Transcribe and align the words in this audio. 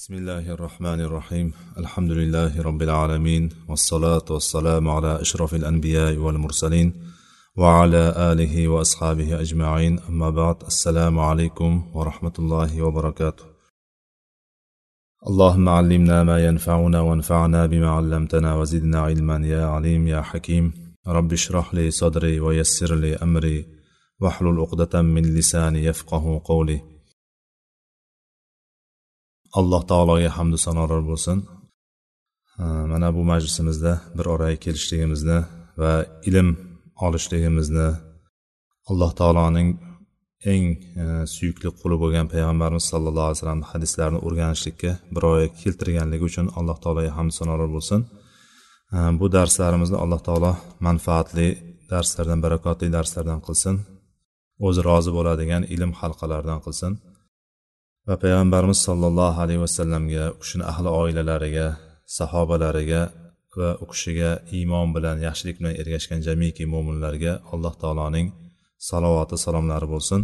بسم 0.00 0.14
الله 0.14 0.50
الرحمن 0.50 1.00
الرحيم 1.00 1.52
الحمد 1.78 2.10
لله 2.10 2.62
رب 2.62 2.82
العالمين 2.82 3.48
والصلاة 3.68 4.24
والسلام 4.30 4.88
على 4.88 5.20
أشرف 5.20 5.54
الأنبياء 5.54 6.16
والمرسلين 6.16 6.92
وعلى 7.56 8.14
آله 8.16 8.68
وأصحابه 8.68 9.40
أجمعين 9.40 9.98
أما 10.08 10.30
بعد 10.30 10.56
السلام 10.62 11.18
عليكم 11.18 11.90
ورحمة 11.94 12.32
الله 12.38 12.82
وبركاته 12.82 13.44
اللهم 15.26 15.68
علمنا 15.68 16.22
ما 16.24 16.44
ينفعنا 16.46 17.00
وانفعنا 17.00 17.66
بما 17.66 17.90
علمتنا 17.90 18.54
وزدنا 18.54 19.00
علما 19.00 19.46
يا 19.46 19.64
عليم 19.64 20.08
يا 20.08 20.20
حكيم 20.22 20.72
رب 21.06 21.32
اشرح 21.32 21.74
لي 21.74 21.90
صدري 21.90 22.40
ويسر 22.40 22.94
لي 22.94 23.16
أمري 23.16 23.66
واحلل 24.20 24.60
عقدة 24.60 25.02
من 25.02 25.22
لساني 25.22 25.84
يفقه 25.84 26.42
قولي 26.44 26.99
alloh 29.58 29.82
taologa 29.90 30.30
hamdu 30.38 30.58
sanolar 30.66 31.00
bo'lsin. 31.10 31.38
Mana 32.92 33.08
bu 33.16 33.22
majlisimizda 33.32 33.92
bir 34.18 34.26
oraga 34.34 34.56
kelishligimizni 34.64 35.38
va 35.80 35.92
ilm 36.28 36.48
olishligimizni 37.06 37.88
alloh 38.90 39.12
taoloning 39.20 39.68
eng 40.52 40.66
e, 41.02 41.04
suyukli 41.34 41.68
quli 41.80 41.96
bo'lgan 42.02 42.26
payg'ambarimiz 42.32 42.84
sallallohu 42.92 43.26
alayhi 43.28 43.38
vasallam 43.38 43.62
hadislarini 43.72 44.20
o'rganishlikka 44.26 44.92
bir 45.14 45.22
oraga 45.28 45.48
keltirganligi 45.62 46.24
uchun 46.30 46.46
alloh 46.58 46.76
taologa 46.82 47.10
hamdu 47.18 47.32
sanolar 47.40 47.68
bo'lsin. 47.76 48.00
Bu 49.20 49.26
darslarimizni 49.36 49.98
alloh 50.04 50.20
taolo 50.28 50.52
manfaatli 50.86 51.48
darslardan 51.92 52.40
barakotli 52.44 52.88
darslardan 52.96 53.40
qilsin. 53.46 53.74
O'zi 54.66 54.80
rozi 54.88 55.10
bo'ladigan 55.16 55.62
ilm 55.74 55.92
halqalaridan 56.00 56.60
qilsin. 56.66 56.92
Va 58.08 58.14
payg'ambarimiz 58.22 58.78
sollallohu 58.88 59.38
alayhi 59.44 59.62
vasallamga 59.66 60.24
u 60.34 60.38
kishini 60.42 60.64
ahli 60.72 60.88
oilalariga 61.02 61.66
sahobalariga 62.18 63.02
va 63.58 63.70
u 63.82 63.86
kishiga 63.92 64.30
iymon 64.58 64.88
bilan 64.96 65.16
yaxshilik 65.26 65.56
bilan 65.60 65.74
ergashgan 65.82 66.20
jamiki 66.26 66.64
mo'minlarga 66.74 67.32
alloh 67.52 67.74
taoloning 67.82 68.28
salovati 68.88 69.36
salomlari 69.44 69.88
bo'lsin. 69.94 70.20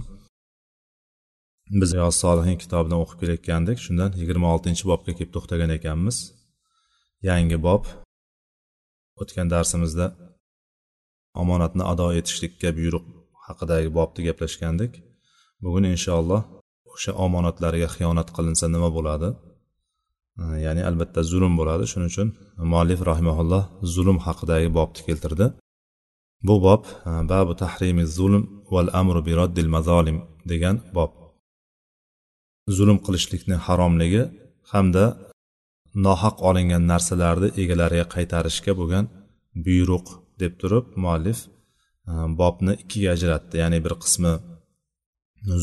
Biz 1.81 1.91
yo 2.00 2.06
solihin 2.23 2.56
kitobidan 2.62 2.98
o'qib 3.03 3.19
kelayotgandik. 3.23 3.78
Shundan 3.84 4.11
yigirma 4.20 4.48
oltinchi 4.55 4.84
bobga 4.91 5.12
kelib 5.19 5.33
to'xtagan 5.37 5.70
ekanmiz. 5.78 6.17
Yangi 7.28 7.59
bob 7.67 7.83
o'tgan 9.22 9.48
darsimizda 9.55 10.06
omonatni 11.43 11.84
ado 11.93 12.06
etishlikka 12.19 12.69
buyruq 12.78 13.05
haqidagi 13.47 13.89
bobni 13.98 14.20
gaplashgandik. 14.28 14.93
Bugun 15.65 15.84
inshaalloh 15.95 16.43
o'sha 16.97 17.12
omonatlariga 17.25 17.89
xiyonat 17.97 18.28
qilinsa 18.36 18.66
nima 18.75 18.89
bo'ladi? 18.97 19.28
Ya'ni 20.64 20.83
albatta 20.89 21.20
zulm 21.30 21.53
bo'ladi. 21.61 21.84
Shuning 21.92 22.11
uchun 22.12 22.28
muallif 22.72 23.00
rahimaulloh 23.11 23.64
zulm 23.94 24.19
haqidagi 24.27 24.69
bobni 24.78 25.00
keltirdi. 25.08 25.47
Bu 26.47 26.55
bob 26.66 26.83
e, 27.08 27.11
babu 27.30 27.53
tahrimi 27.62 28.05
zulm 28.16 28.42
val 28.75 28.88
amru 29.00 29.20
bi 29.27 29.33
roddil 29.41 29.69
mazolim 29.77 30.19
degan 30.50 30.77
bob. 30.97 31.12
Zulm 32.77 32.98
qilishlikni 33.06 33.56
haromligi 33.66 34.22
hamda 34.72 35.05
nohaq 36.06 36.36
olingan 36.48 36.84
narsalarni 36.92 37.48
egalariga 37.62 38.06
qaytarishga 38.14 38.72
bo'lgan 38.81 39.05
buyruq 39.66 40.06
deb 40.41 40.53
turib 40.60 40.84
muallif 41.03 41.38
e, 42.10 42.12
bobni 42.41 42.72
ikkiga 42.83 43.08
ajratdi. 43.16 43.55
Ya'ni 43.62 43.78
bir 43.86 43.94
qismi 44.03 44.33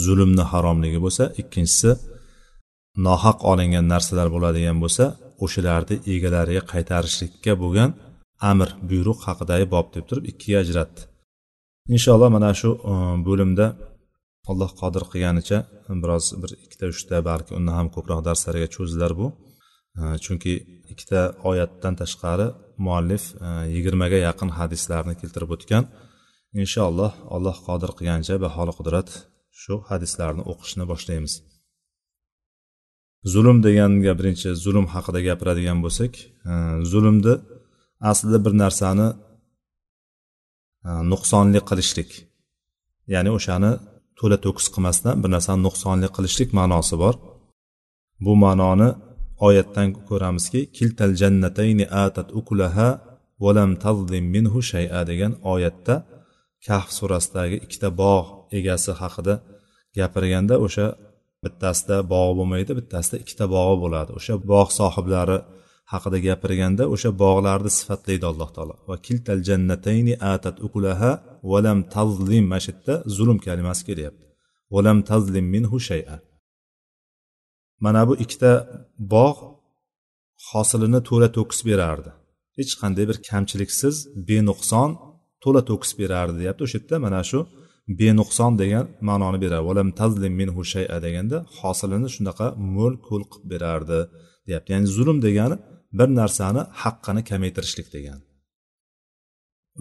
zulmni 0.05 0.43
haromligi 0.51 0.99
bo'lsa 1.05 1.23
ikkinchisi 1.41 1.91
nohaq 3.07 3.37
olingan 3.51 3.85
narsalar 3.93 4.27
bo'ladigan 4.35 4.77
bo'lsa 4.83 5.05
o'shalarni 5.45 5.95
egalariga 6.13 6.63
qaytarishlikka 6.73 7.53
bo'lgan 7.63 7.89
amr 8.51 8.69
buyruq 8.89 9.19
haqidagi 9.27 9.65
bob 9.75 9.87
deb 9.95 10.05
turib 10.09 10.25
ikkiga 10.31 10.57
ajratdi. 10.63 11.01
Inshaalloh 11.95 12.29
mana 12.37 12.51
shu 12.61 12.69
e, 12.91 12.93
bo'limda 13.27 13.65
alloh 14.51 14.71
qodir 14.81 15.03
qilganicha 15.11 15.59
biroz 16.03 16.25
bir 16.41 16.51
ikkita 16.63 16.85
uchta 16.93 17.15
balki 17.29 17.51
undan 17.57 17.75
ham 17.79 17.87
ko'proq 17.95 18.19
darslarga 18.27 18.67
cho'zilar 18.75 19.11
bu. 19.19 19.27
E, 19.99 20.01
chunki 20.23 20.53
ikkita 20.91 21.21
oyatdan 21.49 21.93
tashqari 22.01 22.47
muallif 22.85 23.23
e, 23.45 23.47
yigirmaga 23.75 24.17
yaqin 24.27 24.49
hadislarni 24.59 25.13
keltirib 25.21 25.49
o'tgan. 25.55 25.83
Inshaalloh 26.63 27.11
alloh 27.35 27.55
qodir 27.67 27.91
qilganicha 27.97 28.35
baholi 28.45 28.73
qudrat 28.79 29.09
shu 29.63 29.73
hadislarni 29.89 30.43
o'qishni 30.51 30.85
boshlaymiz. 30.91 31.33
Zulm 33.33 33.57
deganga 33.65 34.13
birinchi 34.19 34.49
zulm 34.63 34.85
haqida 34.93 35.19
gapiradigan 35.27 35.79
bo'lsak 35.85 36.13
e, 36.51 36.53
zulmni 36.91 37.33
aslida 38.11 38.39
bir 38.45 38.53
narsani 38.63 39.07
e, 40.87 40.89
nuqsonli 41.11 41.59
qilishlik 41.69 42.11
ya'ni 43.13 43.29
o'shani 43.37 43.71
to'la 44.19 44.37
to'kis 44.45 44.67
qilmasdan 44.73 45.15
bir 45.23 45.29
narsani 45.35 45.61
nuqsonli 45.67 46.07
qilishlik 46.15 46.49
ma'nosi 46.59 46.95
bor. 47.03 47.15
Bu 48.25 48.33
ma'noni 48.45 48.89
oyatdan 49.47 49.87
ko'ramizki 50.09 50.59
kiltal 50.77 51.11
jannatayni 51.21 51.85
atat 52.05 52.27
ukulaha 52.39 52.89
valam 53.43 53.71
tazlim 53.83 54.25
minhu 54.35 54.59
shay'a 54.71 55.01
degan 55.09 55.33
oyatda 55.53 55.95
kahf 56.67 56.89
surasidagi 56.97 57.57
ikkita 57.65 57.89
bog' 58.01 58.29
egasi 58.59 58.91
haqida 59.01 59.33
gapirganda 59.97 60.55
o'sha 60.65 60.87
bittasida 61.43 61.97
bog'i 62.13 62.33
bo'lmaydi 62.39 62.71
bittasida 62.79 63.15
ikkita 63.23 63.45
bog'i 63.55 63.77
bo'ladi. 63.83 64.11
O'sha 64.19 64.33
bog' 64.51 64.71
sohiblari 64.79 65.37
haqida 65.93 66.17
gapirganda 66.27 66.83
o'sha 66.93 67.09
bog'larni 67.23 67.71
sifatlaydi 67.79 68.25
alloh 68.31 68.49
taolo. 68.55 68.75
Va 68.89 68.95
kiltal 69.07 69.39
jannatayni 69.49 70.13
atat 70.33 70.57
ukulaha 70.65 71.11
valam 71.51 71.79
tazlim 71.95 72.45
mana 72.51 72.61
shu 72.63 72.69
yerda 72.71 72.93
zulm 73.15 73.37
kalimasi 73.45 73.83
kelyapti. 73.89 74.25
Valam 74.75 74.97
tazlim 75.09 75.45
minhu 75.55 75.77
shay'a. 75.89 76.15
Mana 77.85 78.01
bu 78.07 78.13
ikkita 78.23 78.51
bog' 79.13 79.41
hosilini 80.49 80.99
to'la 81.09 81.29
to'kis 81.37 81.59
berardi. 81.69 82.11
Hech 82.57 82.73
qanday 82.81 83.05
bir 83.09 83.17
kamchiliksiz 83.29 83.95
benuqson 84.29 84.89
to'la 85.43 85.61
to'kis 85.69 85.91
berardi 86.01 86.35
deyapti. 86.41 86.61
O'sha 86.65 86.77
yerda 86.79 86.97
mana 87.05 87.21
shu 87.29 87.39
benuqson 87.87 88.51
degan 88.61 88.85
ma'noni 89.09 89.39
beradi. 89.43 89.63
Valam 89.69 89.89
tazlim 89.99 90.33
minhu 90.41 90.61
shay'a 90.73 90.97
deganda 91.05 91.37
hosilini 91.59 92.09
shunaqa 92.15 92.47
mo'l 92.75 92.93
ko'l 93.07 93.23
qilib 93.31 93.45
berardi 93.51 93.99
deyapti. 94.47 94.69
Ya'ni 94.73 94.87
zulm 94.97 95.17
degani 95.27 95.55
bir 95.99 96.09
narsani 96.19 96.61
haqqini 96.81 97.21
kamaytirishlik 97.29 97.87
degani 97.95 98.23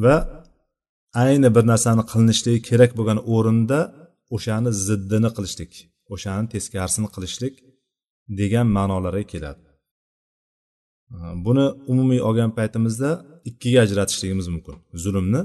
va 0.05 0.17
ayni 1.25 1.49
bir 1.57 1.65
narsani 1.73 2.03
qilinishligi 2.11 2.61
kerak 2.69 2.91
bo'lgan 2.99 3.19
o'rinda 3.35 3.79
o'shani 4.37 4.71
ziddini 4.87 5.31
qilishlik 5.37 5.73
o'shani 6.15 6.47
teskarisini 6.55 7.09
qilishlik 7.15 7.55
degan 8.41 8.67
ma'nolarga 8.77 9.25
keladi. 9.33 9.65
Buni 11.47 11.65
umumiy 11.93 12.21
olgan 12.29 12.51
paytimizda 12.59 13.11
ikkiga 13.51 13.79
ajratishligimiz 13.87 14.47
mumkin. 14.55 14.77
Zulmni 15.05 15.43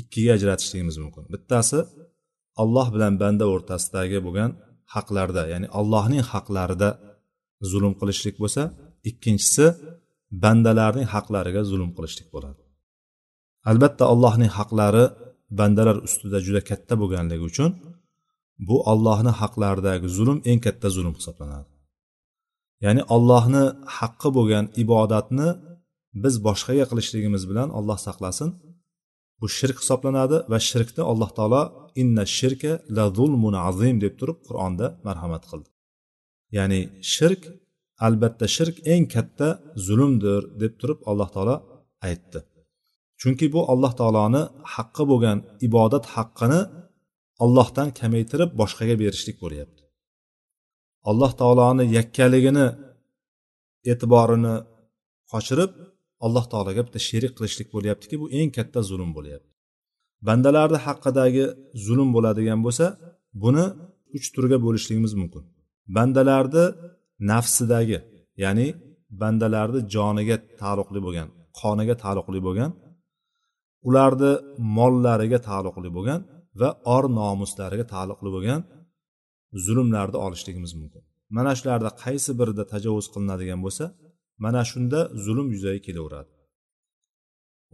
ikkiga 0.00 0.30
ajratishligimiz 0.36 0.96
mumkin. 1.04 1.24
Bittasi 1.34 1.78
alloh 2.62 2.86
bilan 2.94 3.14
banda 3.22 3.44
o'rtasidagi 3.54 4.18
bo'lgan 4.26 4.50
haqlarda 4.94 5.42
ya'ni 5.52 5.66
allohning 5.78 6.24
haqlarida 6.32 6.88
zulm 7.70 7.92
qilishlik 8.00 8.36
bo'lsa 8.42 8.62
ikkinchisi 9.10 9.66
bandalarning 10.42 11.08
haqlariga 11.14 11.62
zulm 11.70 11.90
qilishlik 11.96 12.28
bo'ladi. 12.34 12.62
Albatta 13.70 14.04
allohning 14.12 14.50
haqlari 14.58 15.04
bandalar 15.58 15.96
ustida 16.06 16.38
juda 16.46 16.60
katta 16.70 16.94
bo'lganligi 17.02 17.44
uchun 17.50 17.70
bu 18.68 18.76
allohni 18.92 19.32
haqlaridagi 19.40 20.06
zulm 20.16 20.38
eng 20.50 20.60
katta 20.66 20.88
zulm 20.96 21.14
hisoblanadi. 21.18 21.70
Ya'ni 22.84 23.02
allohni 23.14 23.64
haqqi 23.98 24.28
bo'lgan 24.36 24.64
ibodatni 24.82 25.48
biz 26.22 26.34
boshqaga 26.46 26.84
qilishligimiz 26.90 27.42
bilan 27.50 27.68
alloh 27.78 27.98
saqlasin 28.06 28.48
bu 29.40 29.46
shirk 29.58 29.76
hisoblanadi 29.82 30.36
va 30.52 30.58
shirkni 30.70 31.02
alloh 31.10 31.30
taolo 31.38 31.62
inna 32.02 32.24
shirka 32.38 32.72
la 32.96 33.04
zulmun 33.16 33.54
azim 33.68 33.96
deb 34.04 34.14
turib 34.20 34.38
qur'onda 34.48 34.86
marhamat 35.06 35.44
qildi. 35.50 35.68
Ya'ni 36.56 36.80
shirk 37.14 37.42
albatta 38.06 38.46
shirk 38.56 38.76
eng 38.92 39.04
katta 39.14 39.48
zulmdir 39.86 40.42
deb 40.62 40.72
turib 40.80 40.98
alloh 41.10 41.28
taolo 41.34 41.56
aytdi. 42.08 42.40
Chunki 43.20 43.46
bu 43.54 43.60
alloh 43.72 43.92
taoloni 44.00 44.42
haqqi 44.74 45.04
bo'lgan 45.10 45.38
ibodat 45.66 46.04
haqqini 46.14 46.60
ollohdan 47.44 47.88
kamaytirib 48.00 48.50
boshqaga 48.60 48.94
berishlik 49.02 49.36
bo'lyapti. 49.44 49.82
Alloh 51.10 51.32
taoloni 51.40 51.84
yakkaligini 51.98 52.66
e'tiborini 53.92 54.54
qochirib 55.32 55.72
alloh 56.26 56.44
taologa 56.52 56.82
bitta 56.86 57.00
sherik 57.08 57.32
qilishlik 57.38 57.68
bo'lyaptiki 57.74 58.16
bu 58.22 58.26
eng 58.38 58.50
katta 58.56 58.80
zulm 58.90 59.10
bo'lyapti. 59.16 59.50
Bandalarni 60.28 60.78
haqqidagi 60.86 61.44
zulm 61.86 62.08
bo'ladigan 62.16 62.60
bo'lsa 62.66 62.86
buni 63.42 63.64
uch 64.16 64.26
turga 64.34 64.58
bo'lishligimiz 64.66 65.12
mumkin. 65.20 65.42
Bandalarni 65.96 66.64
nafsidagi 67.30 67.98
ya'ni 68.42 68.66
bandalarni 69.22 69.80
joniga 69.94 70.36
taalluqli 70.60 71.00
bo'lgan 71.06 71.28
qoniga 71.60 71.94
taalluqli 72.02 72.40
bo'lgan 72.46 72.70
ularni 73.88 74.32
mollariga 74.76 75.38
taalluqli 75.48 75.90
bo'lgan 75.96 76.20
va 76.60 76.68
or 76.94 77.04
nomuslariga 77.20 77.84
taalluqli 77.94 78.30
bo'lgan 78.36 78.60
zulmlarni 79.64 80.18
olishligimiz 80.26 80.72
mumkin. 80.80 81.02
Mana 81.36 81.52
shularda 81.58 81.90
qaysi 82.04 82.30
birida 82.40 82.64
tajovuz 82.72 83.06
qilinadigan 83.14 83.60
bo'lsa 83.66 83.84
mana 84.42 84.62
shunda 84.70 85.00
zulm 85.24 85.48
yuzaga 85.54 85.80
kelaveradi. 85.86 86.32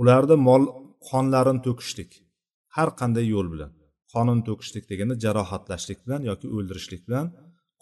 Ularni 0.00 0.36
mol 0.48 0.62
qonlarini 1.08 1.60
to'kishlik 1.66 2.10
har 2.76 2.88
qanday 3.00 3.26
yo'l 3.34 3.48
bilan 3.54 3.72
qonini 4.12 4.42
to'kishlik 4.48 4.84
deganda 4.90 5.14
jarohatlashlik 5.24 5.98
bilan 6.04 6.22
yoki 6.30 6.46
o'ldirishlik 6.56 7.02
bilan 7.08 7.26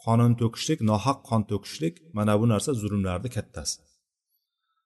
qonini 0.05 0.35
to'kishlik 0.41 0.79
nohaq 0.91 1.19
qon 1.29 1.41
to'kishlik 1.51 1.95
mana 2.17 2.33
bu 2.41 2.45
narsa 2.53 2.71
zulmlarni 2.81 3.29
kattasi. 3.37 3.77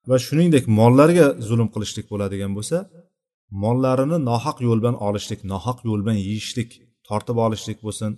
Va 0.10 0.18
shuningdek 0.28 0.66
mollarga 0.80 1.28
zulm 1.50 1.68
qilishlik 1.74 2.06
bo'ladigan 2.12 2.52
bo'lsa 2.58 2.78
mollarini 3.64 4.18
nohaq 4.30 4.58
yo'l 4.68 4.80
bilan 4.82 4.98
olishlik 5.08 5.42
nohaq 5.52 5.78
yo'l 5.88 6.02
bilan 6.04 6.18
yeyishlik 6.28 6.70
tortib 7.08 7.38
olishlik 7.46 7.80
bo'lsin 7.86 8.12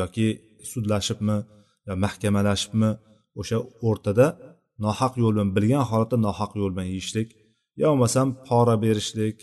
yoki 0.00 0.26
sudlashibmi 0.70 1.36
yo 1.88 1.94
mahkamalashibmi 2.04 2.90
o'sha 3.40 3.58
o'rtada 3.88 4.26
nohaq 4.84 5.12
yo'l 5.22 5.32
bilan 5.34 5.50
bilgan 5.56 5.84
holatda 5.90 6.16
nohaq 6.26 6.50
yo'l 6.60 6.72
bilan 6.74 6.88
yeyishlik 6.92 7.28
yo 7.80 7.86
bo'lmasam 7.92 8.28
pora 8.48 8.76
berishlik 8.84 9.38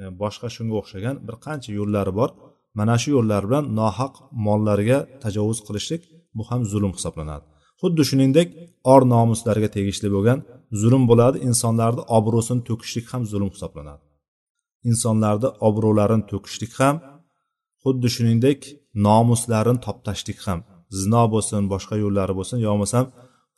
e, 0.00 0.02
boshqa 0.22 0.48
shunga 0.56 0.74
o'xshagan 0.80 1.16
bir 1.26 1.36
qancha 1.44 1.70
yo'llari 1.78 2.12
bor. 2.20 2.30
Mana 2.78 2.94
shu 3.02 3.08
yo'llar 3.16 3.42
bilan 3.48 3.64
nohaq 3.80 4.14
mollarga 4.46 4.98
tajovuz 5.22 5.58
qilishlik 5.66 6.02
bu 6.36 6.42
ham 6.50 6.60
zulm 6.72 6.92
hisoblanadi. 6.96 7.44
Xuddi 7.80 8.02
shuningdek 8.10 8.48
or 8.92 9.00
nomuslarga 9.14 9.68
tegishli 9.76 10.08
bo'lgan 10.14 10.38
zulm 10.80 11.02
bo'ladi 11.10 11.38
insonlarni 11.48 12.02
obro'sini 12.18 12.62
to'kishlik 12.68 13.06
ham 13.12 13.22
zulm 13.32 13.50
hisoblanadi. 13.54 14.02
Insonlarni 14.90 15.48
obro'larini 15.68 16.24
to'kishlik 16.32 16.72
ham 16.80 16.96
xuddi 17.82 18.08
shuningdek 18.16 18.60
nomuslarini 19.06 19.80
toptashlik 19.86 20.38
ham 20.46 20.58
zino 21.00 21.22
bo'lsin 21.34 21.62
boshqa 21.72 21.94
yo'llari 22.04 22.32
bo'lsin 22.38 22.58
yo 22.64 22.70
bo'lmasam 22.72 23.04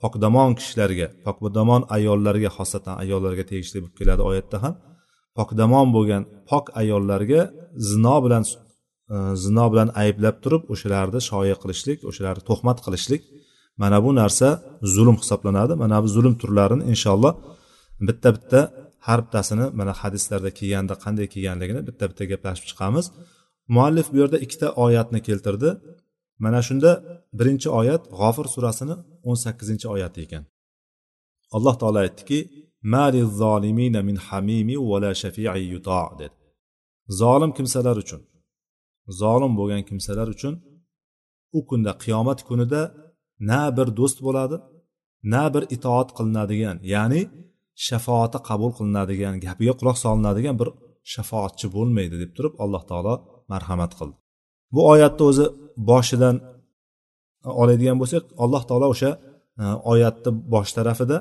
pokdamon 0.04 0.50
kishilarga 0.58 1.06
pokdamon 1.26 1.82
ayollarga 1.96 2.50
xosatan 2.56 2.94
ayollarga 3.02 3.44
tegishli 3.50 3.78
bo'lib 3.82 3.96
keladi 4.00 4.22
oyatda 4.30 4.58
ham. 4.64 4.74
Pokdamon 5.38 5.88
bo'lgan 5.96 6.22
pok 6.50 6.64
ayollarga 6.80 7.40
zino 7.90 8.16
bilan 8.24 8.44
e, 9.14 9.16
zino 9.44 9.64
bilan 9.72 9.88
ayblab 10.02 10.36
turib 10.44 10.62
o'shalarni 10.72 11.20
shoya 11.30 11.56
qilishlik 11.62 11.98
o'shalarni 12.10 12.42
tuhmat 12.50 12.78
qilishlik. 12.86 13.22
Mana 13.82 13.98
bu 14.04 14.10
narsa 14.20 14.48
zulm 14.94 15.16
hisoblanadi. 15.22 15.72
Mana 15.82 15.96
bu 16.02 16.08
zulm 16.16 16.34
turlarini 16.42 16.84
inshaalloh 16.92 17.32
bitta 18.08 18.28
bitta 18.36 18.60
har 19.06 19.18
bittasini 19.24 19.66
mana 19.78 19.92
hadislarda 20.02 20.50
kelganda 20.58 20.94
qanday 21.04 21.26
kelganligini 21.34 21.80
bitta 21.88 22.04
bitta 22.10 22.24
gaplashib 22.32 22.66
chiqamiz. 22.70 23.06
Muallif 23.74 24.06
bu 24.12 24.16
yerda 24.22 24.38
ikkita 24.44 24.68
oyatni 24.84 25.20
keltirdi. 25.28 25.70
Mana 26.42 26.60
shunda 26.66 26.90
birinchi 27.38 27.68
oyat 27.80 28.02
g'ofir 28.18 28.46
surasini 28.54 28.94
o'n 29.28 29.36
sakkizinchi 29.44 29.86
oyati 29.94 30.18
ekan. 30.26 30.44
Alloh 31.56 31.74
taolo 31.80 31.98
aytdiki 32.06 32.38
min 34.08 34.16
hamimi 34.26 34.76
vala 34.90 35.10
shafi'i 35.22 35.62
yuto 35.74 36.00
dedi. 36.20 36.36
Zolim 37.20 37.52
kimsalar 37.56 37.96
uchun 38.04 38.20
zolim 39.20 39.52
bo'lgan 39.58 39.82
kimsalar 39.88 40.28
uchun 40.34 40.54
u 41.56 41.60
kunda 41.68 41.92
qiyomat 42.02 42.40
kunida 42.48 42.82
na 43.50 43.60
bir 43.76 43.88
do'st 43.98 44.18
bo'ladi 44.26 44.56
na 45.32 45.44
bir 45.54 45.62
itoat 45.76 46.08
qilinadigan 46.16 46.76
ya'ni 46.94 47.22
shafoati 47.86 48.38
qabul 48.48 48.70
qilinadigan 48.78 49.34
gapiga 49.46 49.74
quloq 49.80 49.96
solinadigan 50.04 50.56
bir 50.60 50.68
shafoatchi 51.12 51.66
bo'lmaydi 51.76 52.16
deb 52.22 52.30
turib 52.36 52.54
alloh 52.64 52.82
taolo 52.90 53.14
marhamat 53.52 53.92
qildi. 53.98 54.16
Bu 54.74 54.80
oyatni 54.92 55.22
o'zi 55.30 55.46
boshidan 55.90 56.36
oladigan 57.60 57.96
bo'lsak 58.02 58.24
alloh 58.44 58.62
taolo 58.68 58.86
o'sha 58.94 59.10
e, 59.62 59.64
oyatni 59.92 60.30
bosh 60.54 60.70
tarafida 60.78 61.16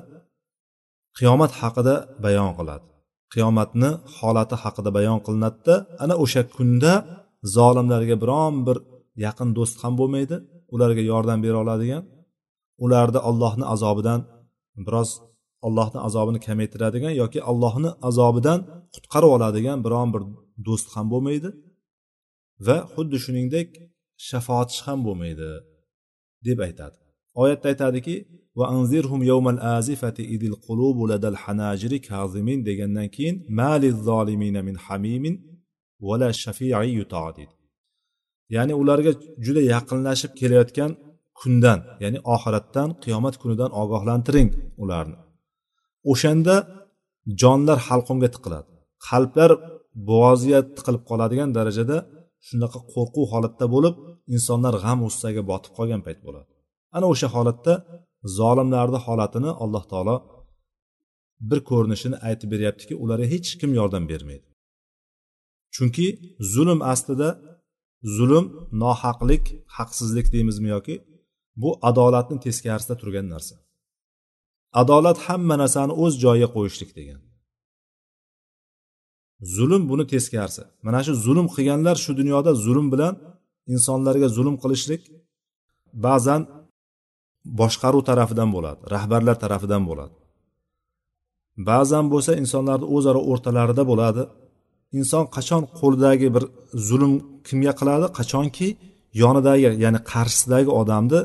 qiyomat 1.17 1.51
haqida 1.61 1.95
bayon 2.25 2.51
qiladi. 2.57 2.85
Qiyomatni 3.33 3.89
holati 4.17 4.55
haqida 4.63 4.89
bayon 4.97 5.19
qilinadida 5.25 5.75
ana 6.03 6.15
o'sha 6.23 6.41
kunda 6.55 6.93
zolimlarga 7.55 8.15
biron 8.23 8.53
bir 8.67 8.77
yaqin 9.25 9.49
do'st 9.57 9.75
ham 9.83 9.93
bo'lmaydi. 9.99 10.35
Ularga 10.73 11.03
yordam 11.11 11.39
bera 11.45 11.57
oladigan 11.63 12.03
ularni 12.85 13.19
allohni 13.29 13.65
azobidan 13.73 14.19
biroz 14.85 15.09
allohni 15.67 15.99
azobini 16.07 16.39
kamaytiradigan 16.47 17.13
yoki 17.21 17.39
allohni 17.51 17.89
azobidan 18.09 18.59
qutqarib 18.93 19.31
oladigan 19.35 19.77
biron 19.85 20.09
bir 20.13 20.23
do'st 20.67 20.87
ham 20.95 21.05
bo'lmaydi. 21.13 21.49
Va 22.65 22.77
xuddi 22.93 23.17
shuningdek 23.25 23.67
shafoatchi 24.29 24.79
ham 24.85 24.99
bo'lmaydi 25.05 25.49
deb 26.47 26.59
aytadi. 26.67 26.97
Oyatda 27.41 27.67
aytadiki 27.73 28.15
va 28.59 28.65
anzirhum 28.75 29.21
yawmal 29.31 29.59
azifati 29.77 30.23
idil 30.35 30.55
qulubu 30.65 31.03
ladal 31.11 31.37
hanajiri 31.43 31.97
kazimin 32.09 32.59
degandan 32.67 33.07
keyin 33.15 33.35
maliz 33.59 33.95
zolimina 34.09 34.61
min 34.67 34.75
hamimin 34.85 35.35
vala 36.07 36.29
shafi'i 36.43 36.89
yuto 36.99 37.21
deydi 37.37 37.53
ya'ni 38.55 38.73
ularga 38.81 39.11
juda 39.45 39.61
yaqinlashib 39.73 40.31
kelayotgan 40.39 40.91
kundan 41.39 41.79
ya'ni 42.03 42.19
oxiratdan 42.35 42.89
qiyomat 43.03 43.35
kunidan 43.41 43.71
ogohlantiring 43.81 44.49
ularni. 44.83 45.17
O'shanda 46.11 46.55
jonlar 47.41 47.79
halqumga 47.87 48.29
tiqiladi. 48.35 48.69
Qalblar 49.07 49.51
bo'g'oziga 50.09 50.59
tiqilib 50.77 51.03
qoladigan 51.09 51.49
darajada 51.57 51.97
shunaqa 52.47 52.79
qo'rquv 52.93 53.25
holatda 53.33 53.65
bo'lib 53.75 53.95
insonlar 54.35 54.73
g'am 54.83 54.99
g'ussaga 55.05 55.41
botib 55.51 55.71
qolgan 55.77 56.01
payt 56.07 56.19
bo'ladi. 56.27 56.49
Ana 56.95 57.05
o'sha 57.13 57.27
holatda 57.35 57.73
zolimlarni 58.39 58.99
holatini 59.05 59.51
alloh 59.63 59.83
taolo 59.91 60.15
bir 61.49 61.59
ko'rinishini 61.69 62.17
aytib 62.27 62.49
beryaptiki 62.53 62.93
ularga 63.03 63.27
hech 63.33 63.49
kim 63.59 63.71
yordam 63.79 64.03
bermaydi. 64.11 64.47
Chunki 65.75 66.07
zulm 66.53 66.79
aslida 66.93 67.29
zulm 68.17 68.45
nohaqlik 68.83 69.45
haqsizlik 69.77 70.27
deymizmi 70.35 70.69
yoki 70.75 70.95
bu 71.61 71.69
adolatni 71.89 72.37
teskarisida 72.45 72.95
turgan 73.01 73.27
narsa. 73.33 73.55
Adolat 74.81 75.17
hamma 75.27 75.55
narsani 75.63 75.93
o'z 76.03 76.13
joyiga 76.23 76.49
qo'yishlik 76.55 76.91
degan. 76.99 77.19
Zulm 79.57 79.83
buni 79.89 80.05
teskarisi. 80.13 80.63
Mana 80.85 80.99
shu 81.05 81.13
zulm 81.25 81.47
qilganlar 81.55 81.95
shu 82.03 82.11
dunyoda 82.19 82.51
zulm 82.65 82.87
bilan 82.93 83.13
insonlarga 83.73 84.27
zulm 84.37 84.55
qilishlik 84.63 85.01
ba'zan 86.05 86.41
boshqaruv 87.59 88.01
tarafidan 88.09 88.49
bo'ladi 88.55 88.81
rahbarlar 88.95 89.35
tarafidan 89.43 89.83
bo'ladi. 89.89 90.15
Ba'zan 91.69 92.05
bo'lsa 92.13 92.31
insonlarni 92.43 92.87
o'zaro 92.95 93.21
o'rtalarida 93.31 93.83
bo'ladi. 93.91 94.23
Inson 94.99 95.25
qachon 95.35 95.63
qo'lidagi 95.79 96.27
bir 96.35 96.43
zulm 96.87 97.13
kimga 97.47 97.73
qiladi? 97.79 98.05
Qachonki 98.19 98.67
yonidagi 99.21 99.69
ya'ni 99.83 99.99
qarshisidagi 100.11 100.71
odamni 100.81 101.19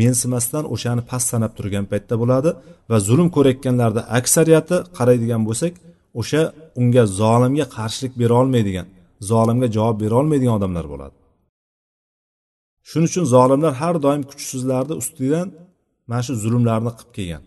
mensimasdan 0.00 0.64
o'shani 0.74 1.02
past 1.10 1.26
sanab 1.32 1.52
turgan 1.58 1.84
paytda 1.92 2.14
bo'ladi 2.22 2.50
va 2.90 2.98
zulm 3.08 3.28
ko'rayotganlarni 3.36 4.02
aksariyati 4.18 4.76
qaraydigan 4.98 5.42
bo'lsak 5.48 5.72
o'sha 6.20 6.42
unga 6.80 7.04
zolimga 7.20 7.66
qarshilik 7.76 8.14
bera 8.20 8.34
olmaydigan 8.42 8.86
zolimga 9.30 9.68
javob 9.76 9.96
bera 10.02 10.14
olmaydigan 10.20 10.54
odamlar 10.58 10.86
bo'ladi. 10.92 11.16
Shuning 12.88 13.08
uchun 13.12 13.24
zolimlar 13.34 13.72
har 13.82 13.94
doim 14.04 14.22
kuchsizlarni 14.30 14.94
ustidan 15.02 15.48
mana 16.10 16.22
shu 16.26 16.34
zulmlarni 16.44 16.90
qilib 16.98 17.12
kelgan. 17.16 17.42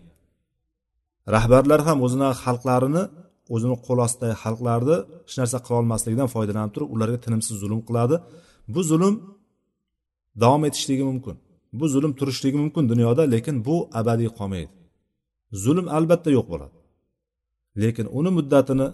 Rahbarlar 1.34 1.80
ham 1.88 1.98
o'zini 2.06 2.28
xalqlarini 2.44 3.02
o'zini 3.54 3.76
qo'l 3.86 3.98
ostidagi 4.06 4.36
xalqlarni 4.44 4.96
hech 5.26 5.36
narsa 5.40 5.58
qilolmasligidan 5.66 6.28
foydalanib 6.34 6.72
turib 6.74 6.88
ularga 6.94 7.18
tinimsiz 7.24 7.54
zulm 7.62 7.80
qiladi. 7.88 8.16
Bu 8.74 8.80
zulm 8.90 9.14
davom 10.42 10.62
etishligi 10.68 11.04
mumkin. 11.10 11.36
Bu 11.78 11.84
zulm 11.94 12.12
turishligi 12.18 12.58
mumkin 12.62 12.84
dunyoda 12.92 13.22
lekin 13.34 13.56
bu 13.66 13.76
abadiy 14.00 14.30
qolmaydi. 14.38 14.72
Zulm 15.64 15.86
albatta 15.96 16.30
yo'q 16.38 16.46
bo'ladi. 16.52 16.76
Lekin 17.82 18.06
uni 18.18 18.30
muddatini 18.38 18.86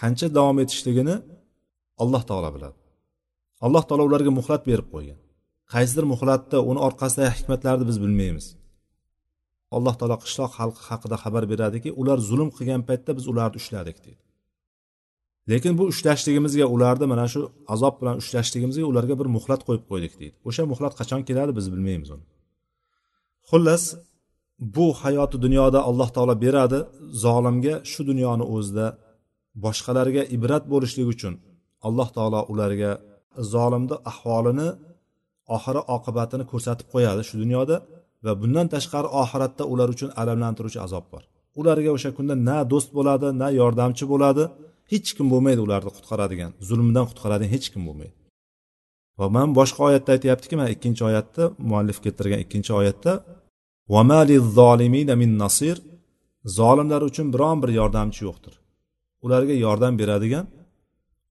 qancha 0.00 0.26
davom 0.36 0.58
etishligini 0.64 1.14
alloh 2.02 2.22
taolo 2.30 2.50
biladi. 2.56 2.78
Alloh 3.66 3.84
taolo 3.88 4.02
ularga 4.08 4.30
muhlat 4.38 4.62
berib 4.70 4.88
qo'ygan. 4.94 5.18
Qaysidir 5.72 6.04
muhlatda 6.12 6.58
uni 6.70 6.80
orqasidagi 6.88 7.32
hikmatlarni 7.38 7.84
biz 7.90 7.98
bilmaymiz. 8.04 8.46
Alloh 9.76 9.94
taolo 10.00 10.16
qishloq 10.24 10.50
xalqi 10.58 10.82
haqida 10.88 11.16
xabar 11.24 11.44
beradiki 11.52 11.90
ular 12.00 12.18
zulm 12.30 12.48
qilgan 12.56 12.82
paytda 12.88 13.10
biz 13.18 13.24
ularni 13.32 13.56
ushladik 13.60 13.98
deydi. 14.04 14.22
Lekin 15.50 15.72
bu 15.78 15.84
ushlashligimizga 15.92 16.66
ularni 16.74 17.06
mana 17.12 17.26
shu 17.32 17.40
azob 17.74 17.94
bilan 18.00 18.16
ushlashligimizga 18.22 18.84
ularga 18.92 19.14
bir 19.20 19.28
muhlat 19.36 19.60
qo'yib 19.66 19.84
qo'ydik 19.90 20.12
deydi. 20.20 20.36
O'sha 20.48 20.62
muhlat 20.72 20.94
qachon 21.00 21.20
keladi 21.28 21.52
biz 21.58 21.66
bilmaymiz 21.72 22.10
uni. 22.14 22.24
Xullas 23.50 23.84
bu 24.60 24.86
hayoti 25.02 25.36
dunyoda 25.44 25.80
alloh 25.88 26.08
taolo 26.16 26.34
beradi 26.44 26.78
zolimga 27.24 27.74
shu 27.92 28.00
dunyoni 28.10 28.44
o'zida 28.54 28.86
boshqalarga 29.64 30.22
ibrat 30.36 30.64
bo'lishligi 30.72 31.08
uchun 31.14 31.34
alloh 31.86 32.08
taolo 32.16 32.40
ularga 32.52 32.92
zolimni 33.54 33.96
ahvolini 34.10 34.68
oxiri 35.56 35.80
oqibatini 35.96 36.44
ko'rsatib 36.52 36.86
qo'yadi 36.94 37.22
shu 37.28 37.36
dunyoda 37.42 37.76
va 38.24 38.32
bundan 38.42 38.66
tashqari 38.74 39.08
oxiratda 39.22 39.64
ular 39.72 39.88
uchun 39.94 40.10
alamlantiruvchi 40.20 40.80
azob 40.86 41.04
bor. 41.12 41.22
Ularga 41.60 41.90
o'sha 41.96 42.10
kunda 42.16 42.34
na 42.48 42.58
do'st 42.72 42.90
bo'ladi 42.98 43.28
na 43.42 43.48
yordamchi 43.60 44.04
bo'ladi 44.12 44.44
hech 44.92 45.08
kim 45.16 45.26
bo'lmaydi 45.32 45.60
ularni 45.66 45.90
qutqaradigan 45.96 46.50
zulmdan 46.68 47.04
qutqaradigan 47.10 47.50
hech 47.54 47.66
kim 47.72 47.82
bo'lmaydi. 47.88 48.14
Va 49.18 49.26
man 49.36 49.48
boshqa 49.58 49.80
oyatda 49.88 50.10
aytyaptiki 50.16 50.54
mana 50.60 50.70
ikkinchi 50.76 51.02
oyatda 51.10 51.42
muallif 51.70 51.98
keltirgan 52.04 52.40
ikkinchi 52.44 52.72
oyatda 52.80 53.12
min 55.22 55.38
nasir 55.38 55.76
zolimlar 56.58 57.02
uchun 57.10 57.26
biron 57.34 57.62
bir 57.62 57.70
yordamchi 57.80 58.20
yo'qdir. 58.28 58.54
Ularga 59.24 59.54
yordam 59.66 59.94
beradigan 60.00 60.46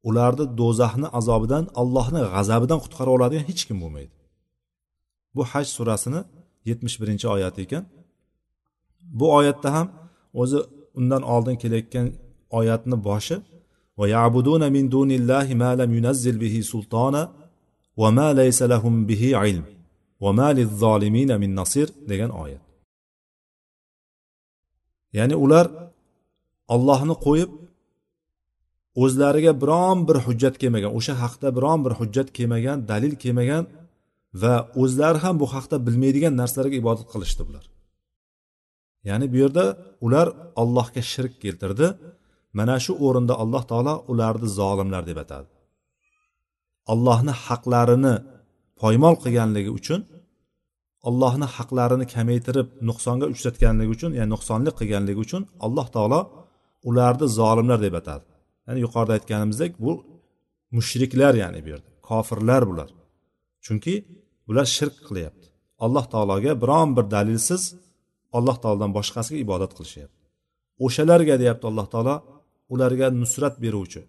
ularni 0.09 0.45
do'zaxni 0.59 1.07
azobidan 1.19 1.63
allohni 1.81 2.21
g'azabidan 2.33 2.79
qutqara 2.83 3.09
oladigan 3.15 3.45
hech 3.49 3.63
kim 3.67 3.77
bo'lmaydi. 3.83 4.15
Bu 5.35 5.43
haj 5.51 5.67
surasini 5.77 6.21
yetmish 6.69 6.95
birinchi 7.01 7.27
oyati 7.35 7.59
ekan. 7.65 7.83
Bu 9.19 9.25
oyatda 9.37 9.69
ham 9.75 9.87
o'zi 10.41 10.59
undan 10.99 11.23
oldin 11.33 11.55
kelayotgan 11.61 12.07
oyatni 12.59 12.97
boshi 13.07 13.37
va 13.97 14.05
yabuduna 14.15 14.67
min 14.75 14.85
dunillahi 14.95 15.53
ma 15.63 15.71
lam 15.79 15.89
yunazzil 15.97 16.37
bihi 16.43 16.59
sultona 16.71 17.23
va 18.01 18.09
ma 18.17 18.27
laysa 18.39 18.63
lahum 18.73 18.95
bihi 19.09 19.29
ilm 19.49 19.65
va 20.23 21.37
min 21.43 21.51
nasir 21.59 21.87
degan 22.11 22.31
oyat. 22.43 22.63
Ya'ni 25.17 25.35
ular 25.43 25.65
ollohni 26.75 27.15
qo'yib 27.25 27.51
o'zlariga 29.03 29.53
biron 29.61 29.97
bir 30.07 30.17
hujjat 30.25 30.55
kelmagan 30.61 30.91
o'sha 30.97 31.13
haqda 31.23 31.47
biron 31.57 31.79
bir 31.85 31.93
hujjat 31.99 32.29
kelmagan 32.37 32.77
dalil 32.91 33.13
kelmagan 33.23 33.63
va 34.41 34.53
o'zlari 34.81 35.19
ham 35.25 35.35
bu 35.41 35.47
haqda 35.55 35.75
bilmaydigan 35.87 36.33
narsalarga 36.41 36.75
ibodat 36.83 37.07
qilishdi 37.13 37.41
bular. 37.47 37.65
Ya'ni 39.09 39.25
bu 39.33 39.37
yerda 39.43 39.65
ular 40.05 40.27
allohga 40.61 41.01
shirk 41.13 41.33
keltirdi. 41.43 41.87
Mana 42.57 42.75
shu 42.85 42.93
o'rinda 43.05 43.33
alloh 43.43 43.63
taolo 43.71 43.93
ularni 44.11 44.47
zolimlar 44.59 45.03
deb 45.09 45.17
atadi. 45.23 45.49
Allohni 46.93 47.33
haqlarini 47.45 48.15
poymol 48.81 49.15
qilganligi 49.23 49.71
uchun 49.79 50.01
allohni 51.09 51.47
haqlarini 51.55 52.05
kamaytirib 52.15 52.67
nuqsonga 52.89 53.25
uchratganligi 53.33 53.91
uchun 53.97 54.11
ya'ni 54.17 54.29
nuqsonlik 54.35 54.75
qilganligi 54.79 55.19
uchun 55.25 55.41
alloh 55.65 55.87
taolo 55.95 56.19
ularni 56.89 57.27
zolimlar 57.39 57.79
deb 57.85 57.95
atadi. 58.01 58.25
Ya'ni 58.67 58.79
yuqorida 58.85 59.13
aytganimizdek 59.17 59.71
bu 59.83 59.91
mushriklar 60.75 61.33
ya'ni 61.43 61.59
bu 61.65 61.69
yerda 61.73 61.89
kofirlar 62.09 62.61
bular. 62.69 62.89
Chunki 63.65 63.93
ular 64.49 64.67
shirk 64.77 64.95
qilyapti. 65.07 65.47
Alloh 65.85 66.05
taologa 66.13 66.51
biron 66.63 66.89
bir 66.97 67.05
dalilsiz 67.15 67.61
alloh 68.37 68.57
taolodan 68.63 68.91
boshqasiga 68.97 69.39
ibodat 69.45 69.71
qilishyapti. 69.77 70.23
O'shalarga 70.85 71.35
deyapti 71.41 71.65
alloh 71.71 71.87
taolo 71.93 72.15
ularga 72.73 73.07
nusrat 73.21 73.55
beruvchi 73.63 74.01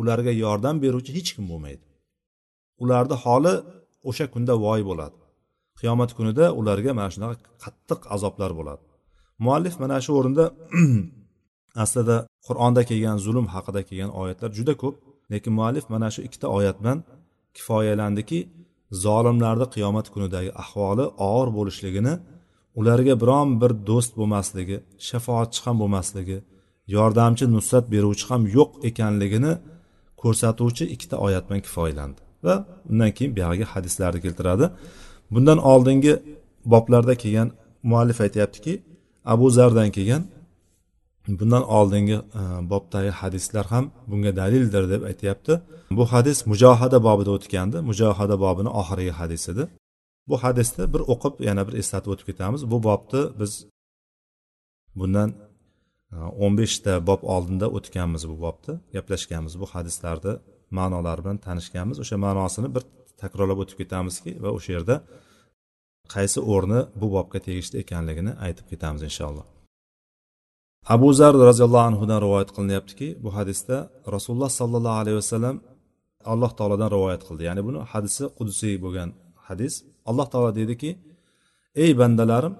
ularga 0.00 0.32
yordam 0.44 0.76
beruvchi 0.84 1.10
hech 1.18 1.30
kim 1.36 1.44
bo'lmaydi. 1.50 1.84
Ularni 2.82 3.16
holi 3.24 3.54
o'sha 4.08 4.26
kunda 4.34 4.54
voy 4.64 4.80
bo'ladi. 4.90 5.16
Qiyomat 5.80 6.10
kunida 6.18 6.44
ularga 6.60 6.92
mana 6.98 7.10
shunaqa 7.14 7.36
qattiq 7.64 8.00
azoblar 8.14 8.50
bo'ladi. 8.58 8.82
Muallif 9.44 9.74
mana 9.82 9.96
shu 10.04 10.12
o'rinda 10.18 10.44
aslida 11.84 12.16
qur'onda 12.46 12.82
kelgan 12.90 13.18
zulm 13.26 13.46
haqida 13.54 13.80
kelgan 13.88 14.10
oyatlar 14.20 14.50
juda 14.58 14.74
ko'p 14.82 14.96
lekin 15.32 15.52
muallif 15.58 15.84
mana 15.94 16.08
shu 16.14 16.20
ikkita 16.26 16.46
oyat 16.58 16.76
bilan 16.80 16.98
kifoyalandiki 17.56 18.38
zolimlarni 19.04 19.66
qiyomat 19.74 20.06
kunidagi 20.14 20.50
ahvoli 20.62 21.04
og'ir 21.28 21.48
bo'lishligini 21.58 22.14
ularga 22.80 23.14
biron 23.22 23.48
bir 23.62 23.72
do'st 23.90 24.12
bo'lmasligi 24.20 24.76
shafoatchi 25.08 25.60
ham 25.64 25.76
bo'lmasligi 25.82 26.38
yordamchi 26.96 27.44
nusrat 27.56 27.86
beruvchi 27.94 28.24
ham 28.30 28.42
yo'q 28.56 28.70
ekanligini 28.88 29.52
ko'rsatuvchi 30.22 30.84
ikkita 30.94 31.16
oyat 31.26 31.44
bilan 31.48 31.62
kifoyalandi 31.66 32.20
va 32.44 32.54
undan 32.90 33.10
keyin 33.16 33.32
buyog'igi 33.36 33.66
hadislarni 33.74 34.20
keltiradi. 34.24 34.66
Bundan 35.34 35.58
oldingi 35.72 36.12
boblarda 36.72 37.14
kelgan 37.22 37.48
muallif 37.82 38.20
aytyaptiki 38.20 38.82
abu 39.24 39.50
zardan 39.50 39.90
kelgan. 39.90 40.24
Bundan 41.28 41.64
oldingi 41.78 42.18
e, 42.40 42.42
bobdagi 42.70 43.10
hadislar 43.10 43.66
ham 43.66 43.90
bunga 44.10 44.36
dalildir 44.36 44.84
deb 44.90 45.02
aytyapti. 45.10 45.60
Bu 45.98 46.04
hadis 46.12 46.38
mujohada 46.46 46.98
bobida 47.08 47.30
o'tgandi. 47.36 47.78
Mujohada 47.90 48.36
bobini 48.44 48.70
oxirgi 48.80 49.12
hadis 49.20 49.48
edi. 49.52 49.64
Bu 50.28 50.36
hadisni 50.44 50.84
bir 50.94 51.02
o'qib 51.12 51.34
yana 51.48 51.62
bir 51.68 51.74
eslatib 51.80 52.10
o'tib 52.12 52.26
ketamiz. 52.30 52.60
Bu 52.72 52.78
bobni 52.88 53.22
biz 53.40 53.52
bundan 54.98 55.30
e, 56.14 56.16
o'n 56.44 56.52
beshta 56.60 56.92
bob 57.08 57.22
oldinda 57.34 57.66
o'tganmiz 57.76 58.22
bu 58.30 58.36
bobni 58.44 58.74
gaplashganmiz 58.94 59.54
bu 59.60 59.66
hadislarni 59.74 60.32
ma'nolari 60.78 61.20
bilan 61.24 61.38
tanishganmiz. 61.46 61.96
O'sha 62.04 62.16
ma'nosini 62.26 62.68
bir 62.74 62.82
takrorlab 63.22 63.58
o'tib 63.62 63.76
ketamizki 63.82 64.30
va 64.44 64.50
o'sha 64.56 64.70
yerda 64.76 64.96
qaysi 66.14 66.38
o'rni 66.52 66.80
bu 67.00 67.06
bobga 67.14 67.38
tegishli 67.46 67.76
ekanligini 67.84 68.32
aytib 68.46 68.66
ketamiz 68.72 69.02
inshaalloh. 69.08 69.46
Abu 70.94 71.08
zar 71.20 71.34
roziyallohu 71.48 71.86
anhudan 71.90 72.18
rivoyat 72.26 72.50
qilinyaptiki 72.56 73.08
bu 73.24 73.30
hadisda 73.36 73.76
rasululloh 74.14 74.50
sollallohu 74.60 74.98
alayhi 75.02 75.18
vasallam 75.22 75.56
alloh 76.32 76.50
taolodan 76.58 76.90
rivoyat 76.96 77.22
qildi. 77.28 77.42
Ya'ni 77.48 77.62
buni 77.68 77.80
hadisi 77.92 78.22
qudusiy 78.38 78.74
bo'lgan 78.84 79.08
hadis. 79.48 79.74
Alloh 80.10 80.26
taolo 80.32 80.50
deydiki 80.58 80.90
ey 81.84 81.90
bandalarim 82.00 82.54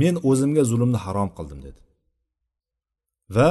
men 0.00 0.14
o'zimga 0.30 0.62
zulmni 0.70 0.98
harom 1.04 1.30
qildim 1.36 1.60
dedi. 1.66 1.80
Va 3.36 3.48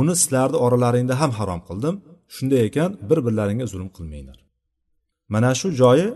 uni 0.00 0.14
sizlarni 0.22 0.58
oralaringda 0.66 1.14
ham 1.20 1.30
harom 1.38 1.60
qildim. 1.68 1.94
Shunday 2.34 2.60
ekan 2.68 2.90
bir 3.08 3.18
birlaringga 3.26 3.66
zulm 3.72 3.88
qilmanglar. 3.96 4.38
Mana 5.34 5.50
shu 5.60 5.68
joyi 5.80 6.08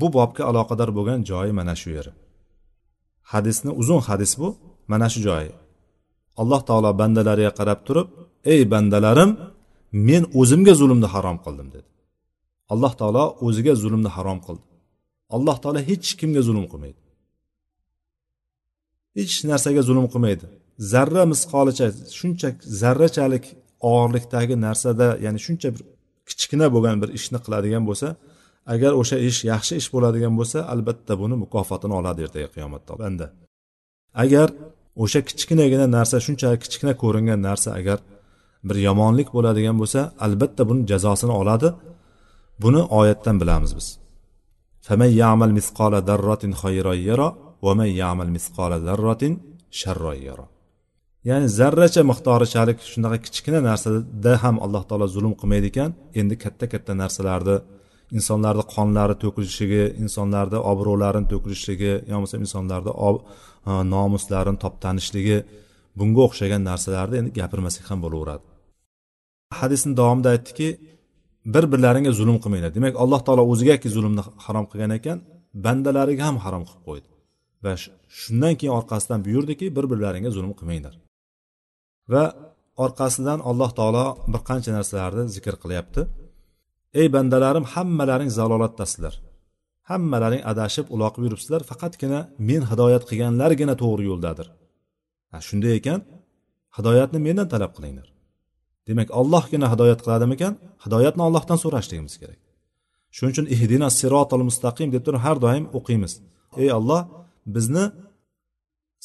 bu 0.00 0.06
bobga 0.16 0.42
aloqador 0.50 0.90
bo'lgan 0.98 1.20
joyi 1.30 1.52
mana 1.60 1.74
shu 1.82 1.90
yeri 1.98 2.12
hadisni 3.32 3.70
uzun 3.70 4.00
hadis 4.08 4.32
bu 4.40 4.48
mana 4.88 5.08
shu 5.12 5.20
joyi. 5.28 5.52
Alloh 6.40 6.60
taolo 6.68 6.90
bandalariga 7.00 7.52
qarab 7.58 7.80
turib 7.86 8.08
ey 8.52 8.60
bandalarim 8.72 9.30
men 10.08 10.22
o'zimga 10.40 10.74
zulmni 10.80 11.08
harom 11.14 11.38
qildim 11.44 11.68
dedi. 11.74 11.88
Alloh 12.72 12.92
taolo 13.00 13.24
o'ziga 13.46 13.74
zulmni 13.82 14.10
harom 14.16 14.38
qildi. 14.46 14.66
Alloh 15.36 15.56
taolo 15.62 15.80
hech 15.90 16.08
kimga 16.20 16.42
zulm 16.48 16.64
qilmaydi. 16.72 17.00
Hech 19.18 19.34
narsaga 19.50 19.82
zulm 19.88 20.06
qilmaydi. 20.12 20.46
Zarra 20.92 21.22
misqolicha 21.32 21.86
shuncha 22.18 22.48
zarrachalik 22.80 23.44
og'irlikdagi 23.91 24.55
narsada 24.65 25.07
ya'ni 25.25 25.39
shuncha 25.45 25.69
bir 25.75 25.81
kichkina 26.29 26.67
bo'lgan 26.75 26.97
bir 27.01 27.09
ishni 27.17 27.39
qiladigan 27.45 27.83
bo'lsa 27.89 28.07
agar 28.73 28.91
o'sha 29.01 29.17
ish 29.29 29.39
yaxshi 29.51 29.73
ish 29.81 29.89
bo'ladigan 29.95 30.33
bo'lsa 30.39 30.57
albatta 30.73 31.13
buni 31.21 31.35
mukofotini 31.43 31.93
oladi 31.99 32.19
ertaga 32.25 32.49
qiyomatda 32.55 32.93
banda 33.01 33.25
agar 34.23 34.47
o'sha 35.03 35.19
kichkinagina 35.29 35.85
narsa 35.97 36.15
shunchalik 36.25 36.59
kichkina 36.65 36.93
ko'ringan 37.03 37.39
narsa 37.47 37.69
agar 37.79 37.99
bir 38.67 38.77
yomonlik 38.87 39.29
bo'ladigan 39.35 39.75
bo'lsa 39.81 39.99
albatta 40.25 40.61
buni 40.69 40.81
jazosini 40.91 41.33
oladi 41.41 41.69
buni 42.63 42.81
oyatdan 42.99 43.35
bilamiz 43.43 43.73
biz 43.79 43.87
فمن 44.87 45.11
يعمل 45.21 45.49
مثقال 45.59 45.93
ذرة 46.09 46.43
خيرا 46.61 46.93
يرى 47.09 47.29
ومن 47.65 47.89
يعمل 48.01 48.27
مثقال 48.35 48.71
ذرة 48.87 49.23
شرا 49.79 50.13
يرى 50.27 50.45
ya'ni 51.28 51.48
zarracha 51.58 52.02
miqdori 52.10 52.46
shalik 52.54 52.78
shunaqa 52.92 53.18
kichkina 53.26 53.60
narsada 53.68 54.32
ham 54.42 54.56
alloh 54.64 54.82
taolo 54.88 55.06
zulm 55.16 55.32
qilmaydi 55.40 55.66
ekan. 55.72 55.90
Endi 56.20 56.34
katta 56.44 56.64
katta 56.72 56.92
narsalarni 57.02 57.56
insonlarni 58.18 58.64
qonlari 58.74 59.14
to'kilishligi 59.22 59.82
insonlarni 60.04 60.58
obro'larini 60.72 61.26
to'kilishligi 61.32 61.92
yo 62.10 62.14
bo'lmasam 62.16 62.40
insonlarni 62.46 62.92
e, 63.70 63.72
nomuslarini 63.94 64.58
toptanishligi 64.64 65.38
bunga 65.98 66.20
o'xshagan 66.28 66.62
narsalarni 66.70 67.16
endi 67.20 67.30
gapirmasak 67.40 67.84
ham 67.90 67.98
bo'laveradi. 68.04 68.44
Hadisni 69.60 69.92
davomida 70.00 70.28
aytdiki 70.36 70.68
bir 71.54 71.64
birlaringga 71.72 72.12
zulm 72.20 72.36
qilmanglar. 72.44 72.70
Demak 72.78 72.94
alloh 73.02 73.20
taolo 73.26 73.42
o'zigaki 73.52 73.88
zulmni 73.96 74.22
harom 74.46 74.66
qilgan 74.70 74.92
ekan 74.98 75.18
bandalariga 75.64 76.24
ham 76.28 76.36
harom 76.44 76.62
qilib 76.68 76.82
qo'ydi. 76.88 77.08
Va 77.64 77.72
shundan 78.20 78.54
keyin 78.58 78.74
orqasidan 78.78 79.20
buyurdiki 79.26 79.66
bir 79.76 79.84
birlaringga 79.92 80.30
zulm 80.38 80.52
qilmanglar. 80.60 80.94
Va 82.12 82.24
orqasidan 82.84 83.38
alloh 83.50 83.70
taolo 83.78 84.06
bir 84.32 84.40
qancha 84.48 84.70
narsalarni 84.76 85.24
zikr 85.36 85.54
qilyapti. 85.62 86.00
Ey 87.00 87.06
bandalarim 87.14 87.64
hammalaring 87.74 88.30
zalolatdasizlar. 88.38 89.14
Hammalaring 89.90 90.42
adashib 90.52 90.86
uloqib 90.94 91.22
yuribsizlar 91.26 91.62
faqatgina 91.70 92.20
men 92.48 92.62
hidoyat 92.70 93.02
qilganlargina 93.10 93.74
to'g'ri 93.82 94.04
yo'ldadir. 94.10 94.46
Shunday 95.48 95.72
ekan 95.80 96.00
hidoyatni 96.76 97.18
mendan 97.26 97.48
talab 97.54 97.72
qilinglar. 97.76 98.08
Demak 98.88 99.08
ollohgina 99.20 99.66
hidoyat 99.72 100.00
qiladimikan 100.04 100.52
hidoyatni 100.84 101.22
ollohdan 101.28 101.58
so'rashligimiz 101.64 102.14
kerak. 102.22 102.40
Shuning 103.16 103.32
uchun 103.34 103.46
ihdina 103.54 103.88
sirotol 103.98 104.42
mustaqim 104.48 104.88
deb 104.94 105.02
turib 105.06 105.22
har 105.26 105.36
doim 105.44 105.64
o'qiymiz. 105.78 106.12
Ey 106.62 106.68
olloh 106.78 107.02
bizni 107.54 107.84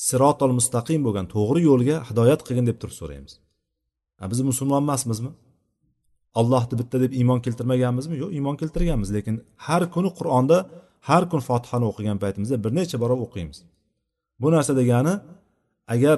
sirotol 0.07 0.51
mustaqim 0.59 1.01
bo'lgan 1.07 1.25
to'g'ri 1.33 1.61
yo'lga 1.69 1.97
hidoyat 2.09 2.41
qilgin 2.47 2.65
deb 2.69 2.77
turib 2.81 2.95
so'raymiz. 3.01 3.33
Biz 4.31 4.39
musulmon 4.49 4.81
emasmizmi? 4.85 5.31
Allohni 6.39 6.75
bitta 6.81 6.97
deb 7.03 7.11
iymon 7.19 7.39
keltirmaganmizmi? 7.45 8.15
Yo'q 8.23 8.31
iymon 8.37 8.55
keltirganmiz 8.61 9.09
lekin 9.15 9.35
har 9.67 9.83
kuni 9.93 10.09
qur'onda 10.19 10.57
har 11.09 11.23
kun 11.31 11.41
fotihani 11.49 11.85
o'qigan 11.91 12.17
paytimizda 12.23 12.55
bir 12.63 12.71
necha 12.79 12.97
bora 13.03 13.15
o'qiymiz. 13.25 13.57
Bu 14.41 14.47
narsa 14.55 14.73
degani 14.81 15.13
agar 15.95 16.17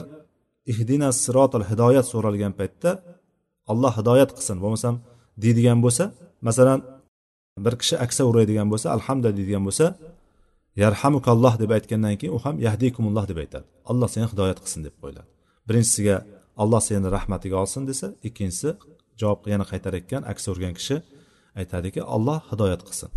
ihdina 0.71 1.09
sirotol 1.23 1.63
hidoyat 1.71 2.05
so'ralgan 2.13 2.53
paytda 2.59 2.91
alloh 3.71 3.93
hidoyat 3.99 4.29
qilsin 4.37 4.57
bo'lmasam 4.63 4.95
deydigan 5.43 5.79
bo'lsa 5.85 6.03
masalan 6.47 6.79
bir 7.65 7.73
kishi 7.81 7.95
aksa 8.05 8.21
uraydigan 8.29 8.67
bo'lsa 8.71 8.87
alhamda 8.95 9.29
deydigan 9.37 9.63
bo'lsa 9.67 9.85
yarhamukalloh 10.83 11.53
deb 11.61 11.71
aytgandan 11.77 12.15
keyin 12.19 12.33
u 12.37 12.39
ham 12.45 12.55
yahdikumulloh 12.67 13.25
deb 13.31 13.37
aytadi. 13.43 13.65
Alloh 13.91 14.09
seni 14.15 14.25
hidoyat 14.31 14.59
qilsin 14.63 14.81
deb 14.87 14.95
qo'yiladi 15.01 15.33
birinchisiga 15.67 16.15
alloh 16.63 16.81
seni 16.87 17.11
rahmatiga 17.17 17.55
olsin 17.63 17.87
desa 17.89 18.07
ikkinchisi 18.27 18.69
javob 19.21 19.39
yana 19.53 19.65
qaytar 19.71 19.93
ekan 20.01 20.21
aksa 20.31 20.47
urgan 20.53 20.73
kishi 20.79 20.97
aytadiki 21.59 22.01
alloh 22.15 22.39
hidoyat 22.51 22.81
qilsin. 22.87 23.09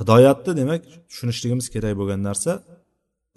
Hidoyatni 0.00 0.52
demak 0.60 0.82
tushunishligimiz 1.10 1.66
kerak 1.74 1.94
bo'lgan 2.00 2.20
narsa 2.28 2.52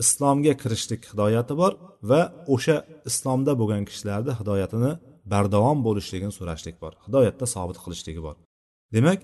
islomga 0.03 0.53
kirishlik 0.61 1.01
hidoyati 1.11 1.53
bor 1.61 1.71
va 2.09 2.21
o'sha 2.55 2.77
islomda 3.09 3.51
bo'lgan 3.61 3.83
kishilarni 3.89 4.33
hidoyatini 4.39 4.91
bardavom 5.33 5.79
bo'lishligini 5.87 6.33
so'rashlik 6.39 6.75
bor. 6.83 6.93
Hidoyatda 7.05 7.45
sobit 7.55 7.77
qilishligi 7.83 8.21
bor. 8.27 8.35
Demak 8.95 9.19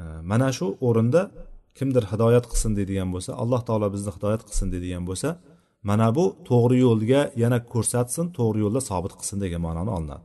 e, 0.00 0.02
mana 0.30 0.48
shu 0.58 0.66
o'rinda 0.88 1.22
kimdir 1.78 2.04
hidoyat 2.12 2.44
qilsin 2.50 2.72
deydigan 2.78 3.08
bo'lsa 3.14 3.30
alloh 3.42 3.60
taolo 3.68 3.88
bizni 3.94 4.10
hidoyat 4.16 4.42
qilsin 4.48 4.68
deydigan 4.72 5.04
bo'lsa 5.10 5.28
mana 5.88 6.08
bu 6.16 6.24
to'g'ri 6.48 6.76
yo'lga 6.86 7.20
yana 7.42 7.58
ko'rsatsin 7.72 8.26
to'g'ri 8.38 8.58
yo'lda 8.64 8.80
sobit 8.90 9.12
qilsin 9.18 9.38
degan 9.44 9.60
ma'noni 9.66 9.90
olinadi. 9.96 10.24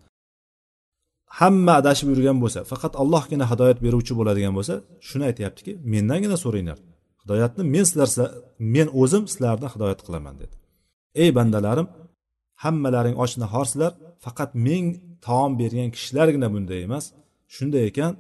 Hamma 1.39 1.73
adashib 1.81 2.07
yurgan 2.13 2.37
bo'lsa 2.43 2.59
faqat 2.71 2.93
allohgina 3.01 3.45
hidoyat 3.51 3.77
beruvchi 3.85 4.13
bo'ladigan 4.19 4.53
bo'lsa 4.57 4.75
shuni 5.07 5.23
aytyaptiki 5.29 5.71
mendangina 5.93 6.37
so'ranglar. 6.43 6.77
Hidoyatni 7.21 7.63
men 7.73 7.85
sizlar 7.89 8.09
men 8.75 8.87
o'zim 9.01 9.23
sizlarni 9.31 9.67
hidoyat 9.73 9.99
qilaman 10.05 10.35
dedi. 10.41 10.55
Ey 11.23 11.29
bandalarim 11.37 11.87
hammalaring 12.63 13.15
och 13.23 13.37
nahorsizlar 13.43 13.91
faqat 14.25 14.49
men 14.67 14.83
taom 15.27 15.51
bergan 15.59 15.89
kishilargina 15.95 16.47
bunday 16.53 16.79
emas 16.87 17.05
shunday 17.55 17.83
ekan 17.91 18.13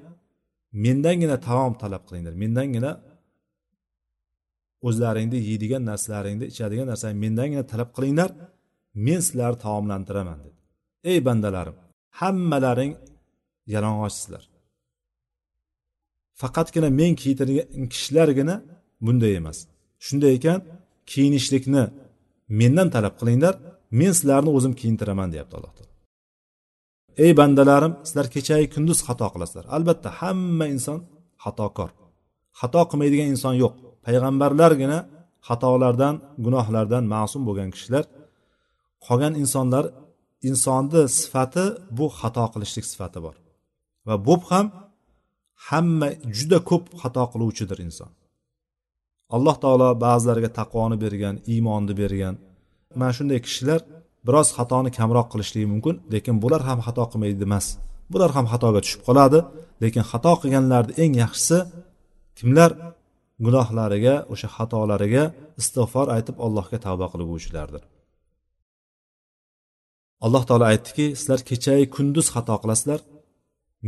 mendangina 0.85 1.37
taom 1.49 1.73
talab 1.81 2.03
qilinglar 2.07 2.33
mendangina 2.43 2.91
o'zlaringni 4.87 5.39
yeydigan 5.49 5.83
narsalaringni 5.91 6.45
ichadigan 6.51 6.87
narsalaringni 6.91 7.23
mendangina 7.25 7.63
talab 7.71 7.89
qilinglar 7.97 8.29
men 9.05 9.19
sizlarni 9.27 9.59
taomlantiraman 9.65 10.39
dedi. 10.45 10.57
Ey 11.11 11.19
bandalarim 11.27 11.75
hammalaring 12.19 12.93
yalang'ochsizlar. 13.73 14.43
Faqatgina 16.41 16.89
men 16.99 17.11
kiydirgan 17.21 17.85
kishilargina 17.93 18.55
bunday 19.05 19.33
emas. 19.41 19.57
Shunday 20.05 20.31
ekan 20.37 20.59
kiyinishlikni 21.11 21.83
mendan 22.59 22.89
talab 22.95 23.13
qilinglar 23.19 23.55
men 23.99 24.11
sizlarni 24.17 24.51
o'zim 24.57 24.73
kiyintiraman 24.79 25.29
deyapti 25.33 25.53
alloh 25.57 25.73
taolo. 25.77 25.93
Ey 27.23 27.31
bandalarim 27.39 27.93
sizlar 28.07 28.27
kechayu 28.35 28.65
kunduz 28.75 28.99
xato 29.07 29.27
qilasizlar. 29.33 29.65
Albatta 29.75 30.09
hamma 30.19 30.65
inson 30.75 30.99
xatokor. 31.43 31.89
Xato 32.59 32.81
qilmaydigan 32.89 33.27
inson 33.33 33.55
yo'q. 33.63 33.73
Payg'ambarlargina 34.05 34.99
xatolardan 35.47 36.15
gunohlardan 36.45 37.03
ma'sum 37.13 37.41
bo'lgan 37.47 37.69
kishilar 37.75 38.03
qolgan 39.05 39.33
insonlar 39.43 39.85
insonni 40.49 41.01
sifati 41.19 41.65
bu 41.97 42.05
xato 42.19 42.45
qilishlik 42.53 42.85
sifati 42.91 43.19
bor. 43.25 43.35
Va 44.07 44.15
bu 44.27 44.35
ham 44.49 44.65
hamma 45.67 46.09
juda 46.37 46.59
ko'p 46.69 46.83
xato 47.01 47.23
qiluvchidir 47.33 47.79
inson. 47.87 48.11
Alloh 49.35 49.55
taolo 49.63 49.89
ba'zilariga 50.05 50.49
taqvoni 50.59 50.97
bergan 51.03 51.35
iymonni 51.53 51.93
bergan. 52.01 52.35
Mana 52.99 53.13
shunday 53.17 53.39
kishilar 53.47 53.79
biroz 54.27 54.47
xatoni 54.57 54.89
kamroq 54.97 55.27
qilishligi 55.33 55.67
mumkin 55.73 55.95
lekin 56.13 56.35
bular 56.43 56.61
ham 56.69 56.79
xato 56.87 57.03
qilmaydi 57.11 57.43
emas 57.49 57.65
bular 58.13 58.31
ham 58.35 58.45
xatoga 58.51 58.79
tushib 58.85 59.01
qoladi 59.07 59.39
lekin 59.83 60.03
xato 60.11 60.31
qilganlarni 60.41 60.93
eng 61.03 61.13
yaxshisi 61.23 61.57
kimlar? 62.39 62.71
Gunohlariga 63.45 64.15
o'sha 64.33 64.47
xatolariga 64.55 65.23
istig'for 65.61 66.07
aytib 66.15 66.35
allohga 66.45 66.77
tavba 66.85 67.05
qilguvchilardir 67.13 67.83
alloh 70.25 70.43
taolo 70.49 70.65
aytdiki 70.71 71.05
sizlar 71.19 71.39
kechayu 71.49 71.85
kunduz 71.95 72.27
xato 72.35 72.55
qilasizlar. 72.63 72.99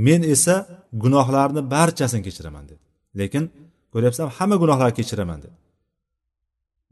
Men 0.07 0.21
esa 0.35 0.55
gunohlarni 1.03 1.61
barchasini 1.75 2.21
kechiraman 2.27 2.65
dedi. 2.71 2.83
Lekin 3.19 3.43
ko'ryapsan 3.93 4.27
hamma 4.37 4.55
gunohlarni 4.63 4.95
kechiraman 4.99 5.39
dedi. 5.45 5.55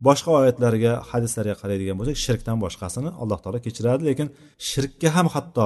Boshqa 0.07 0.29
oyatlarga 0.39 0.91
hadislarga 1.11 1.55
qaraydigan 1.61 1.95
bo'lsak 1.99 2.17
shirkdan 2.25 2.57
boshqasini 2.65 3.09
alloh 3.21 3.39
taolo 3.43 3.59
kechiradi 3.67 4.01
lekin 4.09 4.27
shirkka 4.69 5.09
ham 5.15 5.27
hatto 5.35 5.65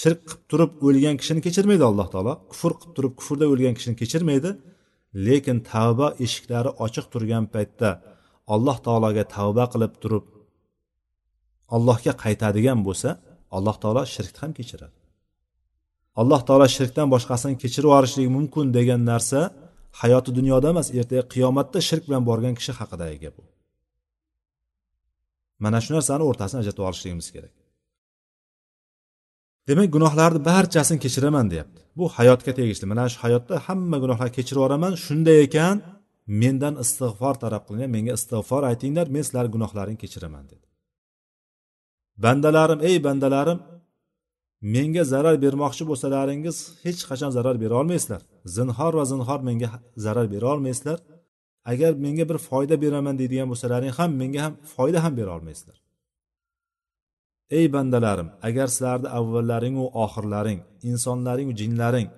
shirk 0.00 0.20
qilib 0.28 0.42
turib 0.50 0.72
o'lgan 0.86 1.14
kishini 1.20 1.40
kechirmaydi 1.46 1.84
alloh 1.90 2.08
taolo. 2.14 2.32
Kufr 2.52 2.72
qilib 2.80 2.92
turib 2.96 3.12
kufrda 3.18 3.44
o'lgan 3.52 3.74
kishini 3.78 3.96
kechirmaydi. 4.02 4.50
Lekin 5.26 5.58
tavba 5.70 6.08
eshiklari 6.24 6.70
ochiq 6.84 7.06
turgan 7.12 7.44
paytda 7.54 7.90
alloh 8.54 8.76
taologa 8.86 9.24
tavba 9.36 9.64
qilib 9.72 9.92
turib 10.02 10.24
allohga 11.74 12.12
qaytadigan 12.24 12.78
bo'lsa 12.86 13.10
alloh 13.56 13.76
taolo 13.82 14.02
shirkni 14.14 14.38
ham 14.42 14.52
kechiradi. 14.58 14.96
Alloh 16.20 16.40
taolo 16.48 16.66
shirkdan 16.76 17.08
boshqasini 17.14 17.56
kechirib 17.62 17.88
yuborishligi 17.88 18.30
mumkin 18.36 18.66
degan 18.78 19.00
narsa 19.10 19.40
hayoti 20.00 20.30
dunyoda 20.38 20.66
emas 20.74 20.88
ertaga 20.98 21.24
qiyomatda 21.34 21.78
shirk 21.88 22.04
bilan 22.08 22.22
borgan 22.30 22.54
kishi 22.58 22.72
haqidagi 22.80 23.18
gap 23.24 23.34
bu 23.38 23.44
mana 25.64 25.78
shu 25.84 25.90
narsani 25.96 26.24
o'rtasini 26.30 26.58
ajratib 26.62 26.84
olishligimiz 26.88 27.28
kerak. 27.34 27.54
Demak 29.68 29.88
gunohlarni 29.94 30.40
barchasini 30.50 30.98
kechiraman 31.04 31.46
deyapti. 31.52 31.80
Bu 31.98 32.04
hayotga 32.16 32.52
tegishli. 32.58 32.86
Mana 32.92 33.04
shu 33.12 33.18
hayotda 33.24 33.54
hamma 33.66 33.96
gunohlarni 34.04 34.34
kechirib 34.38 34.60
yuboraman. 34.60 34.92
Shunday 35.04 35.38
ekan 35.46 35.76
mendan 36.42 36.74
istig'for 36.84 37.34
talab 37.42 37.62
qilinglar 37.66 37.90
menga 37.96 38.12
istig'for 38.18 38.62
aytinglar 38.70 39.06
men 39.14 39.22
sizlarni 39.26 39.50
gunohlaringni 39.56 40.00
kechiraman 40.04 40.44
dedi. 40.52 40.66
Bandalarim 42.24 42.80
ey 42.88 42.96
bandalarim 43.06 43.58
menga 44.74 45.02
zarar 45.12 45.36
bermoqchi 45.44 45.84
bo'lsalaringiz 45.90 46.56
hech 46.84 47.00
qachon 47.10 47.30
zarar 47.36 47.56
bera 47.62 47.74
olmaysizlar. 47.80 48.22
Zinhor 48.56 48.92
va 48.98 49.04
zinhor 49.12 49.40
menga 49.48 49.68
zarar 50.04 50.26
bera 50.34 50.46
olmaysizlar. 50.54 50.98
Agar 51.72 51.92
menga 52.04 52.24
bir 52.30 52.38
foyda 52.48 52.76
beraman 52.84 53.14
deydigan 53.20 53.48
bo'lsalaring 53.52 53.92
ham 53.98 54.10
menga 54.22 54.40
ham 54.46 54.54
foyda 54.74 54.98
ham 55.04 55.12
bera 55.20 55.30
olmaysizlar. 55.36 55.76
Ey 57.56 57.66
bandalarim 57.74 58.28
agar 58.48 58.68
sizlarni 58.74 59.08
avvallaringu 59.18 59.84
oxirlaring 60.04 60.60
insonlaringu 60.90 61.54
jinlaring 61.60 62.08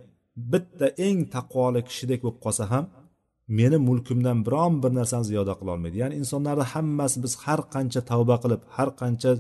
bitta 0.52 0.86
eng 1.06 1.18
taqvoli 1.36 1.80
kishidek 1.88 2.20
bo'lib 2.24 2.38
qolsa 2.44 2.64
ham 2.72 2.84
meni 3.58 3.78
mulkimdan 3.88 4.38
biron 4.46 4.74
bir 4.82 4.92
narsani 4.98 5.24
ziyoda 5.30 5.54
qilolmaydi 5.60 5.96
ya'ni 6.02 6.14
insonlarni 6.22 6.64
hammasi 6.72 7.16
biz 7.24 7.32
har 7.44 7.60
qancha 7.74 8.00
tavba 8.10 8.36
qilib 8.42 8.62
har 8.76 8.88
qancha 9.00 9.30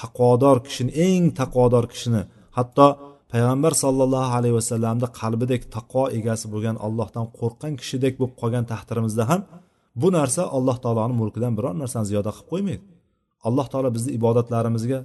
taqvodor 0.00 0.56
kishini 0.66 0.92
eng 1.06 1.24
taqvodor 1.40 1.84
kishini 1.92 2.22
hatto 2.58 2.86
payg'ambar 3.32 3.72
sollallohu 3.84 4.32
alayhi 4.38 4.56
vasallamni 4.60 5.08
qalbidek 5.20 5.62
taqvo 5.76 6.04
egasi 6.18 6.46
bo'lgan 6.52 6.76
allohdan 6.86 7.26
qo'rqqan 7.38 7.72
kishidek 7.80 8.12
bo'lib 8.20 8.34
qolgan 8.42 8.64
taqdirimizda 8.72 9.24
ham 9.30 9.40
bu 10.02 10.08
narsa 10.18 10.42
alloh 10.56 10.76
taoloni 10.84 11.14
mulkidan 11.20 11.52
biron 11.58 11.76
narsani 11.82 12.06
ziyoda 12.10 12.30
qilib 12.36 12.48
qo'ymaydi. 12.52 12.84
Alloh 13.48 13.66
taolo 13.72 13.88
bizni 13.96 14.10
ibodatlarimizga 14.18 14.98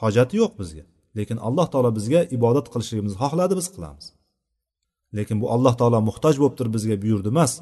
hojati 0.00 0.34
yo'q 0.40 0.52
bizga. 0.60 0.84
Lekin 1.18 1.38
alloh 1.48 1.66
taolo 1.72 1.90
bizga 1.98 2.20
ibodat 2.36 2.66
qilishligimizni 2.72 3.18
xohladi 3.22 3.54
biz 3.60 3.66
qilamiz. 3.74 4.06
Lekin 5.16 5.36
bu 5.42 5.46
alloh 5.54 5.74
taolo 5.80 5.98
muhtoj 6.08 6.34
bo'lib 6.40 6.56
turib 6.58 6.72
bizga 6.76 6.96
buyurdi 7.04 7.28
emas. 7.34 7.52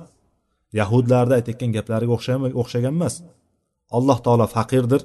Yahudlarni 0.79 1.35
aytayotgan 1.39 1.71
gaplariga 1.77 2.13
o'xshagan 2.63 2.95
emas. 2.99 3.15
Alloh 3.97 4.19
taolo 4.27 4.47
faqirdir. 4.57 5.03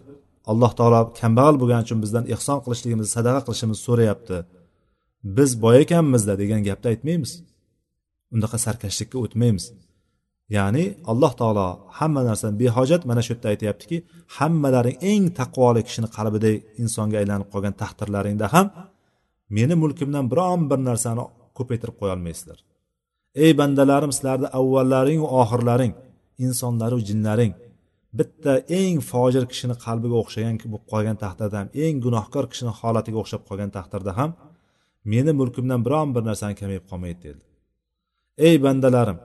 Alloh 0.51 0.71
taolo 0.79 1.01
kambag'al 1.19 1.55
bo'lgani 1.61 1.83
uchun 1.87 1.99
bizdan 2.03 2.25
ehson 2.35 2.59
qilishligimizni 2.65 3.11
sadaqa 3.17 3.41
qilishimizni 3.47 3.83
so'rayapti. 3.87 4.37
Biz 5.37 5.51
boy 5.63 5.75
ekanmizda 5.83 6.33
degan 6.41 6.61
gapni 6.67 6.87
aytmaymiz. 6.93 7.31
Unaqa 8.35 8.57
sarkashlikka 8.65 9.17
o'tmaymiz. 9.23 9.65
Ya'ni 10.57 10.83
alloh 11.11 11.31
taolo 11.41 11.67
hamma 11.99 12.21
narsani 12.29 12.55
behojat 12.61 13.01
mana 13.09 13.21
shu 13.25 13.31
yerda 13.33 13.47
aytyaptiki 13.53 13.97
hammalaring 14.37 14.97
eng 15.11 15.23
taqvoli 15.39 15.81
kishini 15.87 16.09
qalbidagi 16.17 16.57
insonga 16.81 17.17
aylanib 17.21 17.47
qolgan 17.53 17.73
taqdirlaringda 17.83 18.47
ham 18.55 18.67
meni 19.57 19.75
mulkimdan 19.83 20.25
biron 20.31 20.61
bir 20.71 20.79
narsani 20.89 21.23
ko'paytirib 21.57 21.95
qo'yolmaysizlar 22.01 22.59
ey 23.43 23.51
bandalarim 23.59 24.11
sizlarni 24.17 24.47
va 24.73 24.81
oxirlaring 25.41 25.93
insonlaru 26.45 26.97
jinlaring 27.09 27.53
bitta 28.19 28.53
eng 28.79 28.97
fojir 29.11 29.43
kishini 29.51 29.75
qalbiga 29.85 30.15
o'xshagan 30.21 30.55
bo'lib 30.71 30.85
qolgan 30.91 31.17
taqdirda 31.23 31.55
ham 31.61 31.67
eng 31.85 31.95
gunohkor 32.05 32.45
kishini 32.51 32.71
holatiga 32.79 33.17
o'xshab 33.23 33.41
qolgan 33.49 33.71
taqdirda 33.77 34.11
ham 34.19 34.31
meni 35.13 35.31
mulkimdan 35.39 35.79
biron 35.85 36.09
bir 36.15 36.23
narsani 36.29 36.55
kamayib 36.61 36.85
qolmaydi 36.91 37.19
dedi 37.25 37.41
ey 38.47 38.55
bandalarim 38.65 39.19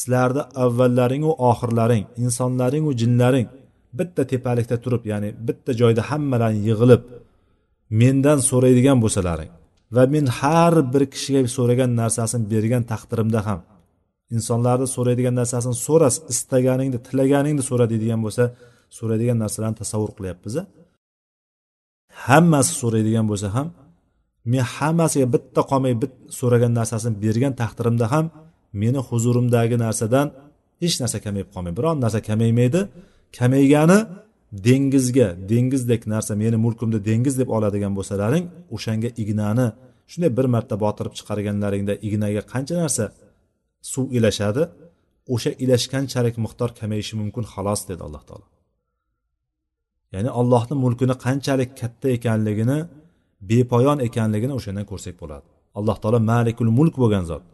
sizlarni 0.00 0.42
avvallaringu 0.64 1.32
oxirlaring 1.50 2.04
insonlaringu 2.24 2.92
jinlaring 3.00 3.46
bitta 3.98 4.22
tepalikda 4.32 4.76
turib 4.84 5.02
ya'ni 5.12 5.28
bitta 5.46 5.70
joyda 5.80 6.02
hammalaring 6.10 6.62
yig'ilib 6.68 7.02
mendan 8.00 8.38
so'raydigan 8.50 8.98
bo'lsalaring 9.04 9.50
va 9.96 10.02
men 10.14 10.26
har 10.38 10.74
bir 10.92 11.02
kishiga 11.14 11.40
so'ragan 11.56 11.90
narsasini 12.00 12.44
bergan 12.52 12.82
taqdirimda 12.92 13.40
ham 13.48 13.60
insonlarni 14.36 14.86
so'raydigan 14.96 15.34
narsasini 15.40 15.76
so'ras 15.86 16.14
istaganingni 16.32 16.98
tilaganingni 17.06 17.62
so'ra 17.70 17.84
deydigan 17.92 18.20
bo'lsa 18.26 18.44
so'raydigan 18.98 19.38
narsalarni 19.44 19.76
tasavvur 19.82 20.10
qilyapmiz 20.18 20.54
hammasi 22.26 22.72
so'raydigan 22.82 23.26
bo'lsa 23.30 23.48
ham 23.56 23.68
men 24.52 24.64
hammasiga 24.76 25.26
bitta 25.34 25.60
qolmay 25.70 25.94
bit 26.02 26.12
so'ragan 26.38 26.72
narsasini 26.78 27.16
bergan 27.24 27.52
taqdirimda 27.60 28.06
ham 28.14 28.26
meni 28.82 29.00
huzurimdagi 29.08 29.76
narsadan 29.84 30.26
hech 30.82 30.96
narsa 31.02 31.18
kamayib 31.26 31.48
qolmaydi 31.54 31.76
biron 31.78 31.96
narsa 32.04 32.20
kamaymaydi 32.28 32.80
kamaygani 33.38 33.98
dengizga 34.66 35.28
dengizdek 35.52 36.02
narsa 36.14 36.32
meni 36.42 36.56
mulkimda 36.64 36.98
dengiz 37.08 37.34
deb 37.40 37.48
oladigan 37.56 37.92
bo'lsalaring 37.98 38.44
o'shanga 38.76 39.10
ignani 39.22 39.66
shunday 40.10 40.30
bir 40.38 40.46
marta 40.54 40.74
botirib 40.84 41.14
chiqarganlaringda 41.18 41.94
ignaga 42.06 42.42
qancha 42.52 42.74
narsa 42.82 43.04
suv 43.92 44.06
ilashadi 44.16 44.62
o'sha 45.34 45.50
ilashganchalik 45.64 46.36
miqdor 46.44 46.70
kamayishi 46.80 47.14
mumkin 47.20 47.44
xolos 47.52 47.80
dedi 47.90 48.02
alloh 48.06 48.22
taolo. 48.28 48.46
Ya'ni 50.14 50.30
allohni 50.40 50.74
mulkini 50.84 51.14
qanchalik 51.26 51.70
katta 51.80 52.06
ekanligini 52.16 52.78
bepoyon 53.50 53.98
ekanligini 54.08 54.52
o'shandan 54.58 54.86
ko'rsak 54.90 55.14
bo'ladi. 55.22 55.46
Alloh 55.78 55.96
taolo 56.02 56.18
malikul 56.32 56.70
mulk 56.78 56.94
bo'lgan 57.02 57.24
zot. 57.30 57.44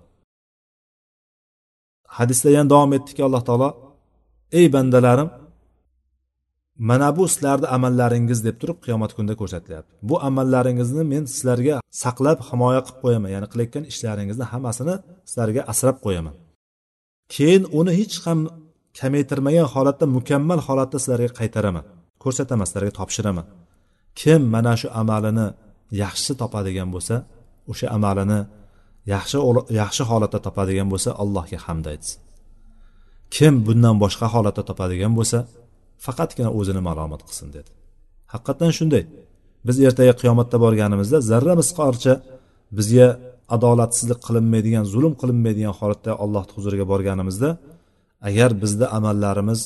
Hadisda 2.21 2.49
yana 2.57 2.69
davom 2.73 2.93
etdiki 2.99 3.23
alloh 3.27 3.43
taolo 3.49 3.69
ey 4.59 4.67
bandalarim 4.75 5.29
mana 6.89 7.09
bu 7.17 7.25
sizlarni 7.33 7.67
amallaringiz 7.77 8.41
deb 8.47 8.57
turib 8.61 8.79
qiyomat 8.85 9.11
kunida 9.17 9.35
ko'rsatilyapti. 9.41 9.93
Bu 10.09 10.17
amallaringizni 10.29 11.03
men 11.13 11.25
sizlarga 11.35 11.75
saqlab 12.03 12.39
himoya 12.49 12.81
qilib 12.87 12.99
qo'yaman. 13.05 13.31
Ya'ni 13.35 13.49
qilayotgan 13.53 13.85
ishlaringizni 13.93 14.45
hammasini 14.53 14.95
sizlarga 15.31 15.61
asrab 15.73 15.97
qo'yaman. 16.07 16.35
Keyin 17.35 17.65
uni 17.79 17.93
hech 18.01 18.17
ham 18.25 18.39
kamaytirmagan 18.99 19.67
holatda 19.75 20.07
mukammal 20.17 20.61
holatda 20.69 20.99
sizlarga 21.03 21.31
qaytaraman 21.41 21.85
ko'rsataman 22.23 22.67
sizlarga 22.69 22.93
topshiraman. 22.99 23.47
Kim 24.21 24.41
mana 24.55 24.73
shu 24.81 24.89
amalini 25.01 25.47
yaxshi 26.03 26.33
topadigan 26.41 26.89
bo'lsa 26.95 27.15
o'sha 27.71 27.87
amalini 27.97 28.41
yaxshi 29.15 29.39
yaxshi 29.81 30.03
holatda 30.11 30.39
topadigan 30.47 30.89
bo'lsa 30.93 31.11
allohga 31.23 31.59
hamd 31.67 31.87
aytsin. 31.93 32.19
Kim 33.35 33.55
bundan 33.67 33.97
boshqa 34.05 34.27
holatda 34.35 34.63
topadigan 34.71 35.13
bo'lsa 35.19 35.39
faqatgina 36.05 36.51
o'zini 36.59 36.83
malomat 36.89 37.21
qilsin 37.29 37.49
dedi. 37.57 37.71
Haqiqatdan 38.33 38.71
shunday 38.79 39.05
biz 39.67 39.77
ertaga 39.89 40.15
qiyomatda 40.21 40.57
borganimizda 40.65 41.19
zarra 41.31 41.55
misqorcha 41.61 42.15
bizga 42.79 43.09
adolatsizlik 43.57 44.21
qilinmaydigan 44.27 44.85
zulm 44.93 45.13
qilinmaydigan 45.21 45.75
holatda 45.81 46.11
allohni 46.25 46.53
huzuriga 46.57 46.87
borganimizda 46.93 47.51
agar 48.29 48.51
bizda 48.63 48.87
amallarimiz 48.99 49.61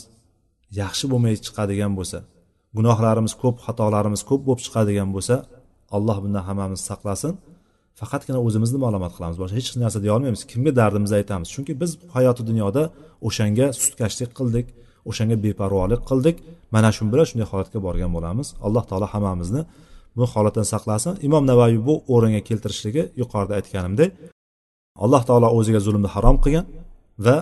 yaxshi 0.80 1.04
bo'lmay 1.12 1.34
chiqadigan 1.46 1.92
bo'lsa 1.98 2.18
gunohlarimiz 2.76 3.32
ko'p 3.42 3.56
xatolarimiz 3.66 4.22
ko'p 4.30 4.42
bo'lib 4.46 4.60
chiqadigan 4.66 5.08
bo'lsa 5.16 5.34
alloh 5.96 6.16
bundan 6.24 6.42
hammamizni 6.48 6.86
saqlasin. 6.90 7.32
Faqatgina 8.00 8.38
o'zimizni 8.46 8.78
ma'lumot 8.84 9.12
qilamiz. 9.16 9.36
Boshqa 9.42 9.56
hech 9.58 9.68
narsa 9.82 9.98
deya 10.04 10.12
olmaymiz. 10.16 10.42
Kimga 10.52 10.72
dardimizni 10.80 11.16
aytamiz? 11.20 11.48
Chunki 11.54 11.72
biz 11.82 11.90
hayoti 12.16 12.42
dunyoda 12.50 12.82
o'shanga 13.28 13.66
sustkashlik 13.80 14.30
qildik 14.38 14.66
o'shanga 15.10 15.36
beparvolik 15.44 16.00
qildik. 16.10 16.36
Mana 16.74 16.88
shu 16.96 17.02
bilan 17.12 17.26
shunday 17.30 17.46
holatga 17.52 17.78
borgan 17.86 18.10
bo'lamiz. 18.16 18.46
Alloh 18.66 18.84
taolo 18.90 19.06
hammamizni 19.14 19.62
bu 20.18 20.24
holatdan 20.34 20.66
saqlasin. 20.72 21.12
Imom 21.26 21.44
navoiy 21.50 21.78
bu 21.88 21.94
o'ringa 22.14 22.40
keltirishligi 22.48 23.02
yuqorida 23.20 23.54
aytganimdek 23.58 24.10
alloh 25.04 25.22
taolo 25.28 25.48
o'ziga 25.58 25.80
zulmni 25.86 26.08
harom 26.14 26.36
qilgan 26.44 26.66
va 27.26 27.36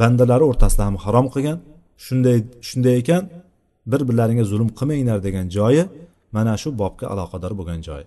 bandalari 0.00 0.44
o'rtasida 0.50 0.82
ham 0.88 0.96
harom 1.04 1.26
qilgan. 1.34 1.58
Shunday 2.06 2.38
shunday 2.68 2.94
ekan 3.02 3.22
bir 3.92 4.00
birlaringga 4.08 4.44
zulm 4.52 4.68
qilmanglar 4.78 5.18
degan 5.26 5.46
joyi 5.56 5.84
mana 6.36 6.54
shu 6.62 6.68
bobga 6.80 7.06
aloqador 7.12 7.52
bo'lgan 7.58 7.80
joyi 7.88 8.06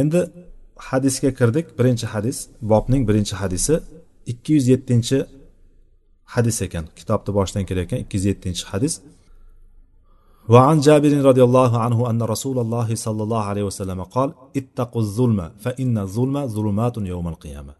endi 0.00 0.20
hadisga 0.89 1.29
kirdik 1.39 1.65
birinchi 1.79 2.07
hadis 2.13 2.37
bobning 2.71 3.03
birinchi 3.09 3.35
hadisi 3.41 3.75
ikki 4.31 4.49
yuz 4.55 4.65
yettinchi 4.73 5.17
hadis 6.33 6.57
ekan 6.65 6.85
kitobni 6.99 7.31
boshidan 7.37 7.63
kelayotgan 7.69 7.99
ikki 8.03 8.15
yuz 8.17 8.25
yettinchi 8.31 8.65
hadis 8.73 8.95
وعن 10.53 10.79
جابر 10.79 11.13
رضي 11.29 11.43
الله 11.43 11.71
عنه 11.79 12.09
أن 12.09 12.21
رسول 12.33 12.59
الله 12.59 12.95
صلى 12.95 13.23
الله 13.23 13.43
عليه 13.51 13.63
وسلم 13.63 14.03
قال 14.03 14.29
اتقوا 14.59 15.01
الظلم 15.01 15.39
فإن 15.63 15.97
الظلم 15.97 16.47
ظلمات 16.47 16.97
يوم 16.97 17.27
القيامة 17.27 17.73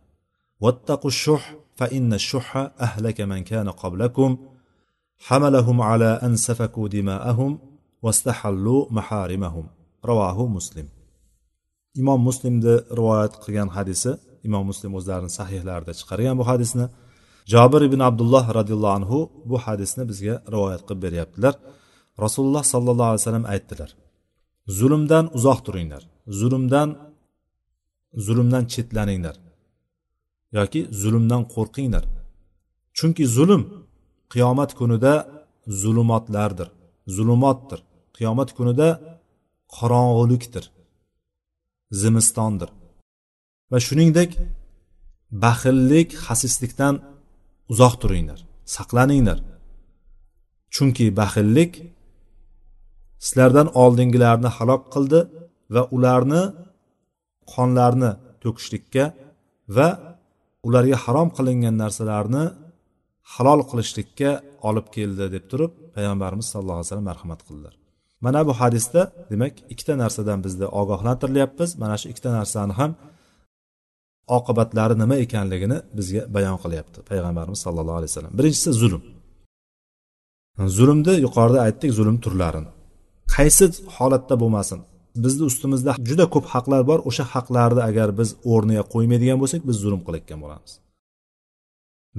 واتقوا 0.63 1.11
الشح 1.15 1.55
فإن 1.75 2.13
الشح 2.13 2.49
أهلك 2.87 3.21
من 3.21 3.43
كان 3.43 3.69
قبلكم 3.69 4.37
حملهم 5.27 5.81
على 5.81 6.19
أن 6.23 6.35
سفكوا 6.35 6.87
دماءهم 6.87 7.59
واستحلوا 8.03 8.87
محارمهم 8.91 9.65
رواه 10.05 10.47
مسلم 10.47 10.87
imom 12.00 12.20
muslimni 12.28 12.74
rivoyat 12.98 13.32
qilgan 13.44 13.68
hadisi 13.76 14.10
imom 14.48 14.64
muslim 14.70 14.92
o'zlarini 14.98 15.30
sahihlarida 15.38 15.92
chiqargan 16.00 16.34
bu 16.40 16.44
hadisni 16.50 16.86
jobir 17.52 17.82
ibn 17.88 18.00
abdulloh 18.08 18.44
roziyallohu 18.58 18.94
anhu 18.98 19.18
bu 19.50 19.56
hadisni 19.66 20.02
bizga 20.10 20.34
rivoyat 20.54 20.82
qilib 20.86 21.02
beryaptilar. 21.06 21.54
Rasululloh 22.24 22.64
sollallohu 22.72 23.10
alayhi 23.10 23.22
vasallam 23.22 23.46
aytdilar 23.54 23.90
zulmdan 24.78 25.24
uzoq 25.36 25.58
turinglar 25.66 26.02
zulmdan 26.40 26.88
zulmdan 28.26 28.64
chetlaninglar 28.72 29.36
yoki 30.58 30.80
zulmdan 31.02 31.42
qo'rqinglar. 31.54 32.04
Chunki 32.98 33.24
zulm 33.36 33.62
qiyomat 34.32 34.70
kunida 34.78 35.12
zulumotlardir 35.82 36.68
zulumotdir. 37.16 37.80
Qiyomat 38.16 38.50
kunida 38.58 38.88
qorong'ulikdir 39.76 40.64
zimistondir. 42.02 42.70
Va 43.70 43.78
shuningdek 43.86 44.30
baxillik 45.44 46.10
xasislikdan 46.26 46.94
uzoq 47.72 47.94
turinglar 48.02 48.40
saqlaninglar. 48.76 49.38
Chunki 50.74 51.06
baxillik 51.20 51.72
sizlardan 53.24 53.68
oldingilarni 53.82 54.50
halok 54.56 54.82
qildi 54.94 55.20
va 55.74 55.82
ularni 55.96 56.42
qonlarini 57.52 58.12
to'kishlikka 58.42 59.04
va 59.76 59.88
ularga 60.66 60.96
harom 61.04 61.28
qilingan 61.36 61.76
narsalarni 61.82 62.44
halol 63.34 63.60
qilishlikka 63.70 64.30
olib 64.68 64.86
keldi 64.96 65.24
deb 65.34 65.44
turib 65.50 65.72
payg'ambarimiz 65.94 66.46
sallallohu 66.52 66.78
alayhi 66.78 66.88
vasallam 66.88 67.08
marhamat 67.12 67.40
qildilar. 67.48 67.74
Mana 68.24 68.40
bu 68.48 68.52
hadisda 68.60 69.02
demak 69.30 69.54
ikkita 69.72 69.94
narsadan 70.02 70.38
bizni 70.44 70.66
ogohlantirilyapmiz 70.80 71.70
mana 71.82 71.96
shu 72.00 72.06
ikkita 72.12 72.30
narsani 72.38 72.72
ham 72.80 72.92
oqibatlari 74.38 74.94
nima 75.02 75.16
ekanligini 75.24 75.78
bizga 75.98 76.22
bayon 76.34 76.56
qilyapti 76.62 76.98
payg'ambarimiz 77.10 77.60
sallallohu 77.66 77.98
alayhi 78.00 78.12
vasallam. 78.12 78.32
Birinchisi 78.38 78.70
zulm. 78.82 79.02
Zulmni 80.76 81.14
yuqorida 81.26 81.58
aytdik 81.66 81.90
zulm 81.98 82.16
turlarini. 82.24 82.70
Qaysi 83.34 83.66
holatda 83.96 84.34
bo'lmasin 84.42 84.80
bizni 85.24 85.44
ustimizda 85.50 85.92
juda 86.08 86.26
ko'p 86.34 86.46
haqlar 86.54 86.82
bor 86.90 86.98
o'sha 87.08 87.24
haqlarni 87.34 87.82
agar 87.90 88.08
biz 88.20 88.28
o'rniga 88.52 88.84
qo'ymaydigan 88.94 89.38
bo'lsak 89.42 89.60
biz 89.68 89.76
zulm 89.84 90.00
qilayotgan 90.06 90.38
bo'lamiz. 90.44 90.72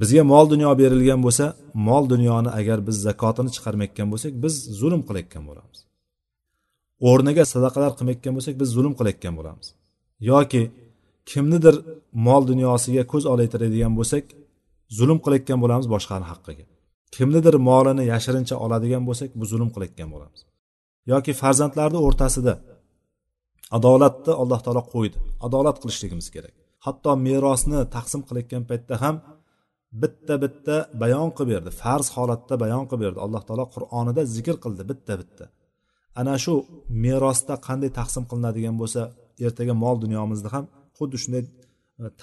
Bizga 0.01 0.23
mol 0.33 0.45
dunyo 0.53 0.71
berilgan 0.81 1.19
bo'lsa 1.25 1.45
mol 1.87 2.03
dunyoni 2.13 2.49
agar 2.59 2.77
biz 2.87 2.95
zakotini 3.07 3.49
chiqarmayotgan 3.55 4.07
bo'lsak 4.13 4.31
biz 4.43 4.53
zulm 4.79 5.01
qilayotgan 5.07 5.43
bo'lamiz. 5.49 5.79
O'rniga 7.09 7.43
sadaqalar 7.53 7.91
qilmayotgan 7.97 8.33
bo'lsak 8.37 8.55
biz 8.61 8.69
zulm 8.77 8.93
qilayotgan 8.99 9.33
bo'lamiz. 9.39 9.67
Yoki 10.31 10.63
kimnidir 11.31 11.75
mol 12.27 12.41
dunyosiga 12.51 13.03
ko'z 13.11 13.23
olaytiradigan 13.33 13.93
bo'lsak 13.99 14.25
zulm 14.97 15.17
qilayotgan 15.23 15.59
bo'lamiz 15.63 15.87
boshqani 15.95 16.25
haqqiga. 16.31 16.65
Kimnidir 17.15 17.55
molini 17.69 18.03
yashirincha 18.13 18.55
oladigan 18.65 19.03
bo'lsak 19.09 19.29
bu 19.39 19.45
zulm 19.51 19.69
qilayotgan 19.75 20.09
bo'lamiz. 20.13 20.41
Yoki 21.11 21.31
farzandlarni 21.41 21.99
o'rtasida 22.07 22.53
adolatni 23.77 24.33
alloh 24.41 24.59
taolo 24.65 24.83
qo'ydi. 24.93 25.17
Adolat 25.47 25.77
qilishligimiz 25.81 26.27
kerak. 26.35 26.55
Hatto 26.85 27.11
merosni 27.27 27.79
taqsim 27.95 28.21
qilayotgan 28.27 28.63
paytda 28.69 28.95
ham 29.03 29.15
bitta 30.01 30.35
bitta 30.43 30.75
bayon 31.03 31.29
qilib 31.37 31.49
berdi. 31.53 31.69
Farz 31.81 32.07
holatda 32.15 32.53
bayon 32.63 32.83
qilib 32.89 33.01
berdi. 33.05 33.19
Alloh 33.25 33.41
taolo 33.47 33.65
qur'onida 33.75 34.21
zikr 34.35 34.55
qildi 34.63 34.83
bitta 34.91 35.13
bitta 35.21 35.45
ana 36.19 36.35
shu 36.43 36.53
merosda 37.05 37.55
qanday 37.67 37.91
taqsim 37.99 38.23
qilinadigan 38.29 38.75
bo'lsa 38.81 39.01
ertaga 39.45 39.73
mol 39.83 39.95
dunyomizni 40.03 40.49
ham 40.55 40.65
xuddi 40.97 41.17
shunday 41.23 41.43
e, 41.45 41.49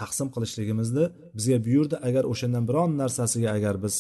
taqsim 0.00 0.28
qilishligimizni 0.34 1.04
bizga 1.36 1.56
buyurdi. 1.66 1.96
Agar 2.08 2.24
o'shandan 2.32 2.64
biron 2.68 2.90
narsasiga 3.02 3.48
agar 3.56 3.74
biz 3.84 3.94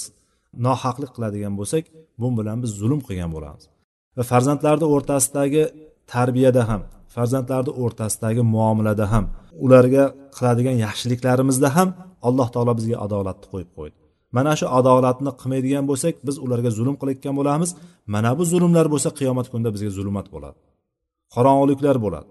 nohaqlik 0.66 1.10
qiladigan 1.16 1.54
bo'lsak 1.60 1.84
bu 2.20 2.28
bilan 2.38 2.58
biz 2.64 2.70
zulm 2.80 3.00
qilgan 3.08 3.30
bo'lamiz. 3.36 3.64
Va 4.16 4.24
farzandlarni 4.32 4.86
o'rtasidagi 4.94 5.64
tarbiyada 6.14 6.62
ham 6.70 6.82
farzandlarni 7.14 7.72
o'rtasidagi 7.82 8.42
muomalada 8.54 9.06
ham 9.12 9.24
ularga 9.64 10.04
qiladigan 10.36 10.76
yaxshiliklarimizda 10.86 11.68
ham 11.76 11.88
alloh 12.28 12.48
taolo 12.54 12.72
bizga 12.78 12.96
adolatni 13.06 13.46
qo'yib 13.52 13.70
qo'ydi. 13.78 13.98
Mana 14.36 14.52
shu 14.58 14.66
adolatni 14.78 15.30
qilmaydigan 15.40 15.84
bo'lsak 15.90 16.14
biz 16.26 16.36
ularga 16.44 16.70
zulm 16.78 16.94
qilayotgan 17.00 17.34
bo'lamiz. 17.40 17.70
Mana 18.14 18.30
bu 18.38 18.42
zulmlar 18.52 18.86
bo'lsa 18.94 19.08
qiyomat 19.18 19.46
kunida 19.52 19.70
bizga 19.74 19.90
zulmat 19.98 20.26
bo'ladi. 20.34 20.58
Qorong'uliklar 21.34 21.96
bo'ladi. 22.04 22.30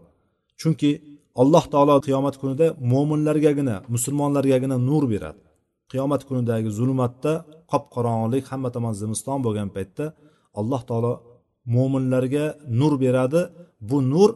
Chunki 0.61 0.91
alloh 1.41 1.63
taolo 1.73 1.95
qiyomat 2.07 2.35
kunida 2.41 2.67
mo'minlargagina 2.91 3.75
musulmonlargagina 3.93 4.77
nur 4.89 5.03
beradi. 5.13 5.41
Qiyomat 5.91 6.21
kunidagi 6.27 6.69
zulmatda 6.79 7.33
qop 7.71 7.83
qorong'ulik 7.95 8.43
hamma 8.51 8.69
tomon 8.75 8.93
zimiston 9.01 9.39
bo'lgan 9.45 9.69
paytda 9.75 10.05
alloh 10.59 10.81
taolo 10.89 11.13
mo'minlarga 11.75 12.45
nur 12.79 12.93
beradi. 13.03 13.41
Bu 13.89 13.97
nur 14.13 14.29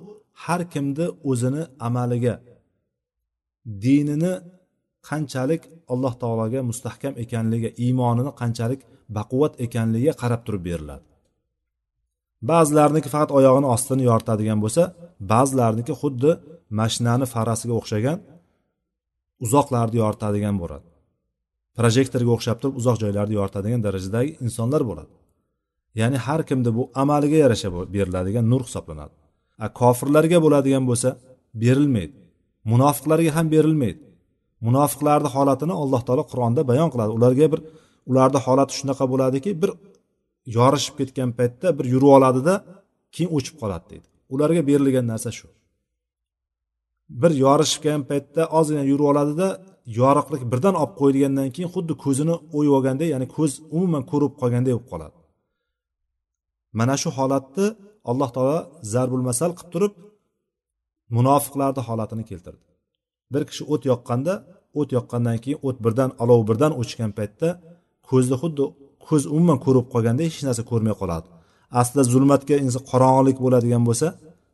har 0.43 0.61
kimni 0.73 1.05
o'zini 1.29 1.63
amaliga 1.87 2.35
dinini 3.83 4.33
qanchalik 5.09 5.61
alloh 5.93 6.13
taologa 6.21 6.59
mustahkam 6.69 7.13
ekanligi 7.23 7.69
iymonini 7.85 8.31
qanchalik 8.41 8.81
baquvvat 9.17 9.53
ekanligiga 9.65 10.13
qarab 10.21 10.41
turib 10.45 10.63
beriladi. 10.69 11.05
Ba'zilarniki 12.49 13.09
faqat 13.13 13.31
oyog'ini 13.37 13.67
ostini 13.75 14.03
yoritadigan 14.09 14.59
bo'lsa 14.63 14.83
ba'zilarniki 15.31 15.93
xuddi 16.01 16.31
mashinani 16.79 17.25
farasiga 17.33 17.73
o'xshagan 17.79 18.17
uzoqlarni 19.45 19.97
yoritadigan 20.03 20.55
bo'ladi. 20.61 20.85
Projektorga 21.79 22.31
o'xshab 22.37 22.57
turib 22.61 22.75
uzoq 22.81 22.97
joylarni 23.03 23.33
yoritadigan 23.39 23.81
darajadagi 23.87 24.31
insonlar 24.45 24.81
bo'ladi. 24.89 25.11
Ya'ni 25.99 26.17
har 26.25 26.41
kimni 26.49 26.71
bu 26.77 26.83
amaliga 27.03 27.37
yarasha 27.43 27.69
beriladigan 27.95 28.45
nur 28.51 28.61
hisoblanadi. 28.67 29.13
A 29.65 29.67
kofirlarga 29.79 30.37
bo'ladigan 30.45 30.83
bo'lsa 30.89 31.09
berilmaydi. 31.63 32.15
Munofiqlarga 32.71 33.31
ham 33.37 33.47
berilmaydi. 33.55 34.01
Munofiqlarni 34.65 35.29
holatini 35.35 35.73
alloh 35.83 36.01
taolo 36.07 36.23
qur'onda 36.31 36.61
bayon 36.71 36.89
qiladi. 36.93 37.11
Ularga 37.17 37.47
bir 37.53 37.59
ularni 38.09 38.39
holati 38.45 38.73
shunaqa 38.79 39.05
bo'ladiki 39.11 39.51
bir 39.61 39.71
yorishib 40.57 40.95
ketgan 40.99 41.29
paytda 41.39 41.67
bir 41.77 41.85
yurib 41.93 42.11
oladida 42.17 42.53
keyin 43.15 43.29
o'chib 43.37 43.55
qoladi 43.61 43.85
deydi. 43.91 44.07
Ularga 44.33 44.61
berilgan 44.69 45.05
narsa 45.11 45.29
shu. 45.37 45.47
Bir 47.21 47.31
yorishgan 47.45 48.01
paytda 48.09 48.41
ozgina 48.59 48.83
yurib 48.91 49.07
oladida 49.11 49.47
yoriqlik 49.99 50.43
birdan 50.51 50.75
olib 50.81 50.93
qo'yilgandan 50.99 51.47
keyin 51.55 51.69
xuddi 51.75 51.93
ko'zini 52.03 52.35
o'yib 52.57 52.73
olgandek 52.77 53.09
ya'ni 53.13 53.27
ko'z 53.37 53.51
umuman 53.77 54.03
ko'rib 54.11 54.33
qolgandek 54.41 54.73
bo'lib 54.75 54.87
qoladi. 54.91 55.17
Mana 56.79 56.95
shu 57.01 57.09
holatni 57.17 57.65
alloh 58.11 58.29
taolo 58.35 58.57
zarbul 58.93 59.23
masal 59.29 59.51
qilib 59.57 59.71
turib 59.73 59.93
munofiqlarni 61.15 61.81
holatini 61.89 62.23
keltirdi. 62.31 62.70
Bir 63.33 63.41
kishi 63.49 63.63
o't 63.73 63.83
yoqqanda 63.91 64.33
o't 64.79 64.89
yoqqandan 64.97 65.37
keyin 65.43 65.59
o't 65.67 65.77
birdan 65.85 66.09
olov 66.23 66.41
birdan 66.49 66.71
o'chgan 66.81 67.11
paytda 67.17 67.49
ko'zni 68.09 68.35
xuddi 68.41 68.63
ko'z 69.07 69.23
umuman 69.35 69.59
ko'rib 69.65 69.85
qolganda 69.93 70.21
hech 70.27 70.39
narsa 70.47 70.63
ko'rmay 70.71 70.95
qoladi. 71.01 71.27
Aslida 71.81 72.03
zulmatga 72.13 72.55
inson 72.65 72.83
qorong'ulik 72.91 73.37
bo'ladigan 73.45 73.83
bo'lsa 73.89 74.07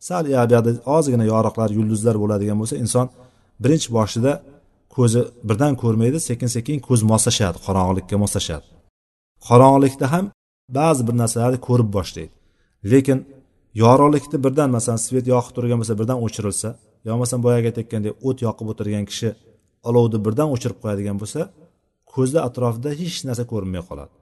sal 0.07 0.23
buyoqda 0.27 0.71
ozgina 0.95 1.25
yoriqlar 1.33 1.69
yulduzlar 1.77 2.15
bo'ladigan 2.23 2.57
bo'lsa 2.61 2.75
inson 2.83 3.05
birinchi 3.63 3.89
boshida 3.97 4.31
ko'zi 4.95 5.21
birdan 5.47 5.73
ko'rmaydi 5.83 6.17
sekin 6.29 6.49
sekin 6.55 6.77
ko'z 6.87 7.01
moslashadi 7.11 7.57
qorong'ilikka 7.65 8.15
moslashadi. 8.23 8.65
Qorong'ulikda 9.47 10.05
ham 10.13 10.25
ba'zi 10.79 11.01
bir 11.07 11.15
narsalarni 11.21 11.59
ko'rib 11.67 11.89
boshlaydi. 11.97 12.33
Lekin 12.91 13.19
yorug'likni 13.83 14.37
birdan 14.45 14.69
masalan 14.75 14.99
svet 15.07 15.25
yoqib 15.33 15.53
turgan 15.55 15.77
bo'lsa 15.81 15.95
birdan 15.99 16.17
o'chirilsa 16.25 16.69
yo 17.07 17.11
bo'lmasam 17.13 17.39
boyagi 17.45 17.65
aytayotgandek 17.71 18.13
o't 18.27 18.37
yoqib 18.47 18.67
o'tirgan 18.71 19.05
kishi 19.11 19.29
olovni 19.89 20.19
birdan 20.25 20.47
o'chirib 20.55 20.77
qo'yadigan 20.83 21.17
bo'lsa 21.21 21.41
ko'zni 22.13 22.39
atrofida 22.47 22.89
hech 23.01 23.17
narsa 23.27 23.43
ko'rinmay 23.51 23.83
qoladi. 23.89 24.13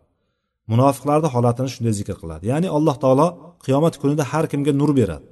Munofiqlarni 0.72 1.30
holatini 1.36 1.70
shunday 1.74 1.94
zikr 2.00 2.16
qiladi. 2.22 2.44
Ya'ni 2.52 2.68
alloh 2.78 2.96
taolo 3.04 3.28
qiyomat 3.66 3.94
kunida 4.02 4.24
har 4.32 4.46
kimga 4.52 4.74
nur 4.82 4.92
beradi. 5.00 5.28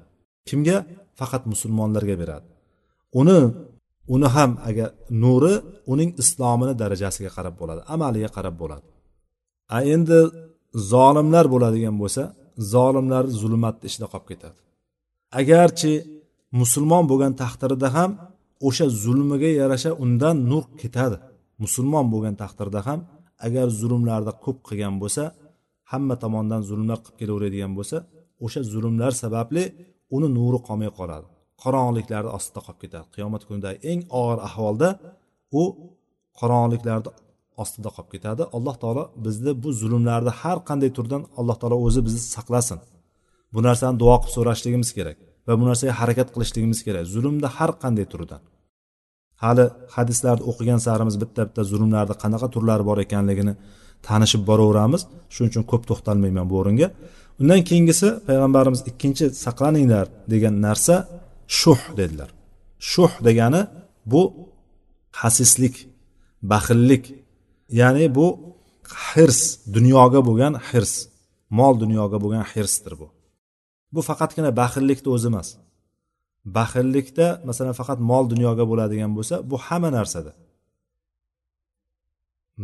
Kimga? 0.50 0.78
Faqat 1.20 1.44
musulmonlarga 1.52 2.16
beradi. 2.22 2.48
Uni 3.20 3.40
uni 4.16 4.28
ham 4.36 4.52
agar 4.70 4.90
nuri 5.24 5.54
uning 5.94 6.10
islomini 6.22 6.74
darajasiga 6.82 7.32
qarab 7.38 7.56
bo'ladi 7.62 7.82
amaliga 7.94 8.30
qarab 8.38 8.56
bo'ladi. 8.62 8.86
A 9.76 9.78
endi 9.94 10.20
zolimlar 10.92 11.46
bo'ladigan 11.54 11.96
bo'lsa 12.02 12.24
zolimlar 12.74 13.24
zulmatni 13.42 13.86
ichida 13.90 14.08
qolib 14.12 14.28
ketadi. 14.32 14.58
Agarchi 15.40 15.94
musulmon 16.60 17.04
bo'lgan 17.12 17.34
taqdirida 17.44 17.90
ham 17.98 18.12
o'sha 18.68 18.86
zulmiga 19.04 19.50
yarasha 19.62 19.92
undan 20.04 20.36
nur 20.52 20.64
ketadi. 20.82 21.18
Musulmon 21.64 22.06
bo'lgan 22.14 22.36
taqdirda 22.44 22.80
ham 22.88 23.00
agar 23.48 23.68
zulmlarni 23.82 24.34
ko'p 24.46 24.58
qilgan 24.68 24.96
bo'lsa 25.02 25.24
hamma 25.92 26.16
tomondan 26.24 26.62
zulmlar 26.70 26.98
qilib 27.04 27.18
kelaveradigan 27.22 27.72
bo'lsa 27.78 27.98
o'sha 28.46 28.62
zulmlar 28.74 29.12
sababli 29.24 29.64
uni 30.16 30.28
nuri 30.38 30.60
qolmay 30.68 30.92
qoladi. 31.00 31.28
Qorong'uliklarni 31.64 32.30
ostida 32.38 32.60
qolib 32.66 32.80
ketadi. 32.84 33.06
Qiyomat 33.16 33.42
kunidagi 33.48 33.78
eng 33.92 34.02
og'ir 34.20 34.40
ahvolda 34.48 34.90
u 35.62 35.64
qorong'uliklarni 36.40 37.10
ostida 37.64 37.90
qolib 37.96 38.10
ketadi. 38.14 38.44
Alloh 38.58 38.76
taolo 38.84 39.04
bizni 39.26 39.52
bu 39.64 39.70
zulmlarni 39.82 40.32
har 40.42 40.58
qanday 40.70 40.92
turdan 40.98 41.22
alloh 41.40 41.58
taolo 41.62 41.78
o'zi 41.88 42.02
bizni 42.08 42.22
saqlasin. 42.36 42.80
Bu 43.54 43.60
narsani 43.68 43.96
duo 44.02 44.16
qilib 44.22 44.34
so'rashligimiz 44.38 44.92
kerak. 44.98 45.18
Va 45.48 45.54
bu 45.60 45.64
narsaga 45.70 45.94
harakat 46.02 46.28
qilishligimiz 46.34 46.80
kerak. 46.88 47.06
Zulmda 47.14 47.48
har 47.58 47.72
qanday 47.84 48.06
turidan 48.14 48.42
hali 49.44 49.66
hadislarni 49.96 50.44
o'qigan 50.52 50.80
sarimiz 50.88 51.16
bitta 51.24 51.42
bitta 51.48 51.62
zulmlarni 51.72 52.16
qanaqa 52.24 52.48
turlari 52.54 52.84
bor 52.90 52.98
ekanligini 53.06 53.54
tanishib 54.08 54.42
boraveramiz. 54.50 55.02
Shuning 55.34 55.50
uchun 55.52 55.64
ko'p 55.72 55.84
to'xtalmayman 55.90 56.46
bu 56.52 56.56
o'ringa. 56.62 56.88
Undan 57.42 57.62
keyingisi 57.70 58.08
payg'ambarimiz 58.28 58.82
ikkinchi 58.90 59.26
saqlaninglar 59.44 60.06
degan 60.34 60.56
narsa 60.66 60.96
shuh 61.60 61.82
dedilar. 62.00 62.30
Shuh 62.92 63.14
degani 63.28 63.62
bu 64.12 64.22
hasislik 65.22 65.76
baxillik 66.52 67.04
ya'ni 67.82 68.06
bu 68.18 68.28
hirs 69.10 69.40
dunyoga 69.76 70.20
bo'lgan 70.28 70.54
hirs 70.70 70.94
mol 71.60 71.74
dunyoga 71.84 72.18
bo'lgan 72.24 72.46
hirsdir 72.54 72.94
bu. 73.02 73.08
Bu 73.94 74.00
faqatgina 74.10 74.50
baxillikni 74.62 75.10
o'zi 75.16 75.28
emas. 75.32 75.48
Baxillikda 76.58 77.28
masalan 77.48 77.76
faqat 77.80 78.00
mol 78.12 78.26
dunyoga 78.34 78.64
bo'ladigan 78.72 79.12
bo'lsa 79.18 79.36
bu 79.50 79.56
hamma 79.66 79.90
narsada. 79.98 80.32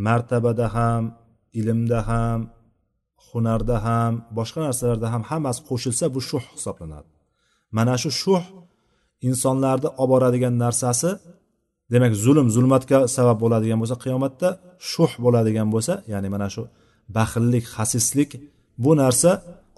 Martabada 0.05 0.67
ham 0.75 1.03
ilmda 1.59 1.99
ham 2.09 2.39
hunarda 3.27 3.77
ham 3.87 4.13
boshqa 4.37 4.59
narsalarda 4.67 5.07
ham 5.13 5.23
hammasi 5.29 5.59
qo'shilsa 5.69 6.05
bu 6.15 6.19
shuh 6.29 6.43
hisoblanadi. 6.55 7.09
Mana 7.77 7.95
shu 8.01 8.09
shuh 8.23 8.43
insonlarni 9.27 9.89
olib 10.01 10.09
boradigan 10.13 10.55
narsasi 10.63 11.09
demak 11.93 12.13
zulm 12.23 12.47
zulmatga 12.55 12.99
sabab 13.15 13.37
bo'ladigan 13.43 13.77
bo'lsa 13.81 13.95
qiyomatda 14.03 14.47
shuh 14.91 15.11
bo'ladigan 15.23 15.67
bo'lsa 15.73 15.93
ya'ni 16.11 16.29
mana 16.35 16.47
shu 16.55 16.63
baxillik 17.17 17.65
xasislik 17.75 18.29
bu 18.83 18.91
narsa 19.01 19.31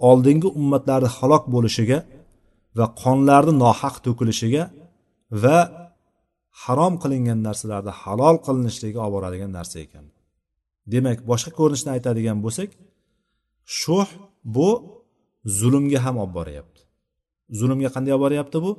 oldingi 0.08 0.48
ummatlarni 0.60 1.10
halok 1.18 1.44
bo'lishiga 1.54 1.98
va 2.78 2.86
qonlarni 3.02 3.54
nohaq 3.64 3.94
to'kilishiga 4.06 4.62
va 5.42 5.58
harom 6.62 6.94
qilingan 7.02 7.38
narsalarni 7.46 7.92
halol 8.02 8.36
qilinishligiga 8.46 9.00
olib 9.04 9.14
boradigan 9.16 9.50
narsa 9.58 9.76
ekan. 9.86 10.04
Demak 10.92 11.18
boshqa 11.30 11.50
ko'rinishini 11.58 11.90
aytadigan 11.96 12.38
bo'lsak 12.44 12.70
shuh 13.80 14.08
bu 14.56 14.68
zulmga 15.58 15.98
ham 16.04 16.16
olib 16.22 16.34
boryapti. 16.38 16.80
Zulmga 17.58 17.88
qanday 17.94 18.12
olib 18.16 18.24
boryapti 18.26 18.58
bu? 18.66 18.72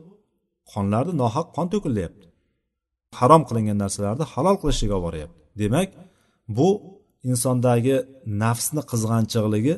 Qonlarni 0.74 1.14
nohaq 1.22 1.48
qon 1.56 1.68
to'kilyapti. 1.74 2.28
Harom 3.20 3.42
qilingan 3.50 3.78
narsalarni 3.84 4.26
halol 4.34 4.56
qilishga 4.62 4.94
olib 4.98 5.06
boryapti. 5.08 5.40
Demak 5.62 5.90
bu 6.58 6.70
insondagi 7.30 7.96
nafsni 8.44 8.82
qizg'anchiqligi 8.92 9.76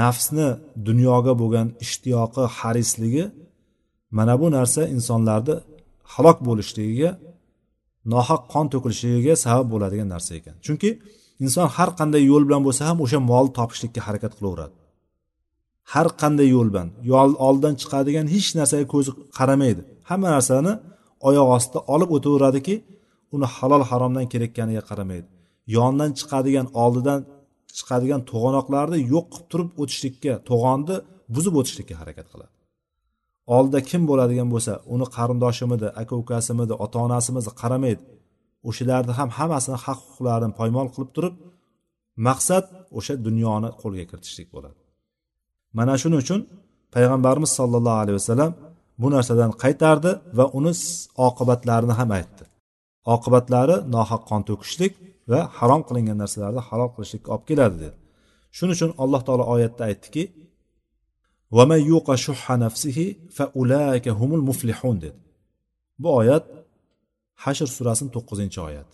nafsni 0.00 0.48
dunyoga 0.88 1.32
bo'lgan 1.40 1.68
ishtiyoqi 1.84 2.44
harisligi 2.58 3.24
mana 4.16 4.34
bu 4.40 4.46
narsa 4.56 4.82
insonlarni 4.96 5.54
halok 6.12 6.38
bo'lishligiga 6.48 7.10
nohaq 8.12 8.42
qon 8.52 8.66
to'kilishligiga 8.72 9.34
sabab 9.44 9.66
bo'ladigan 9.72 10.08
narsa 10.14 10.32
ekan. 10.40 10.54
Chunki 10.66 10.90
inson 11.44 11.66
har 11.76 11.90
qanday 11.98 12.22
yo'l 12.32 12.44
bilan 12.48 12.62
bo'lsa 12.66 12.82
ham 12.88 12.98
o'sha 13.04 13.18
mol 13.30 13.46
topishlikka 13.58 14.00
harakat 14.06 14.32
qilaveradi. 14.38 14.74
Har 15.92 16.06
qanday 16.22 16.48
yo'l 16.56 16.68
bilan 16.72 16.88
oldidan 17.46 17.74
chiqadigan 17.80 18.26
hech 18.34 18.48
narsaga 18.58 18.86
ko'zi 18.94 19.10
qaramaydi. 19.38 19.82
Hamma 20.10 20.28
narsani 20.36 20.72
oyoq 21.28 21.48
ostida 21.56 21.80
olib 21.94 22.10
o'taveradiki 22.16 22.74
uni 23.34 23.46
halol 23.56 23.82
haromdan 23.90 24.26
kelayotganiga 24.32 24.82
qaramaydi. 24.90 25.26
Yonidan 25.76 26.10
chiqadigan 26.18 26.66
oldidan 26.84 27.20
chiqadigan 27.76 28.20
to'g'anoqlarni 28.30 28.98
yo'q 29.14 29.26
qilib 29.32 29.46
turib 29.52 29.70
o'tishlikka 29.82 30.32
to'g'onni 30.48 30.96
buzib 31.34 31.54
o'tishlikka 31.60 31.94
harakat 32.00 32.26
qiladi. 32.32 32.52
Oldida 33.56 33.80
kim 33.90 34.02
bo'ladigan 34.10 34.48
bo'lsa 34.54 34.72
uni 34.94 35.06
qarindoshimidi 35.16 35.88
aka 36.02 36.14
ukasimidi 36.22 36.74
ota 36.84 36.98
onasimidi 37.06 37.50
qaramaydi 37.60 38.02
o'shalarni 38.68 39.12
ham 39.18 39.28
hammasini 39.38 39.78
haq 39.84 39.98
huquqlarini 40.04 40.54
poymol 40.60 40.88
qilib 40.94 41.10
turib 41.16 41.34
maqsad 42.26 42.64
o'sha 42.98 43.14
dunyoni 43.26 43.68
qo'lga 43.80 44.04
kiritishlik 44.10 44.48
bo'ladi. 44.54 44.78
Mana 45.78 45.94
shuning 46.02 46.20
uchun 46.24 46.40
payg'ambarimiz 46.94 47.50
sollallohu 47.58 48.00
alayhi 48.04 48.18
vasallam 48.20 48.52
bu 49.02 49.08
narsadan 49.14 49.50
qaytardi 49.62 50.10
va 50.38 50.44
uni 50.58 50.72
oqibatlarini 51.28 51.94
ham 52.00 52.10
aytdi. 52.18 52.44
Oqibatlari 53.14 53.76
nohaq 53.94 54.22
qon 54.30 54.40
to'kishlik 54.48 54.92
va 55.30 55.40
harom 55.58 55.82
qilingan 55.88 56.18
narsalarni 56.22 56.62
halol 56.68 56.90
qilishlikka 56.94 57.28
olib 57.34 57.44
keladi 57.50 57.76
dedi. 57.82 57.96
Shuning 58.56 58.74
uchun 58.78 58.90
alloh 59.02 59.20
taolo 59.26 59.44
oyatda 59.54 59.82
aytdiki 59.90 60.22
dedi. 65.04 65.18
Bu 66.02 66.08
oyat 66.20 66.44
hashr 67.44 67.68
surasini 67.76 68.10
to'qqizinchi 68.16 68.60
oyat 68.68 68.88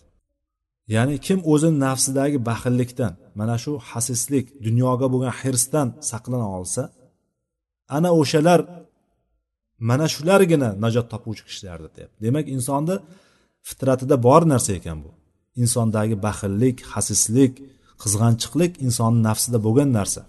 ya'ni 0.95 1.15
kim 1.25 1.39
o'zini 1.53 1.77
nafsidagi 1.85 2.37
baxillikdan 2.49 3.13
mana 3.39 3.55
shu 3.63 3.71
hasislik 3.89 4.45
dunyoga 4.65 5.07
bo'lgan 5.13 5.33
hirsdan 5.41 5.87
saqlana 6.11 6.47
olsa 6.57 6.83
ana 7.97 8.09
o'shalar 8.21 8.59
mana 9.89 10.05
shulargina 10.15 10.69
najot 10.83 11.07
topuvchi 11.13 11.43
kishilardir 11.49 11.91
deyapti 11.97 12.17
demak 12.25 12.45
insonni 12.55 12.95
fitratida 13.69 14.15
bor 14.27 14.41
narsa 14.53 14.71
ekan 14.79 14.97
bu. 15.03 15.11
Insondagi 15.63 16.15
baxillik 16.25 16.77
hasislik 16.93 17.53
qizg'anchiqlik 18.01 18.71
insonni 18.85 19.21
nafsida 19.29 19.57
bo'lgan 19.65 19.89
narsa. 19.99 20.21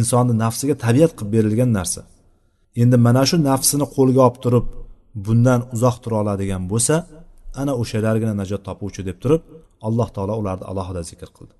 Insonni 0.00 0.34
nafsiga 0.44 0.74
tabiat 0.84 1.12
qilib 1.18 1.30
berilgan 1.34 1.70
narsa. 1.78 2.00
Endi 2.82 2.96
mana 3.06 3.22
shu 3.28 3.36
nafsini 3.50 3.86
qo'lga 3.96 4.20
olib 4.26 4.38
turib 4.44 4.66
bundan 5.26 5.60
uzoq 5.74 5.96
tura 6.02 6.16
oladigan 6.22 6.62
bo'lsa 6.72 6.96
ana 7.60 7.72
o'shalargina 7.82 8.34
najot 8.40 8.62
topuvchi 8.68 9.02
deb 9.08 9.18
turib 9.22 9.42
alloh 9.86 10.08
taolo 10.16 10.34
ularni 10.42 10.64
alohida 10.70 11.02
zikr 11.10 11.28
qildi. 11.36 11.54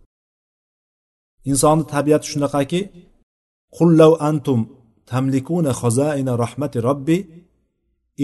Insonni 1.51 1.85
tabiati 1.95 2.27
shunaqaki 2.33 2.81
qullav 3.79 4.13
antum 4.29 4.61
tamlikuna 5.11 5.73
xozaina 5.81 6.33
rahmati 6.45 6.79
robbi 6.89 7.19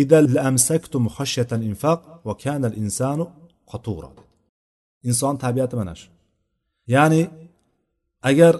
idal 0.02 0.30
amsaktum 0.48 1.04
xashyatal 1.16 1.62
infaq 1.70 2.00
va 2.26 2.34
kanal 2.44 2.74
insanu 2.82 3.24
qatura. 3.72 4.10
Inson 5.08 5.34
tabiati 5.44 5.74
mana 5.80 5.94
shu. 6.00 6.08
Ya'ni 6.94 7.22
agar 8.30 8.54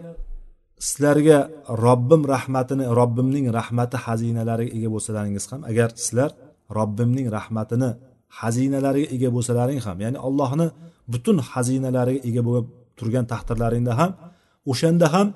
sizlarga 0.87 1.39
robbim 1.87 2.23
rahmatini 2.35 2.85
robbimning 3.01 3.47
rahmati 3.59 3.97
xazinalariga 4.05 4.73
ega 4.79 4.89
bo'lsalaringiz 4.95 5.45
ham 5.51 5.61
agar 5.71 5.89
sizlar 6.05 6.31
robbimning 6.79 7.27
rahmatini 7.39 7.91
xazinalariga 8.39 9.09
ega 9.17 9.29
bo'lsalaring 9.37 9.81
ham 9.87 9.97
ya'ni 10.05 10.19
allohni 10.27 10.67
butun 11.13 11.37
xazinalariga 11.51 12.21
ega 12.29 12.43
bo'lib 12.49 12.67
turgan 12.99 13.25
taqdirlaringda 13.33 13.93
ham 14.01 14.11
o'shanda 14.71 15.07
ham 15.15 15.29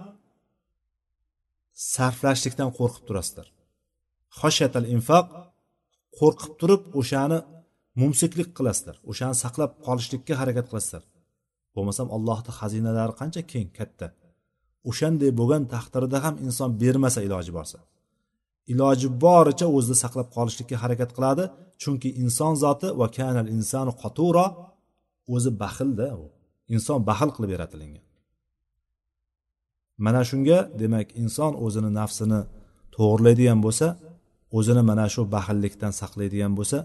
sarflashlikdan 1.95 2.71
qo'rqib 2.79 3.05
turasizlar. 3.09 3.47
Xoshatal 4.40 4.87
infoq 4.95 5.27
qo'rqib 6.19 6.53
turib 6.61 6.83
o'shani 7.01 7.38
mumsiklik 8.01 8.49
qilasizlar. 8.57 8.97
O'shani 9.11 9.37
saqlab 9.45 9.73
qolishlikka 9.87 10.35
harakat 10.41 10.67
qilasizlar. 10.71 11.05
Bo'lmasam 11.75 12.09
allohni 12.17 12.53
xazinalari 12.59 13.15
qancha 13.21 13.43
keng 13.53 13.69
katta. 13.79 14.07
O'shanday 14.91 15.31
bo'lgan 15.41 15.63
taqdirda 15.75 16.19
ham 16.25 16.35
inson 16.47 16.71
bermasa 16.83 17.21
iloji 17.27 17.53
borsa. 17.59 17.79
Iloji 18.73 19.09
boricha 19.25 19.67
o'zida 19.77 19.97
saqlab 20.05 20.29
qolishlikka 20.37 20.77
harakat 20.83 21.11
qiladi. 21.17 21.45
Chunki 21.83 22.09
inson 22.23 22.53
zoti 22.65 22.89
va 23.01 23.07
kanal 23.17 23.47
insonu 23.57 23.93
qaturo 24.03 24.47
o'zi 25.35 25.51
baxilda 25.63 26.09
u 26.23 26.25
inson 26.75 26.99
baxil 27.09 27.31
qilib 27.37 27.51
yaratilingan. 27.57 28.05
Mana 30.05 30.23
shunga 30.31 30.59
demak 30.81 31.09
inson 31.23 31.53
o'zini 31.65 31.91
nafsini 32.01 32.41
to'g'irlaydigan 32.95 33.59
bo'lsa 33.67 33.87
o'zini 34.59 34.83
mana 34.91 35.07
shu 35.15 35.23
baxillikdan 35.37 35.93
saqlaydigan 36.01 36.53
bo'lsa 36.59 36.79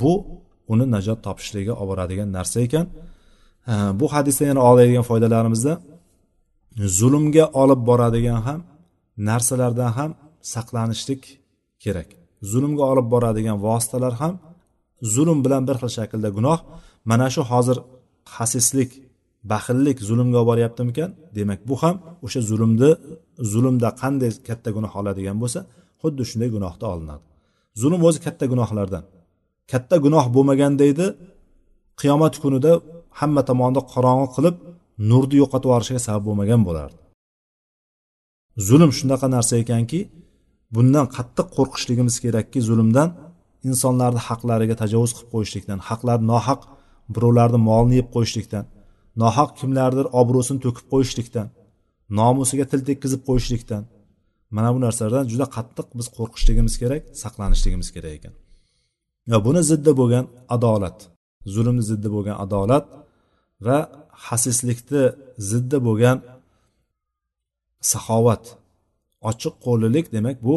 bu 0.00 0.12
uni 0.72 0.84
najot 0.94 1.18
topishligiga 1.26 1.74
olib 1.80 1.88
boradigan 1.92 2.28
narsa 2.38 2.58
ekan. 2.66 2.86
Bu 4.00 4.06
hadisdan 4.14 4.46
yana 4.52 4.62
oladigan 4.70 5.04
foydalarimizda 5.10 5.72
zulmga 6.98 7.44
olib 7.62 7.80
boradigan 7.90 8.40
ham 8.46 8.60
narsalardan 9.28 9.90
ham 9.98 10.10
saqlanishlik 10.54 11.22
kerak. 11.84 12.08
Zulmga 12.50 12.84
olib 12.92 13.06
boradigan 13.14 13.56
vositalar 13.66 14.14
ham 14.22 14.34
zulm 15.14 15.38
bilan 15.44 15.62
bir 15.68 15.76
xil 15.80 15.90
shaklda 15.98 16.28
gunoh. 16.36 16.58
Mana 17.10 17.26
shu 17.34 17.42
hozir 17.52 17.78
xasislik 18.34 18.90
baxillik 19.52 19.98
zulmga 20.08 20.38
olib 20.40 20.48
boryaptimikan? 20.50 21.10
Demak 21.36 21.60
bu 21.68 21.74
ham 21.82 21.96
o'sha 22.26 22.40
zulmni 22.50 22.90
zulmda 23.52 23.88
qanday 24.02 24.30
katta 24.48 24.70
gunoh 24.76 24.92
oladigan 25.00 25.36
bo'lsa 25.42 25.60
xuddi 26.02 26.22
shunday 26.30 26.48
gunohda 26.56 26.86
olinadi. 26.94 27.24
Zulm 27.82 28.00
o'zi 28.08 28.18
katta 28.26 28.44
gunohlardan. 28.52 29.04
Katta 29.70 29.96
gunoh 30.04 30.26
bo'lmagan 30.34 30.72
deydi. 30.82 31.06
Qiyomat 32.00 32.34
kunida 32.42 32.72
hamma 33.20 33.42
tomonni 33.48 33.82
qorong'i 33.92 34.28
qilib 34.36 34.56
nurni 35.10 35.36
yo'qotib 35.42 35.68
yuborishiga 35.68 36.00
sabab 36.06 36.22
bo'lmagan 36.28 36.60
bo'lardi. 36.68 37.00
Zulm 38.68 38.90
shunaqa 38.98 39.26
narsa 39.34 39.54
ekanki 39.62 40.00
bundan 40.74 41.06
qattiq 41.16 41.46
qo'rqishligimiz 41.56 42.16
kerakki 42.24 42.58
zulmdan 42.68 43.08
insonlarni 43.68 44.20
haqlariga 44.28 44.76
tajovuz 44.82 45.12
qilib 45.16 45.30
qo'yishlikdan 45.34 45.78
haqlar 45.88 46.18
nohaq 46.32 46.60
birovlarni 47.14 47.60
molini 47.68 47.96
yeb 48.00 48.08
qo'yishlikdan 48.14 48.64
nohaq 49.22 49.50
kimlardir 49.58 50.06
obro'sini 50.20 50.60
to'kib 50.64 50.86
qo'yishlikdan 50.92 51.46
nomusiga 52.20 52.64
til 52.70 52.80
tekkizib 52.88 53.22
qo'yishlikdan. 53.28 53.82
Mana 54.56 54.74
bu 54.74 54.80
narsalardan 54.86 55.24
juda 55.32 55.46
qattiq 55.56 55.86
biz 55.98 56.06
qo'rqishligimiz 56.16 56.74
kerak 56.82 57.02
saqlanishligimiz 57.22 57.88
kerak 57.96 58.12
ekan. 58.18 58.34
Va 59.30 59.36
buni 59.46 59.62
ziddi 59.70 59.92
bo'lgan 60.00 60.24
adolat 60.56 60.98
zulmni 61.54 61.82
ziddi 61.90 62.08
bo'lgan 62.14 62.36
adolat 62.44 62.84
va 63.66 63.78
hasislikni 64.26 65.04
ziddi 65.50 65.78
bo'lgan 65.86 66.16
saxovat 67.90 68.44
ochiq 69.30 69.54
qo'llilik 69.66 70.06
demak 70.16 70.36
bu 70.46 70.56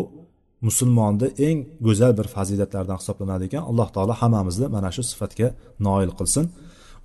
musulmonni 0.68 1.28
eng 1.48 1.58
go'zal 1.86 2.12
bir 2.20 2.28
fazilatlardan 2.36 2.98
hisoblanadi 3.02 3.44
ekan. 3.50 3.64
Alloh 3.70 3.88
taolo 3.96 4.14
hammamizni 4.22 4.68
mana 4.76 4.90
shu 4.96 5.04
sifatga 5.12 5.48
noil 5.86 6.12
qilsin. 6.20 6.46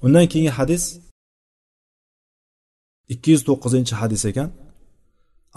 Undan 0.05 0.25
keyingi 0.33 0.53
hadis 0.59 0.83
ikki 3.13 3.29
yuz 3.35 3.43
to'qqizinchi 3.49 3.95
hadis 4.01 4.23
ekan. 4.31 4.49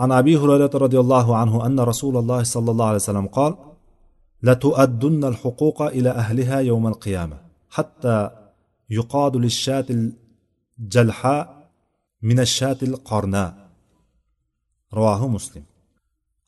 An 0.03 0.09
abi 0.19 0.33
hurayrata 0.41 0.77
roziyallohu 0.85 1.31
anhu 1.41 1.57
anna 1.67 1.83
rasululloh 1.91 2.39
sollallohu 2.55 2.89
alayhi 2.91 3.03
vasallam 3.03 3.29
qol 3.37 3.53
لتؤدن 4.42 5.24
الحقوق 5.24 5.82
إلى 5.82 6.10
أهلها 6.10 6.58
يوم 6.70 6.86
القيامة 6.86 7.38
حتى 7.70 8.30
يقاد 8.90 9.36
للشاة 9.36 9.86
الجلحاء 9.90 11.70
من 12.22 12.40
الشاة 12.40 12.80
القرناء 12.82 13.70
رواه 14.94 15.28
مسلم 15.28 15.64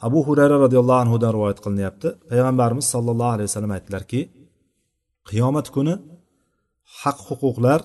abu 0.01 0.19
hurayra 0.27 0.57
roziyallohu 0.65 1.01
anhudan 1.05 1.31
rivoyat 1.37 1.59
qilinyapti 1.65 2.09
payg'ambarimiz 2.31 2.87
sollallohu 2.95 3.33
alayhi 3.35 3.49
vasallam 3.51 3.73
aytdilarki 3.77 4.21
qiyomat 5.29 5.67
kuni 5.77 5.95
haq 7.01 7.19
huquqlar 7.29 7.81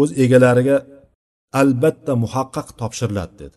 o'z 0.00 0.10
egalariga 0.24 0.76
albatta 1.60 2.12
muhaqqaq 2.24 2.68
topshiriladi 2.80 3.34
dedi 3.42 3.56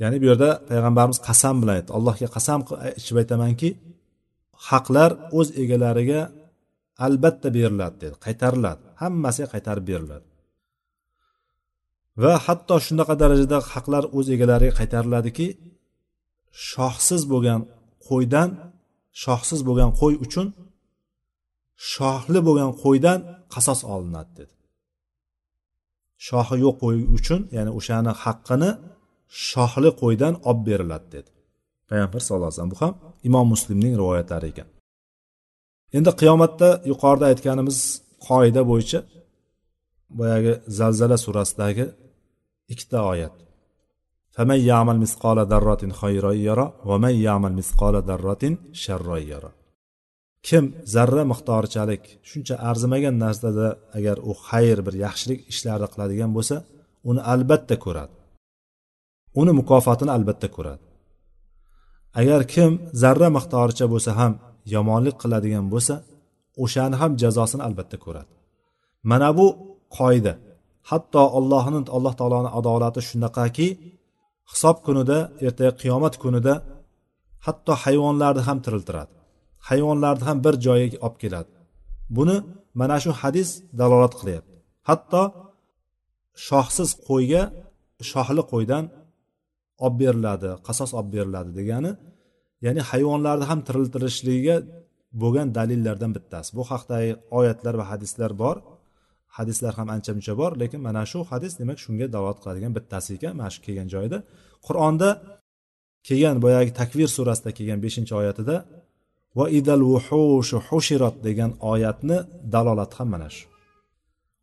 Ya'ni 0.00 0.16
bu 0.22 0.26
yerda 0.30 0.50
payg'ambarimiz 0.70 1.18
qasam 1.28 1.54
bilan 1.60 1.74
aytdi. 1.78 1.90
Allohga 1.98 2.28
qasam 2.36 2.60
ichib 3.00 3.16
aytamanki 3.22 3.68
haqlar 4.68 5.10
o'z 5.38 5.48
egalariga 5.62 6.20
albatta 7.06 7.48
beriladi 7.56 7.96
dedi. 8.02 8.16
Qaytariladi. 8.26 8.82
Hammasiga 9.02 9.48
qaytarib 9.54 9.84
beriladi. 9.90 10.26
Va 12.22 12.34
hatto 12.46 12.74
shunaqa 12.86 13.14
darajada 13.22 13.58
haqlar 13.72 14.04
o'z 14.18 14.26
egalariga 14.34 14.74
qaytariladiki 14.80 15.46
shohsiz 16.70 17.22
bo'lgan 17.32 17.60
qo'ydan 18.08 18.48
shohsiz 19.22 19.60
bo'lgan 19.68 19.90
qo'y 20.00 20.14
uchun 20.24 20.46
shohli 21.92 22.40
bo'lgan 22.46 22.70
qo'ydan 22.82 23.18
qasos 23.54 23.80
olinadi 23.94 24.32
dedi. 24.38 24.54
Shohi 26.28 26.56
yo'q 26.64 26.76
qo'y 26.82 26.98
uchun 27.16 27.40
ya'ni 27.56 27.70
o'shani 27.78 28.12
haqqini 28.22 28.70
shohli 29.48 29.90
qo'ydan 30.02 30.34
olib 30.48 30.60
beriladi 30.68 31.06
dedi. 31.16 31.30
Payg'ambar 31.90 32.20
sallallohu 32.24 32.50
alayhi 32.50 32.58
vasallam 32.58 32.74
bu 32.76 32.80
ham 32.84 32.94
imom 33.28 33.46
muslimning 33.54 33.94
rivoyatlari 34.00 34.46
ekan. 34.52 34.68
Endi 35.96 36.10
qiyomatda 36.20 36.68
yuqorida 36.90 37.24
aytganimiz 37.30 37.78
qoida 38.28 38.62
bo'yicha 38.70 39.00
boyagi 40.18 40.52
zalzala 40.78 41.16
surasidagi 41.24 41.86
ikkita 42.72 42.98
oyat. 43.12 43.34
Kim 50.46 50.64
zarra 50.94 51.22
miqdorichalik 51.32 52.02
shuncha 52.30 52.54
arzimagan 52.70 53.16
narsada 53.24 53.68
agar 53.98 54.16
u 54.30 54.32
xayr 54.48 54.78
bir 54.86 54.94
yaxshilik 55.04 55.40
ishlarni 55.52 55.88
qiladigan 55.92 56.30
bo'lsa 56.36 56.56
uni 57.10 57.20
albatta 57.32 57.76
ko'radi. 57.84 58.14
Uni 59.40 59.52
mukofotini 59.60 60.10
albatta 60.16 60.48
ko'radi. 60.56 60.82
Agar 62.20 62.40
kim 62.52 62.70
zarra 63.02 63.28
miqdoricha 63.36 63.86
bo'lsa 63.92 64.10
ham 64.20 64.32
yomonlik 64.74 65.16
qiladigan 65.22 65.66
bo'lsa 65.72 65.94
o'shani 66.62 66.96
ham 67.00 67.12
jazosini 67.22 67.62
albatta 67.68 67.96
ko'radi. 68.04 68.30
Mana 69.10 69.28
bu 69.38 69.46
qoida. 69.98 70.32
Hatto 70.90 71.22
allohni 71.38 71.80
alloh 71.96 72.14
taoloni 72.20 72.50
adolati 72.58 73.00
shunaqaki 73.08 73.68
hisob 74.52 74.76
kunida 74.86 75.18
ertaga 75.46 75.72
qiyomat 75.80 76.14
kunida 76.22 76.54
hatto 77.46 77.72
hayvonlarni 77.84 78.42
ham 78.48 78.58
tiriltiradi. 78.64 79.12
Hayvonlarni 79.68 80.24
ham 80.28 80.38
bir 80.44 80.54
joyga 80.66 80.98
olib 81.06 81.16
keladi. 81.22 81.50
Buni 82.16 82.36
mana 82.80 82.96
shu 83.04 83.10
hadis 83.22 83.48
dalolat 83.80 84.14
qilyapti. 84.20 84.56
Hatto 84.88 85.22
shohsiz 86.46 86.90
qo'yga 87.08 87.42
shohli 88.10 88.42
qo'ydan 88.52 88.84
olib 89.84 89.96
beriladi 90.02 90.50
qasos 90.66 90.90
olib 90.98 91.10
beriladi 91.16 91.50
degani 91.58 91.92
ya'ni 92.64 92.82
hayvonlarni 92.90 93.44
ham 93.50 93.60
tiriltirishligiga 93.68 94.56
bo'lgan 95.22 95.48
dalillardan 95.58 96.12
bittasi. 96.16 96.50
Bu 96.58 96.62
haqdagi 96.70 97.10
oyatlar 97.38 97.74
va 97.80 97.84
hadislar 97.92 98.32
bor. 98.42 98.56
Hadislar 99.38 99.72
ham 99.78 99.88
ancha 99.94 100.12
muncha 100.16 100.34
bor 100.40 100.52
lekin 100.62 100.80
mana 100.88 101.02
shu 101.10 101.18
hadis 101.32 101.52
demak 101.60 101.78
shunga 101.84 102.06
dalolat 102.14 102.38
qiladigan 102.42 102.72
bittasi 102.78 103.10
ekan 103.16 103.32
mana 103.38 103.50
shu 103.54 103.60
kelgan 103.66 103.88
joyida. 103.94 104.18
Qur'onda 104.66 105.08
kelgan 106.08 106.36
boyagi 106.44 106.72
takvir 106.80 107.08
surasida 107.16 107.50
kelgan 107.58 107.80
beshinchi 107.84 108.12
oyatida 108.20 108.56
va 109.38 109.46
idal 109.58 109.82
vuhushu 109.90 110.58
hushirat 110.68 111.16
degan 111.26 111.50
oyatni 111.72 112.18
dalolati 112.54 112.94
ham 112.98 113.08
mana 113.14 113.28
shu. 113.36 113.44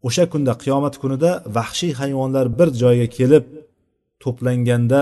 O'sha 0.08 0.24
kunda 0.34 0.54
qiyomat 0.64 0.96
kunida 1.02 1.32
vahshiy 1.58 1.94
hayvonlar 2.02 2.46
bir 2.60 2.70
joyga 2.84 3.08
kelib 3.18 3.46
to'planganda 4.24 5.02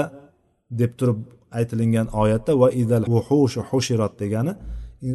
deb 0.82 0.92
turib 1.00 1.20
aytilingan 1.58 2.08
oyatda 2.22 2.52
va 2.62 2.68
idal 2.82 3.06
vuhushu 3.14 3.62
hushirat 3.70 4.14
degani 4.22 4.54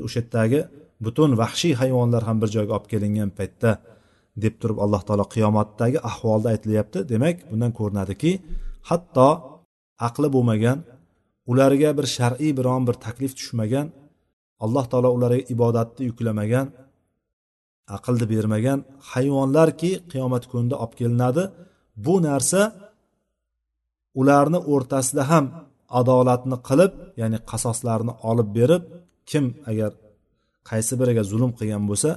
o'sha 0.06 0.20
yerdagi 0.20 0.60
butun 1.04 1.30
vahshiy 1.40 1.74
hayvonlar 1.80 2.22
ham 2.28 2.36
bir 2.42 2.48
joyga 2.56 2.72
olib 2.76 2.88
kelingan 2.92 3.30
paytda 3.38 3.70
deb 4.44 4.54
turib 4.60 4.78
alloh 4.84 5.02
taolo 5.08 5.24
qiyomatdagi 5.34 5.98
ahvolda 6.10 6.48
aytilyapti. 6.54 6.98
Demak 7.12 7.36
bundan 7.50 7.72
ko'rinadiki 7.78 8.32
hatto 8.90 9.28
aqli 10.08 10.28
bo'lmagan 10.34 10.78
ularga 11.50 11.90
bir 11.98 12.06
shar'iy 12.16 12.52
biron 12.58 12.82
bir 12.88 12.96
taklif 13.06 13.32
tushmagan 13.38 13.86
alloh 14.64 14.84
taolo 14.90 15.10
ularga 15.16 15.42
ibodatni 15.54 16.02
yuklamagan 16.10 16.66
aqlni 17.96 18.26
bermagan 18.32 18.78
hayvonlarki 19.12 19.90
qiyomat 20.12 20.44
kunida 20.50 20.76
olib 20.82 20.94
kelinadi. 21.00 21.42
Bu 22.04 22.14
narsa 22.28 22.60
ularni 24.20 24.58
o'rtasida 24.72 25.22
ham 25.30 25.44
adolatni 26.00 26.56
qilib 26.68 26.92
ya'ni 27.20 27.38
qasoslarni 27.50 28.12
olib 28.30 28.48
berib 28.58 28.82
kim 29.30 29.44
agar 29.70 29.90
qaysi 30.70 30.92
biriga 31.00 31.22
zulm 31.30 31.50
qilgan 31.58 31.84
bo'lsa 31.90 32.10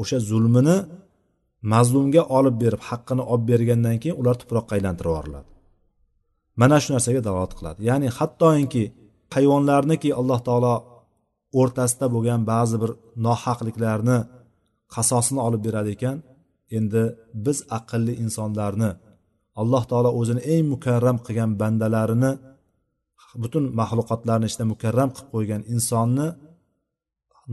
o'sha 0.00 0.18
zulmini 0.30 0.76
mazlumga 1.72 2.22
olib 2.38 2.56
berib 2.62 2.82
haqqini 2.88 3.22
olib 3.32 3.46
bergandan 3.50 3.96
keyin 4.02 4.16
ular 4.20 4.34
tuproqqa 4.40 4.72
aylantirib 4.76 5.10
yuboriladi 5.12 5.48
mana 6.60 6.76
shu 6.82 6.90
narsaga 6.94 7.20
dalolat 7.26 7.52
qiladi. 7.58 7.80
Ya'ni 7.88 8.08
hattoki 8.18 8.84
hayvonlarniki 9.34 10.10
alloh 10.20 10.40
taolo 10.48 10.74
o'rtasida 11.60 12.06
bo'lgan 12.14 12.40
ba'zi 12.52 12.76
bir 12.82 12.90
nohaqliklarni 13.26 14.18
qasosini 14.94 15.40
olib 15.46 15.62
berar 15.66 15.86
ekan 15.94 16.16
endi 16.78 17.02
biz 17.44 17.58
aqlli 17.78 18.12
insonlarni 18.24 18.90
alloh 19.60 19.82
taolo 19.90 20.10
o'zini 20.20 20.42
eng 20.54 20.64
mukarram 20.74 21.18
qilgan 21.26 21.50
bandalarini 21.60 22.32
butun 23.42 23.64
maxluqotlarni 23.80 24.46
ichida 24.50 24.64
mukarram 24.72 25.10
qilib 25.14 25.28
qo'ygan 25.34 25.62
insonni 25.74 26.26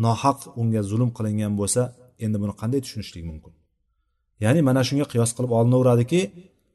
nohaq 0.06 0.40
unga 0.62 0.82
zulm 0.90 1.10
qilingan 1.18 1.54
bo'lsa 1.60 1.82
endi 2.24 2.38
buni 2.42 2.54
qanday 2.62 2.80
tushunishlik 2.86 3.24
mumkin? 3.30 3.54
Ya'ni 4.44 4.62
mana 4.70 4.82
shunga 4.88 5.06
qiyos 5.12 5.32
qilib 5.36 5.52
olinaveradiki 5.60 6.22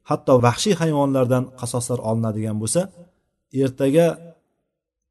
hatto 0.09 0.33
vahshiy 0.45 0.75
hayvonlardan 0.81 1.43
qasoslar 1.59 1.99
olinadigan 2.09 2.57
bo'lsa 2.61 2.81
ertaga 3.63 4.07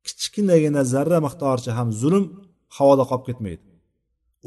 kichkinagina 0.06 0.82
zarra 0.92 1.18
miqdoricha 1.26 1.72
ham 1.78 1.88
zulm 2.02 2.24
havoda 2.76 3.04
qolib 3.10 3.24
ketmaydi. 3.28 3.62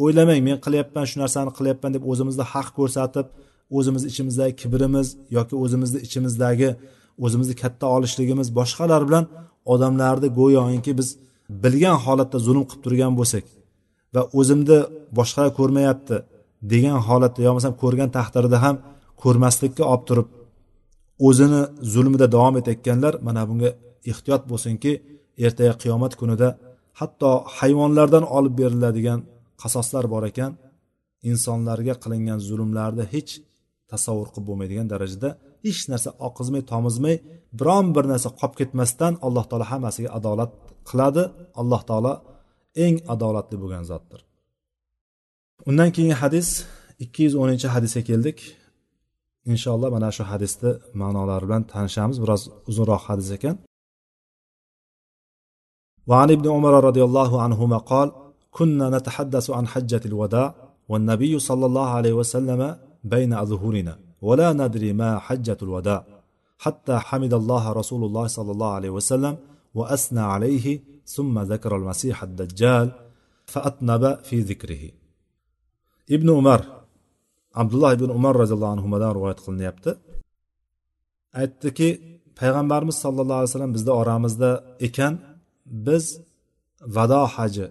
O'ylamang 0.03 0.41
men 0.47 0.57
qilyapman 0.65 1.05
shu 1.09 1.18
narsani 1.24 1.51
qilyapman 1.57 1.91
deb 1.95 2.03
o'zimizni 2.11 2.45
haq 2.53 2.68
ko'rsatib 2.78 3.28
o'zimizni 3.78 4.07
ichimizdagi 4.13 4.53
kibrimiz 4.61 5.07
yoki 5.38 5.55
o'zimizni 5.63 5.99
ichimizdagi 6.07 6.70
o'zimizni 7.26 7.55
katta 7.63 7.86
olishligimiz 7.95 8.47
boshqalar 8.59 9.01
bilan 9.07 9.26
odamlarni 9.74 10.28
go'yoki 10.39 10.91
biz 10.99 11.07
bilgan 11.63 11.97
holatda 12.05 12.38
zulm 12.47 12.63
qilib 12.70 12.82
turgan 12.86 13.13
bo'lsak 13.20 13.45
va 14.15 14.22
o'zimni 14.39 14.80
boshqalar 15.18 15.51
ko'rmayapti 15.59 16.15
degan 16.72 16.97
holatda 17.07 17.39
yo 17.45 17.49
bo'lmasam 17.49 17.74
ko'rgan 17.84 18.09
taqdirda 18.18 18.57
ham 18.65 18.76
ko'rmaslikka 19.24 19.84
olib 19.93 20.03
turib 20.09 20.28
o'zini 21.28 21.61
zulmida 21.93 22.28
davom 22.36 22.55
etayotganlar 22.61 23.13
mana 23.28 23.41
bunga 23.49 23.70
ehtiyot 24.11 24.43
bo'lsinki 24.51 24.91
ertaga 25.45 25.74
qiyomat 25.82 26.13
kunida 26.22 26.47
hatto 26.99 27.30
hayvonlardan 27.57 28.26
olib 28.38 28.53
beriladigan 28.61 29.20
qasoslar 29.61 30.05
bor 30.13 30.24
ekan 30.32 30.51
insonlarga 31.32 31.93
qilingan 32.03 32.39
zulmlarni 32.49 33.05
hech 33.13 33.32
tasavvur 33.93 34.28
qilib 34.33 34.47
bo'lmaydigan 34.49 34.87
darajada 34.93 35.30
hech 35.66 35.83
narsa 35.93 36.11
oqizmay 36.28 36.62
tomizmay 36.72 37.16
biron 37.59 37.87
bir 37.97 38.05
narsa 38.12 38.28
qolib 38.41 38.55
ketmasdan 38.61 39.12
alloh 39.26 39.45
taolo 39.51 39.66
hammasiga 39.72 40.11
adolat 40.18 40.51
qiladi 40.89 41.22
alloh 41.61 41.80
taolo 41.91 42.12
eng 42.85 42.97
adolatli 43.14 43.57
bo'lgan 43.62 43.85
zotdir 43.91 44.20
undan 45.68 45.89
keyingi 45.95 46.16
hadis 46.22 46.49
ikki 47.05 47.20
yuz 47.26 47.35
o'ninchi 47.43 47.68
hadisga 47.74 48.03
keldik 48.11 48.39
inshaalloh 49.53 49.89
mana 49.97 50.09
shu 50.16 50.22
hadisni 50.33 50.70
ma'nolari 51.01 51.45
bilan 51.49 51.62
tanishamiz 51.72 52.16
biroz 52.22 52.43
uzunroq 52.70 53.03
hadis 53.11 53.30
ekan 53.39 53.57
وعن 56.11 56.28
ابن 56.37 56.47
عمر 56.57 56.74
رضي 56.89 57.03
الله 57.09 57.30
عنهما 57.45 57.78
قال 57.91 58.09
كنا 58.57 58.87
نتحدث 58.97 59.47
عن 59.57 59.64
حجة 59.72 60.03
الوداع 60.11 60.55
والنبي 60.91 61.39
صلى 61.49 61.64
الله 61.66 61.89
عليه 61.99 62.12
وسلم 62.20 62.61
بين 63.07 63.33
أظهرنا 63.33 63.99
ولا 64.22 64.53
ندري 64.53 64.93
ما 64.93 65.18
حجة 65.18 65.59
الوداع 65.62 66.05
حتى 66.59 66.99
حمد 66.99 67.35
الله 67.35 67.72
رسول 67.72 68.05
الله 68.05 68.26
صلى 68.26 68.51
الله 68.53 68.72
عليه 68.78 68.91
وسلم 68.91 69.35
وأثنى 69.74 70.20
عليه 70.20 70.80
ثم 71.07 71.39
ذكر 71.39 71.76
المسيح 71.76 72.22
الدجال 72.22 72.93
فأطنب 73.47 74.18
في 74.28 74.41
ذكره 74.41 74.83
ابن 76.11 76.30
عمر 76.30 76.83
abdulloh 77.61 77.91
ibn 77.97 78.09
umar 78.18 78.35
roziyallohu 78.43 78.72
anhudan 78.76 79.11
rivoyat 79.16 79.41
qilinyapti 79.45 79.91
aytdiki 81.41 81.89
payg'ambarimiz 82.41 82.97
sollallohu 83.05 83.39
alayhi 83.41 83.51
vasallam 83.51 83.72
bizni 83.76 83.93
oramizda 84.01 84.51
ekan 84.87 85.14
biz 85.87 86.05
vado 86.97 87.22
haji 87.35 87.66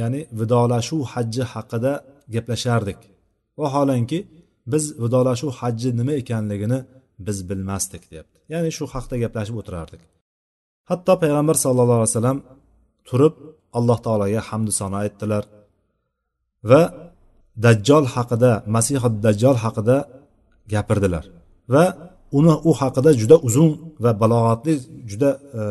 ya'ni 0.00 0.20
vidolashuv 0.40 1.00
hajji 1.12 1.42
haqida 1.52 1.92
gaplashardik 2.34 3.00
vaholanki 3.60 4.18
biz 4.71 4.83
vidolashuv 5.03 5.51
hajji 5.59 5.89
nima 5.99 6.13
ekanligini 6.21 6.79
biz 7.27 7.37
bilmasdik 7.49 8.03
deyapti 8.11 8.37
ya'ni 8.53 8.69
shu 8.77 8.83
haqda 8.93 9.15
gaplashib 9.23 9.55
o'tirardik. 9.61 10.01
Hatto 10.89 11.13
payg'ambar 11.23 11.55
sallallohu 11.65 11.99
alayhi 11.99 12.13
vasallam 12.13 12.39
turib 13.09 13.35
alloh 13.77 13.97
taologa 14.05 14.41
hamdu 14.49 14.71
sano 14.79 14.97
aytdilar 15.03 15.43
va 16.69 16.81
dajjol 17.65 18.05
haqida 18.15 18.51
masih 18.75 19.03
dajjol 19.25 19.57
haqida 19.63 19.97
gapirdilar. 20.73 21.25
Va 21.73 21.85
uni 22.37 22.53
u 22.69 22.71
haqida 22.81 23.09
juda 23.21 23.35
uzun 23.47 23.71
va 24.03 24.11
balog'atli 24.21 24.73
juda 25.09 25.29
e, 25.59 25.61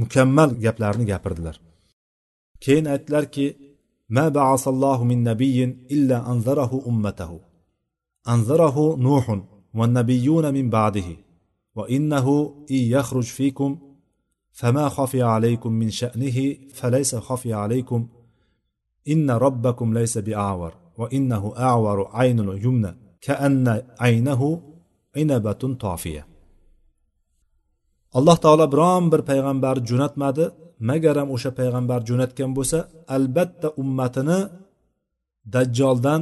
mukammal 0.00 0.50
gaplarni 0.64 1.04
gapirdilar. 1.12 1.56
Keyin 2.64 2.86
aytdilarki 2.94 3.46
ma 4.16 4.24
ba'asallohu 4.36 5.02
min 5.10 5.18
nabiyin 5.30 5.70
illa 5.94 6.16
anzarahu 6.32 6.76
ummatahu. 6.90 7.38
أنذره 8.28 8.96
نوح 8.96 9.40
والنبيون 9.74 10.54
من 10.54 10.70
بعده 10.70 11.16
وإنه 11.74 12.54
إن 12.70 12.76
يخرج 12.76 13.24
فيكم 13.24 13.78
فما 14.52 14.88
خفي 14.88 15.22
عليكم 15.22 15.72
من 15.72 15.90
شأنه 15.90 16.56
فليس 16.74 17.16
خفي 17.16 17.52
عليكم 17.52 18.08
إن 19.08 19.30
ربكم 19.30 19.94
ليس 19.98 20.18
بأعور 20.18 20.72
وإنه 20.98 21.54
أعور 21.58 22.08
عين 22.12 22.38
يمنى 22.38 22.96
كأن 23.20 23.82
عينه 24.00 24.62
عنبة 25.16 25.76
طافية. 25.80 26.30
alloh 28.18 28.36
taolo 28.44 28.66
biron 28.72 29.04
bir 29.12 29.22
payg'ambar 29.30 29.76
jo'natmadi 29.88 30.44
magaram 30.90 31.28
o'sha 31.34 31.50
payg'ambar 31.58 32.00
jo'natgan 32.08 32.50
bo'lsa 32.58 32.78
albatta 33.16 33.68
ummatini 33.82 34.38
dajjoldan 35.54 36.20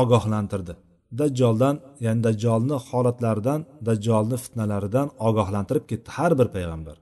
ogohlantirdi. 0.00 0.74
Dajjoldan 1.20 1.76
ya'ni 2.04 2.20
dajjolni 2.26 2.76
holatlaridan 2.88 3.60
dajjolni 3.88 4.36
fitnalaridan 4.44 5.08
ogohlantirib 5.28 5.84
ketdi 5.90 6.08
har 6.16 6.32
bir 6.38 6.48
payg'ambar. 6.56 6.96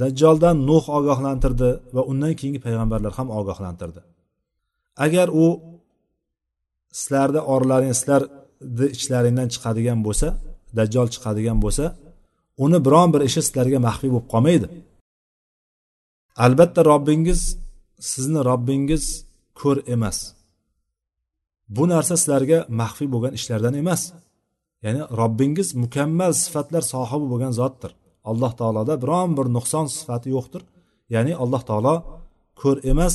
Dajjoldan 0.00 0.56
nuh 0.68 0.84
ogohlantirdi 0.98 1.68
va 1.96 2.02
undan 2.10 2.32
keyingi 2.38 2.60
payg'ambarlar 2.66 3.12
ham 3.18 3.28
ogohlantirdi. 3.38 4.00
Agar 5.04 5.28
u 5.44 5.46
sizlarni 7.00 7.40
oralaring 7.54 7.94
sizlarni 8.00 8.86
ichlaringdan 8.96 9.48
chiqadigan 9.54 9.98
bo'lsa 10.06 10.28
dajjol 10.78 11.08
chiqadigan 11.14 11.58
bo'lsa 11.64 11.84
uni 12.64 12.78
biron 12.86 13.08
bir 13.14 13.22
ishi 13.28 13.40
sizlarga 13.46 13.78
maxfiy 13.88 14.10
bo'lib 14.14 14.28
qolmaydi. 14.32 14.66
Albatta 16.44 16.80
robbingiz 16.90 17.40
sizni 18.10 18.40
robbingiz 18.50 19.04
ko'r 19.60 19.78
emas. 19.94 20.18
Bu 21.68 21.84
narsa 21.92 22.14
sizlarga 22.20 22.58
maxfiy 22.80 23.08
bo'lgan 23.14 23.32
ishlardan 23.38 23.74
emas. 23.82 24.02
Ya'ni 24.84 25.02
robbingiz 25.20 25.68
mukammal 25.82 26.32
sifatlar 26.42 26.82
sohibi 26.92 27.26
bo'lgan 27.32 27.52
zotdir. 27.60 27.90
Alloh 28.30 28.52
taoloda 28.60 28.94
biron 29.02 29.30
bir 29.38 29.46
nuqson 29.56 29.86
sifati 29.96 30.28
yo'qdir. 30.36 30.62
Ya'ni 31.14 31.32
alloh 31.42 31.62
taolo 31.68 31.94
ko'r 32.60 32.76
emas 32.92 33.14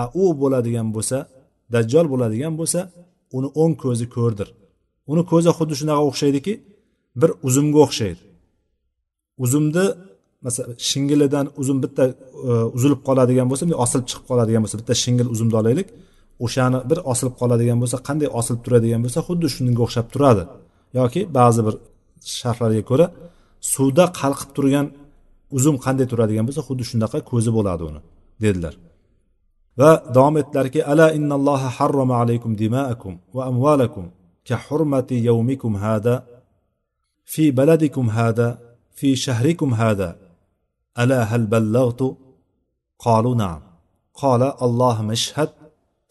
a 0.00 0.02
u 0.22 0.24
bo'ladigan 0.40 0.88
bo'lsa 0.96 1.18
dajjol 1.74 2.06
bo'ladigan 2.12 2.54
bo'lsa 2.60 2.80
uni 3.36 3.48
o'ng 3.62 3.74
ko'zi 3.84 4.06
ko'rdir. 4.16 4.48
Uni 5.12 5.22
ko'zi 5.32 5.50
xuddi 5.58 5.74
shunaqa 5.80 6.02
o'xshaydiki 6.08 6.52
bir 7.20 7.30
uzumga 7.48 7.78
o'xshaydi. 7.86 8.20
Uzumni 9.44 9.84
masalan 10.46 10.74
shingilidan 10.90 11.46
uzum 11.60 11.78
bitta 11.84 12.04
e, 12.50 12.52
uzilib 12.76 13.00
qoladigan 13.08 13.46
bo'lsa 13.50 13.64
osilib 13.84 14.06
chiqib 14.10 14.24
qoladigan 14.30 14.60
bo'lsa 14.64 14.76
bitta 14.80 14.94
shingil 15.04 15.28
uzumni 15.34 15.56
olaylik. 15.62 15.88
O'shani 16.44 16.78
bir 16.90 16.98
osilib 17.12 17.34
qoladigan 17.40 17.78
bo'lsa 17.82 17.98
qanday 18.08 18.28
osilib 18.38 18.60
turadigan 18.66 19.00
bo'lsa 19.04 19.20
xuddi 19.28 19.46
shunga 19.54 19.80
o'xshab 19.86 20.06
turadi. 20.14 20.42
Yoki 20.98 21.20
ba'zi 21.38 21.60
bir 21.66 21.74
sharhlarga 22.38 22.82
ko'ra 22.90 23.06
suvda 23.74 24.04
qalqib 24.20 24.50
turgan 24.56 24.86
uzum 25.56 25.76
qanday 25.84 26.06
turadigan 26.12 26.44
bo'lsa 26.48 26.62
xuddi 26.68 26.84
shunaqa 26.90 27.18
ko'zi 27.30 27.50
bo'ladi 27.56 27.82
uni 27.90 28.00
dedilar. 28.44 28.74
Va 29.80 29.90
davom 30.16 30.36
etdilarki 30.42 30.80
ala 30.92 31.06
innalloha 31.18 31.68
harrama 31.78 32.14
alaykum 32.22 32.50
dimaakum 32.62 33.12
va 33.36 33.42
amvalakum 33.50 34.04
ka 34.48 34.56
hurmati 34.66 35.16
yawmikum 35.28 35.72
hada 35.84 36.14
fi 37.32 37.44
baladikum 37.58 38.06
hada 38.16 38.48
fi 38.98 39.08
shahrikum 39.24 39.70
hada 39.80 40.08
ala 41.02 41.18
hal 41.30 41.44
ballagtu? 41.54 42.06
Qalu 43.04 43.32
na'am. 43.42 43.62
Qala 44.20 44.48
allohumma 44.66 45.12
ishhad 45.20 45.50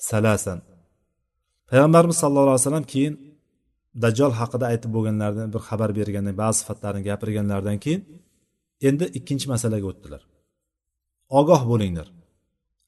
salasan. 0.09 0.59
Payg'ambarimiz 1.69 2.17
sallallohu 2.23 2.55
alayhi 2.55 2.65
vasallam 2.65 2.87
keyin 2.93 3.13
dajjol 4.03 4.33
haqida 4.39 4.65
aytib 4.71 4.91
bo'lganlaridan 4.95 5.49
bir 5.53 5.61
xabar 5.67 5.89
bergandan 5.99 6.35
ba'zi 6.41 6.57
sifatlarini 6.61 7.03
gapirganlaridan 7.09 7.77
keyin 7.83 8.01
endi 8.87 9.05
ikkinchi 9.17 9.47
masalaga 9.53 9.85
o'tdilar. 9.91 10.21
Ogoh 11.39 11.61
bo'linglar. 11.71 12.07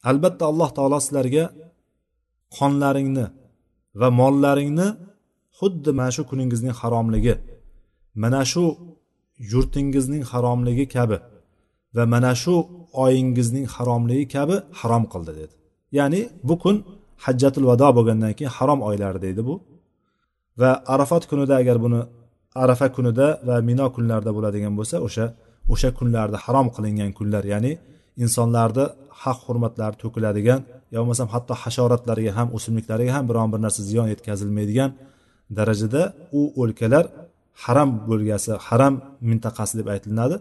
Albatta 0.10 0.44
alloh 0.52 0.70
taolo 0.78 0.98
sizlarga 1.06 1.46
qonlaringni 2.58 3.26
va 4.00 4.08
mollaringni 4.20 4.88
xuddi 5.60 5.92
mana 6.00 6.12
shu 6.16 6.22
kuningizning 6.30 6.76
haromligi 6.82 7.36
mana 8.24 8.42
shu 8.52 8.64
yurtingizning 9.52 10.24
haromligi 10.32 10.86
kabi 10.96 11.18
va 11.96 12.04
mana 12.14 12.32
shu 12.44 12.56
oyingizning 13.04 13.68
haromligi 13.76 14.26
kabi 14.36 14.56
harom 14.80 15.04
qildi 15.14 15.34
dedi. 15.40 15.54
Ya'ni 15.98 16.22
bu 16.48 16.56
kun 16.64 16.76
hajjatul 17.26 17.66
vado 17.70 17.88
bo'lgandan 17.98 18.32
keyin 18.38 18.52
harom 18.58 18.80
oylari 18.90 19.20
deydi 19.26 19.42
bu. 19.50 19.56
Va 20.62 20.72
arafat 20.94 21.24
kunida 21.30 21.54
agar 21.62 21.78
buni 21.86 22.02
arafa 22.64 22.88
kunida 22.96 23.28
va 23.48 23.56
mino 23.70 23.86
kunlarida 23.96 24.32
bo'ladigan 24.38 24.74
bo'lsa 24.80 24.96
o'sha 25.08 25.26
o'sha 25.74 25.90
kunlarda 26.00 26.38
harom 26.46 26.68
qilingan 26.76 27.12
kunlar 27.18 27.44
ya'ni 27.54 27.72
insonlarni 28.24 28.86
haq 29.24 29.40
hurmatlari 29.48 29.96
to'kiladigan 30.04 30.60
yo 30.94 30.98
bo'lmasam 31.02 31.28
hatto 31.34 31.54
hasharotlarga 31.64 32.32
ham 32.38 32.48
o'simliklarga 32.58 33.12
ham 33.16 33.24
biron 33.30 33.48
bir 33.54 33.60
narsa 33.66 33.82
ziyon 33.90 34.08
yetkazilmaydigan 34.14 34.90
darajada 35.58 36.02
u 36.40 36.42
o'lkalar 36.62 37.06
haram 37.64 37.90
bo'lgasi 38.10 38.52
haram 38.68 38.94
mintaqasi 39.30 39.74
deb 39.80 39.88
aytilinadi. 39.94 40.36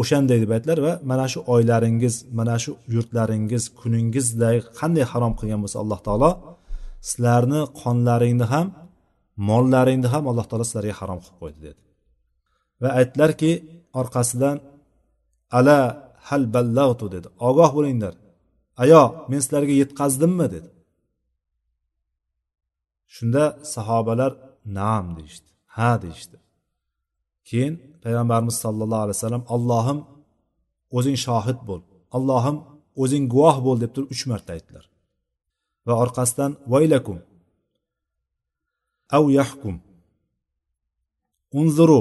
O'shanday 0.00 0.38
deb 0.42 0.50
aytilar 0.56 0.78
va 0.86 0.92
mana 1.10 1.26
shu 1.32 1.40
oylaringiz 1.54 2.14
mana 2.38 2.56
shu 2.62 2.70
yurtlaringiz 2.94 3.64
kuningizday 3.80 4.56
qanday 4.78 5.04
harom 5.12 5.32
qilgan 5.38 5.60
bo'lsa 5.64 5.78
alloh 5.82 6.00
taolo 6.06 6.30
sizlarni 7.08 7.60
qonlaringni 7.80 8.46
ham 8.52 8.66
mollaringni 9.48 10.08
ham 10.14 10.24
alloh 10.30 10.46
taolo 10.50 10.64
sizlarga 10.68 10.94
harom 11.00 11.18
qilib 11.24 11.36
qo'ydi 11.42 11.60
dedi. 11.66 11.80
Va 12.82 12.88
aytdilarki 13.00 13.52
orqasidan 14.00 14.56
ala 15.58 15.78
hal 16.28 16.42
ballag'tu? 16.54 17.06
dedi. 17.14 17.28
Ogoh 17.48 17.70
bo'linglar. 17.76 18.14
Ayo 18.82 19.02
men 19.30 19.40
sizlarga 19.44 19.74
yetkazdimmi 19.82 20.46
dedi. 20.54 20.70
Shunda 23.14 23.44
sahobalar 23.74 24.32
naam 24.78 25.06
deyishdi. 25.16 25.48
Ha 25.76 25.90
deyishdi. 26.02 26.36
Keyin 27.48 27.74
payg'ambarimiz 28.04 28.56
sollallohu 28.64 29.02
alayhi 29.04 29.18
vasallam 29.18 29.44
allohim 29.54 29.98
o'zing 30.96 31.16
shohid 31.26 31.58
bo'l 31.68 31.82
allohim 32.16 32.56
o'zing 33.02 33.24
guvoh 33.34 33.56
bo'l 33.66 33.78
deb 33.82 33.90
turib 33.94 34.08
uch 34.14 34.22
marta 34.30 34.50
aytdilar. 34.56 34.84
Va 35.86 35.94
orqasidan 36.04 36.52
vaylakum 36.72 37.18
av 39.16 39.24
yahkum 39.38 39.74
unzuru 41.60 42.00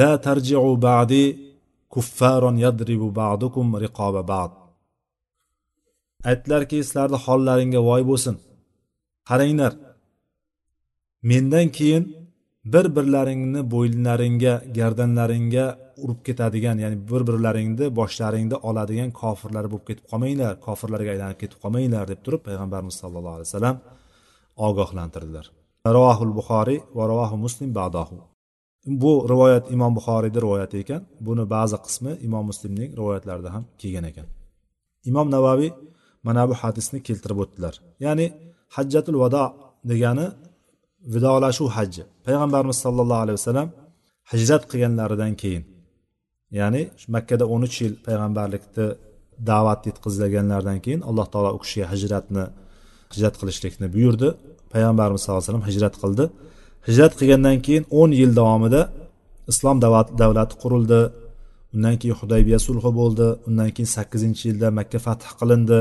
la 0.00 0.10
tarji'u 0.26 0.72
ba'di 0.88 1.24
kuffaron 1.94 2.56
yadribu 2.64 3.08
ba'dukum 3.20 3.66
riqoba 3.84 4.22
ba'd. 4.32 4.52
Aytdilarki 6.30 6.78
sizlarni 6.86 7.18
hollaringga 7.24 7.80
voy 7.88 8.02
bo'lsin. 8.10 8.36
Qaranglar 9.28 9.72
mendan 11.30 11.68
keyin 11.76 12.04
bir 12.72 12.86
birlaringni 12.96 13.60
bo'yinlaringga 13.74 14.54
gardanlaringga 14.78 15.66
urib 16.04 16.20
ketadigan 16.26 16.76
ya'ni 16.84 16.96
bir 17.10 17.22
birlaringni 17.28 17.86
boshlaringni 17.98 18.56
oladigan 18.68 19.10
kofirlar 19.20 19.64
bo'lib 19.72 19.86
ketib 19.88 20.06
qolmanglar 20.10 20.52
kofirlarga 20.66 21.10
aylanib 21.14 21.38
ketib 21.42 21.58
qolmanglar 21.64 22.04
deb 22.12 22.20
turib 22.26 22.42
payg'ambarimiz 22.48 22.96
sallallohu 23.02 23.36
alayhi 23.38 23.48
vasallam 23.50 23.76
ogohlantirdilar. 24.68 25.46
Ravohul 25.96 26.32
buxoriy 26.38 26.80
va 26.96 27.04
ravohu 27.12 27.36
muslim 27.44 27.70
badohu 27.80 28.18
bu 29.02 29.12
rivoyat 29.32 29.64
imom 29.74 29.92
buxoriyni 29.98 30.38
rivoyati 30.44 30.76
ekan 30.84 31.02
buni 31.26 31.44
ba'zi 31.54 31.76
qismi 31.86 32.12
imom 32.26 32.44
muslimning 32.50 32.90
rivoyatlarida 32.98 33.50
ham 33.54 33.64
kelgan 33.80 34.04
ekan. 34.10 34.26
Imom 35.10 35.26
navaviy 35.36 35.72
mana 36.26 36.42
bu 36.50 36.54
hadisni 36.62 36.98
keltirib 37.06 37.38
o'tdilar. 37.44 37.74
Ya'ni 38.04 38.26
hajjatul 38.76 39.18
vado 39.22 39.44
degani 39.90 40.26
vidolashuv 41.14 41.68
hajji. 41.76 42.02
Payg'ambarimiz 42.26 42.78
sollallohu 42.84 43.20
alayhi 43.24 43.38
vasallam 43.40 43.68
hijrat 44.32 44.62
qilganlaridan 44.70 45.32
keyin 45.42 45.64
ya'ni 46.58 46.82
makkada 47.14 47.44
o'n 47.54 47.62
uch 47.68 47.76
yil 47.82 47.94
payg'ambarlikni 48.06 48.86
da'vat 49.50 49.80
yetkazilganlaridan 49.88 50.78
keyin 50.84 51.00
alloh 51.08 51.26
taolo 51.32 51.50
u 51.56 51.58
kishiga 51.64 51.86
hijratni 51.94 52.44
hijrat 53.12 53.34
qilishlikni 53.40 53.86
buyurdi. 53.94 54.28
Payg'ambarimiz 54.72 55.20
sallallohu 55.22 55.42
alayhi 55.42 55.52
vasallam 55.52 55.68
hijrat 55.70 55.94
qildi. 56.02 56.24
Hijrat 56.88 57.12
qilgandan 57.18 57.58
keyin 57.66 57.84
o'n 58.00 58.10
yil 58.20 58.32
davomida 58.40 58.82
islom 59.52 59.76
davlati 60.22 60.54
qurildi. 60.62 61.00
Undan 61.74 61.94
keyin 62.00 62.16
hudaybiya 62.20 62.58
sulhi 62.66 62.90
bo'ldi. 63.00 63.26
Undan 63.48 63.70
keyin 63.76 63.90
sakkizinchi 63.96 64.42
yilda 64.50 64.68
makka 64.78 64.98
fath 65.06 65.24
qilindi. 65.40 65.80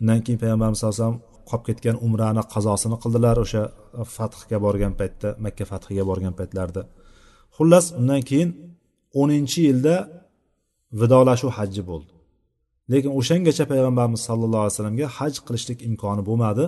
Undan 0.00 0.18
keyin 0.24 0.38
payg'ambarimiz 0.42 0.78
sallallohu 0.80 0.96
alayhi 0.98 1.06
vasallam 1.06 1.27
qolib 1.50 1.64
ketgan 1.68 1.96
umrani 2.06 2.42
qazosini 2.54 2.96
qildilar 3.02 3.36
o'sha 3.44 3.62
fathga 4.16 4.58
borgan 4.66 4.92
paytda 5.00 5.28
makka 5.44 5.64
fathiga 5.70 6.04
borgan 6.10 6.34
paytlarida 6.40 6.82
xullas 7.56 7.86
undan 8.00 8.22
keyin 8.30 8.50
o'ninchi 9.20 9.60
yilda 9.68 9.94
vidolashuv 11.00 11.50
hajji 11.58 11.82
bo'ldi. 11.90 12.12
Lekin 12.92 13.10
o'shangacha 13.20 13.64
payg'ambarimiz 13.72 14.20
sallallohu 14.28 14.62
alayhi 14.64 14.74
vasallamga 14.76 15.06
haj 15.18 15.34
qilishlik 15.46 15.78
imkoni 15.88 16.22
bo'lmadi. 16.28 16.64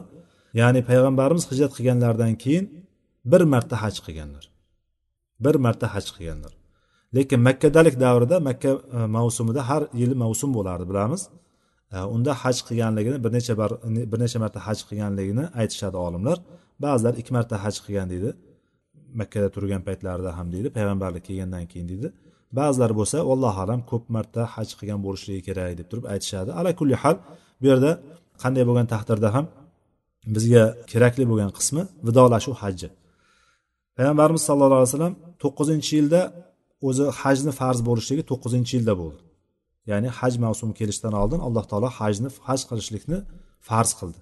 Ya'ni 0.60 0.80
payg'ambarimiz 0.90 1.44
hijrat 1.50 1.72
qilganlaridan 1.76 2.34
keyin 2.42 2.64
bir 3.30 3.42
marta 3.52 3.76
haj 3.82 3.96
qilganlar. 4.04 4.44
Bir 5.44 5.54
marta 5.64 5.86
haj 5.94 6.06
qilganlar. 6.16 6.52
Lekin 7.16 7.40
makkadalik 7.48 7.94
davrida 8.04 8.36
makka 8.48 8.70
e, 8.96 8.98
mavsumida 9.16 9.60
har 9.70 9.82
yili 10.00 10.14
mavsum 10.22 10.50
bo'lardi 10.56 10.84
bilamiz. 10.90 11.22
Unda 12.14 12.32
haj 12.42 12.56
qilganligini 12.68 13.18
bir 13.24 13.32
necha 13.36 13.54
bar 13.60 13.70
bir 14.12 14.18
necha 14.24 14.38
marta 14.44 14.60
haj 14.66 14.78
qilganligini 14.88 15.44
aytishadi 15.60 15.96
olimlar. 16.06 16.38
Ba'zilar 16.84 17.14
ikki 17.20 17.32
marta 17.36 17.54
haj 17.64 17.76
qilgan 17.84 18.08
deydi. 18.12 18.30
Makkada 19.20 19.48
turgan 19.54 19.82
paytlarida 19.88 20.30
ham 20.38 20.46
deydi 20.54 20.68
payg'ambarlik 20.76 21.24
kelgandan 21.28 21.64
keyin 21.72 21.88
deydi. 21.92 22.08
Ba'zilar 22.58 22.90
bo'lsa 22.98 23.16
allohu 23.32 23.58
alam 23.64 23.80
ko'p 23.90 24.04
marta 24.16 24.42
haj 24.54 24.68
qilgan 24.78 25.00
bo'lishligi 25.06 25.42
kerak 25.48 25.72
deb 25.80 25.86
turib 25.90 26.04
aytishadi. 26.14 26.50
Ala 26.58 26.70
kulli 26.80 26.96
hal 27.02 27.16
bu 27.60 27.66
yerda 27.70 27.90
qanday 28.42 28.64
bo'lgan 28.68 28.86
taqdirda 28.94 29.28
ham 29.36 29.46
bizga 30.34 30.64
kerakli 30.92 31.24
bo'lgan 31.30 31.50
qismi 31.58 31.82
vidolashuv 32.06 32.54
hajji. 32.62 32.88
Payg'ambarimiz 33.96 34.42
sallallohu 34.48 34.80
alayhi 34.80 34.92
vasallam 34.92 35.14
to'qqizinchi 35.42 35.92
yilda 35.98 36.20
o'zi 36.88 37.04
hajni 37.20 37.52
farz 37.60 37.80
bo'lishligi 37.88 38.22
to'qqizinchi 38.30 38.72
yilda 38.78 38.94
bo'ldi. 39.02 39.20
Ya'ni 39.90 40.08
haj 40.18 40.34
mavsumi 40.44 40.74
kelishidan 40.78 41.14
oldin 41.22 41.40
alloh 41.46 41.64
taolo 41.70 41.88
hajni 41.98 42.28
haj 42.48 42.60
qilishlikni 42.68 43.18
farz 43.68 43.90
qildi. 44.00 44.20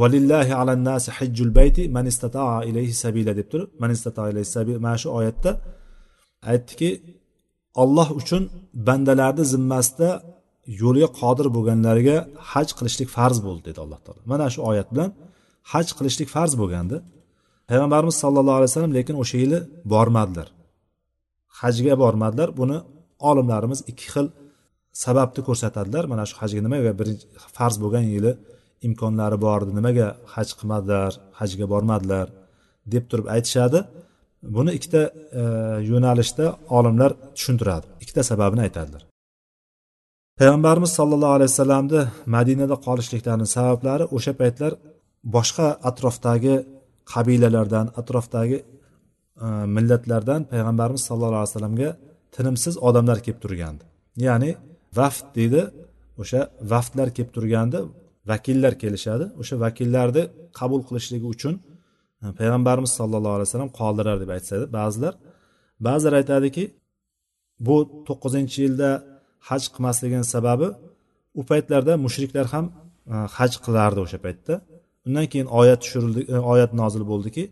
Valillahi 0.00 0.52
alannasi 0.62 1.10
hijjul 1.18 1.50
bayti 1.58 1.82
man 1.96 2.06
istataa 2.12 2.56
ilayhi 2.70 2.94
sabila 3.04 3.32
deb 3.38 3.48
turib 3.52 3.70
man 3.82 3.90
istataa 3.96 4.26
ilayhi 4.32 4.48
sabila 4.56 4.78
mana 4.86 4.96
shu 5.02 5.08
oyatda 5.18 5.50
aytdiki 6.52 6.90
olloh 7.82 8.08
uchun 8.20 8.42
bandalarni 8.88 9.44
zimmasida 9.52 10.10
yo'lga 10.82 11.08
qodir 11.20 11.46
bo'lganlarga 11.56 12.16
haj 12.52 12.68
qilishlik 12.78 13.08
farz 13.16 13.38
bo'ldi 13.46 13.62
dedi 13.68 13.78
alloh 13.84 14.00
taolo. 14.04 14.20
Mana 14.32 14.46
shu 14.54 14.60
oyat 14.70 14.88
bilan 14.92 15.10
haj 15.72 15.86
qilishlik 15.98 16.28
farz 16.34 16.52
bo'lgandi. 16.60 16.96
Payg'ambarimiz 17.70 18.16
sallallohu 18.22 18.56
alayhi 18.58 18.70
vasallam 18.72 18.94
lekin 18.98 19.14
o'sha 19.22 19.36
yili 19.42 19.58
bormadilar. 19.92 20.48
Hajga 21.60 21.94
bormadilar 22.02 22.48
buni 22.60 22.78
olimlarimiz 23.28 23.80
ikki 23.90 24.06
xil 24.14 24.26
sababni 25.04 25.40
ko'rsatadilar. 25.48 26.04
Mana 26.12 26.24
shu 26.30 26.36
hajga 26.42 26.60
nimaga 26.66 26.92
birinchi 27.00 27.24
farz 27.56 27.76
bo'lgan 27.82 28.06
yili 28.14 28.32
imkonlari 28.86 29.38
bor 29.46 29.58
edi 29.64 29.72
nimaga 29.78 30.06
haj 30.34 30.48
qilmadilar 30.58 31.12
hajga 31.40 31.66
bormadilar 31.72 32.26
deb 32.92 33.04
turib 33.10 33.26
aytishadi. 33.34 33.80
Buni 34.56 34.70
ikkita 34.78 35.02
e, 35.40 35.42
yo'nalishda 35.90 36.46
olimlar 36.78 37.10
tushuntiradi. 37.36 37.86
Ikkita 38.02 38.22
sababini 38.30 38.62
aytadilar. 38.66 39.02
Payg'ambarimiz 40.40 40.92
sollallohu 40.98 41.34
alayhi 41.36 41.50
vasallamni 41.52 42.00
madinada 42.36 42.76
qolishliklarini 42.86 43.48
sabablari 43.56 44.04
o'sha 44.16 44.32
paytlar 44.40 44.72
boshqa 45.36 45.66
atrofdagi 45.90 46.54
qabilalardan 47.12 47.86
atrofdagi 48.00 48.58
e, 49.44 49.46
millatlardan 49.76 50.40
payg'ambarimiz 50.52 51.02
sallallohu 51.08 51.40
alayhi 51.42 51.52
vasallamga 51.54 51.90
tinimsiz 52.36 52.74
odamlar 52.88 53.18
kelib 53.24 53.40
turgandi. 53.44 53.84
Ya'ni 54.26 54.50
vaft 54.98 55.26
deydi 55.38 55.62
o'sha 56.22 56.40
vaftlar 56.72 57.08
kelib 57.16 57.30
turgandi 57.36 57.78
vakillar 58.30 58.74
kelishadi. 58.82 59.24
O'sha 59.40 59.56
vakillarni 59.64 60.22
qabul 60.58 60.80
qilishligi 60.88 61.26
uchun 61.34 61.54
e, 62.22 62.26
payg'ambarimiz 62.38 62.92
sollallohu 62.98 63.34
alayhi 63.36 63.48
vasallam 63.48 63.72
qoldirar 63.80 64.16
deb 64.22 64.30
aytishadi 64.36 64.64
ba'zilar. 64.78 65.14
Ba'zilar 65.86 66.14
aytadiki 66.20 66.64
bu 67.66 67.76
to'qqizinchi 68.08 68.58
yilda 68.66 68.88
haj 69.48 69.62
qilmasligini 69.74 70.26
sababi 70.34 70.68
u 71.40 71.42
paytlarda 71.50 71.92
mushriklar 72.04 72.46
ham 72.54 72.66
e, 73.12 73.16
haj 73.36 73.52
qilardi 73.64 74.00
o'sha 74.06 74.18
paytda. 74.26 74.54
Undan 75.06 75.26
keyin 75.32 75.48
oyat 75.60 75.78
tushirildi 75.84 76.20
e, 76.34 76.36
oyat 76.52 76.70
nozil 76.80 77.02
bo'ldiki 77.12 77.44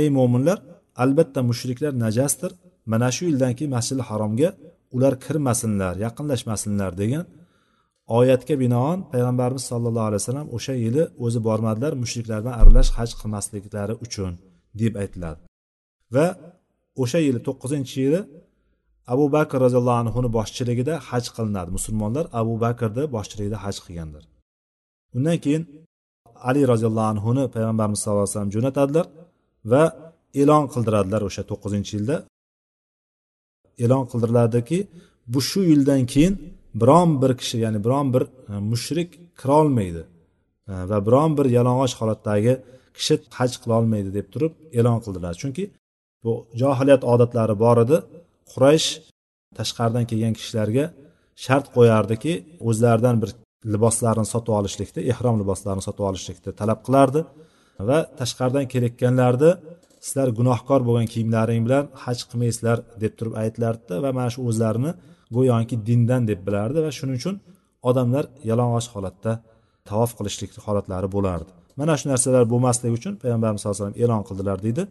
ey 0.00 0.06
mo'minlar 0.18 0.58
albatta 1.02 1.40
mushriklar 1.50 1.92
najasdir 2.04 2.52
mana 2.92 3.08
shu 3.16 3.22
yildan 3.30 3.52
keyin 3.56 3.72
masjidi 3.76 4.02
haromga 4.10 4.48
ular 4.96 5.14
kirmasinlar 5.24 5.94
yaqinlashmasinlar 6.06 6.92
degan 7.02 7.24
oyatga 8.18 8.54
binoan 8.62 8.98
payg'ambarimiz 9.12 9.64
sollallohu 9.70 10.06
alayhi 10.10 10.22
vasallam 10.22 10.48
o'sha 10.56 10.74
yili 10.84 11.02
o'zi 11.24 11.38
bormadilar 11.48 11.92
mushriklar 12.02 12.38
bilan 12.42 12.56
aralash 12.60 12.90
haj 12.98 13.10
qilmasliklari 13.20 13.94
uchun 14.04 14.32
deb 14.80 14.92
aytiladi 15.02 15.40
va 16.14 16.26
o'sha 17.02 17.18
yili 17.26 17.40
to'qqizinchi 17.46 17.96
yili 18.04 18.20
abu 19.12 19.24
bakr 19.36 19.56
roziyallohu 19.64 19.98
anhuni 20.04 20.28
boshchiligida 20.38 20.94
haj 21.08 21.24
qilinadi. 21.36 21.70
Musulmonlar 21.76 22.24
abu 22.40 22.54
bakrni 22.64 23.04
boshchiligida 23.16 23.58
haj 23.64 23.76
qilganlar. 23.84 24.24
Undan 25.16 25.36
keyin 25.44 25.62
ali 26.48 26.62
roziyallohu 26.72 27.08
anhuni 27.14 27.44
payg'ambarimiz 27.54 27.98
sallallohu 28.02 28.24
alayhi 28.24 28.34
vasallam 28.34 28.52
jo'natadilar 28.56 29.06
va 29.72 29.82
e'lon 30.40 30.64
qildiradilar 30.72 31.22
o'sha 31.28 31.42
to'qqizinchi 31.50 31.92
yilda. 31.96 32.16
E'lon 33.84 34.04
qildiriladiki 34.10 34.78
bu 35.32 35.40
shu 35.48 35.60
yildan 35.70 36.02
keyin 36.12 36.34
biron 36.80 37.10
bir 37.22 37.32
kishi 37.40 37.56
ya'ni 37.64 37.78
biron 37.86 38.06
bir 38.14 38.22
e, 38.22 38.52
mushrik 38.70 39.10
kirolmaydi 39.40 40.02
e, 40.70 40.72
va 40.90 40.98
biron 41.06 41.30
bir 41.38 41.46
yalang'och 41.56 41.94
holatdagi 42.00 42.54
kishi 42.96 43.14
haj 43.38 43.52
qilolmaydi 43.62 44.10
deb 44.18 44.26
turib 44.32 44.52
e'lon 44.78 44.98
qildilar. 45.04 45.34
Chunki 45.42 45.64
bu 46.24 46.32
johiliyat 46.60 47.02
odatlari 47.12 47.54
bor 47.64 47.76
edi. 47.84 47.96
Quraysh 48.52 48.88
tashqaridan 49.58 50.04
kelgan 50.10 50.34
kishilarga 50.38 50.84
shart 51.44 51.66
qo'yardiki 51.76 52.32
o'zlaridan 52.68 53.16
bir 53.22 53.30
liboslarni 53.74 54.26
sotib 54.34 54.52
olishlikda 54.58 55.00
ehrom 55.12 55.36
liboslarini 55.42 55.84
sotib 55.88 56.04
olishlikni 56.10 56.50
talab 56.60 56.80
qilardi 56.86 57.20
va 57.88 57.98
tashqaridan 58.20 58.66
kelayotganlarni 58.72 59.50
sizlar 60.04 60.28
gunohkor 60.38 60.80
bo'lgan 60.88 61.06
kiyimlaring 61.12 61.62
bilan 61.66 61.84
haj 62.04 62.18
qilmaysizlar 62.28 62.78
deb 63.02 63.12
turib 63.18 63.34
aytilardida 63.42 63.94
va 64.04 64.10
mana 64.18 64.30
shu 64.34 64.40
o'zlarini 64.48 64.92
go'yoki 65.36 65.76
dindan 65.88 66.22
deb 66.30 66.40
bilardi 66.46 66.78
va 66.86 66.90
shuning 66.98 67.16
uchun 67.20 67.36
odamlar 67.90 68.24
yalang'och 68.50 68.88
holatda 68.94 69.32
tavof 69.88 70.10
qilishlik 70.18 70.50
holatlari 70.66 71.08
bo'lardi. 71.16 71.50
Mana 71.80 71.94
shu 71.98 72.06
narsalar 72.12 72.44
bo'lmasligi 72.52 72.94
uchun 73.00 73.14
payg'ambarimiz 73.22 73.60
sallallohu 73.60 73.78
alayhi 73.78 73.90
vasallam 73.90 74.02
e'lon 74.04 74.22
qildilar 74.28 74.58
deydi. 74.66 74.82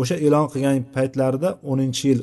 O'sha 0.00 0.16
e'lon 0.26 0.46
qilgan 0.52 0.76
paytlarida 0.96 1.48
o'ninchi 1.70 2.04
yil 2.10 2.20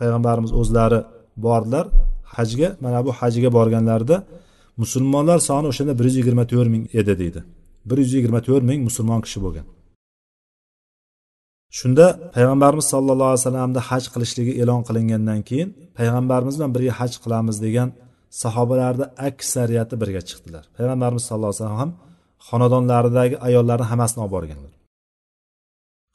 payg'ambarimiz 0.00 0.52
o'zlari 0.60 1.00
bordilar. 1.46 1.86
Hajga 2.36 2.68
mana 2.84 2.98
bu 3.06 3.10
hajga 3.20 3.50
borganlarida 3.58 4.16
musulmonlar 4.82 5.38
soni 5.48 5.66
o'shanda 5.72 5.92
bir 5.98 6.04
yuz 6.08 6.16
yigirma 6.20 6.44
to'rt 6.52 6.70
ming 6.74 6.84
edi 7.00 7.12
deydi. 7.22 7.40
Bir 7.88 7.98
yuz 8.04 8.12
yigirma 8.16 8.40
to'rt 8.48 8.64
ming 8.70 8.80
musulmon 8.88 9.20
kishi 9.26 9.40
bo'lgan. 9.46 9.66
Shunda 11.78 12.06
payg'ambarimiz 12.34 12.86
sollallohu 12.94 13.30
alayhi 13.30 13.42
vasallamni 13.42 13.80
haj 13.90 14.04
qilishligi 14.14 14.52
e'lon 14.62 14.80
qilingandan 14.88 15.40
keyin 15.48 15.68
payg'ambarimiz 15.98 16.54
bilan 16.58 16.72
birga 16.76 16.92
haj 17.00 17.12
qilamiz 17.24 17.56
degan 17.66 17.88
sahobalarni 18.42 19.06
aksariyati 19.28 19.94
birga 20.02 20.22
chiqdilar. 20.28 20.64
Payg'ambarimiz 20.76 21.24
sallallohu 21.28 21.52
alayhi 21.52 21.62
vasallam 21.62 21.80
ham 21.82 21.90
xonadonlaridagi 22.48 23.36
ayollarni 23.46 23.86
hammasini 23.90 24.20
olib 24.24 24.34
borganlar 24.36 24.72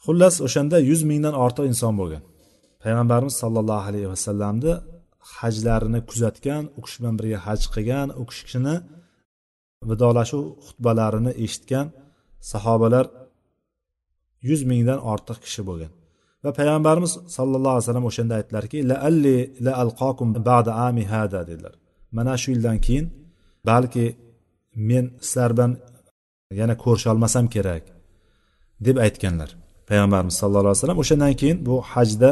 xullas 0.08 0.36
o'shanda 0.48 0.78
yuz 0.90 1.02
mingdan 1.10 1.36
ortiq 1.46 1.66
inson 1.72 1.94
bo'lgan. 2.00 2.24
Payg'ambarimiz 2.84 3.36
sollallohu 3.44 3.86
alayhi 3.90 4.10
vasallamni 4.14 4.74
hajlarini 5.36 6.00
kuzatgan 6.10 6.64
u 6.78 6.80
kishi 6.86 6.98
bilan 7.02 7.16
birga 7.20 7.40
haj 7.48 7.62
qilgan 7.74 8.08
u 8.22 8.24
kishini 8.30 8.76
vidolashuv 9.90 10.44
xutbalarini 10.66 11.32
eshitgan 11.46 11.88
sahobalar 12.52 13.06
yuz 14.50 14.62
mingdan 14.72 15.00
ortiq 15.12 15.38
kishi 15.46 15.62
bo'lgan. 15.70 15.92
Va 16.44 16.52
payg'ambarimiz 16.60 17.12
sallallohu 17.38 17.74
alayhi 17.76 17.86
vasallam 17.86 18.06
o'shanda 18.10 18.34
aytdilarki 18.40 18.78
la 18.90 18.96
alli 19.10 19.38
la 19.66 19.74
alqokum 19.84 20.28
ba'da 20.50 20.72
ami 20.88 21.04
hada 21.14 21.40
dedilar. 21.50 21.74
Mana 22.18 22.34
shu 22.42 22.48
yildan 22.54 22.78
keyin 22.86 23.06
balki 23.70 24.06
men 24.90 25.06
sizlar 25.28 25.52
bilan 25.56 25.72
yana 26.60 26.76
ko'risholmasam 26.84 27.46
kerak 27.56 27.84
deb 28.86 28.98
aytganlar 29.06 29.50
payg'ambarimiz 29.90 30.36
sallallohu 30.42 30.72
alayhi 30.74 30.82
vasallam. 30.82 31.00
O'shandan 31.04 31.34
keyin 31.42 31.58
bu 31.68 31.76
hajda 31.94 32.30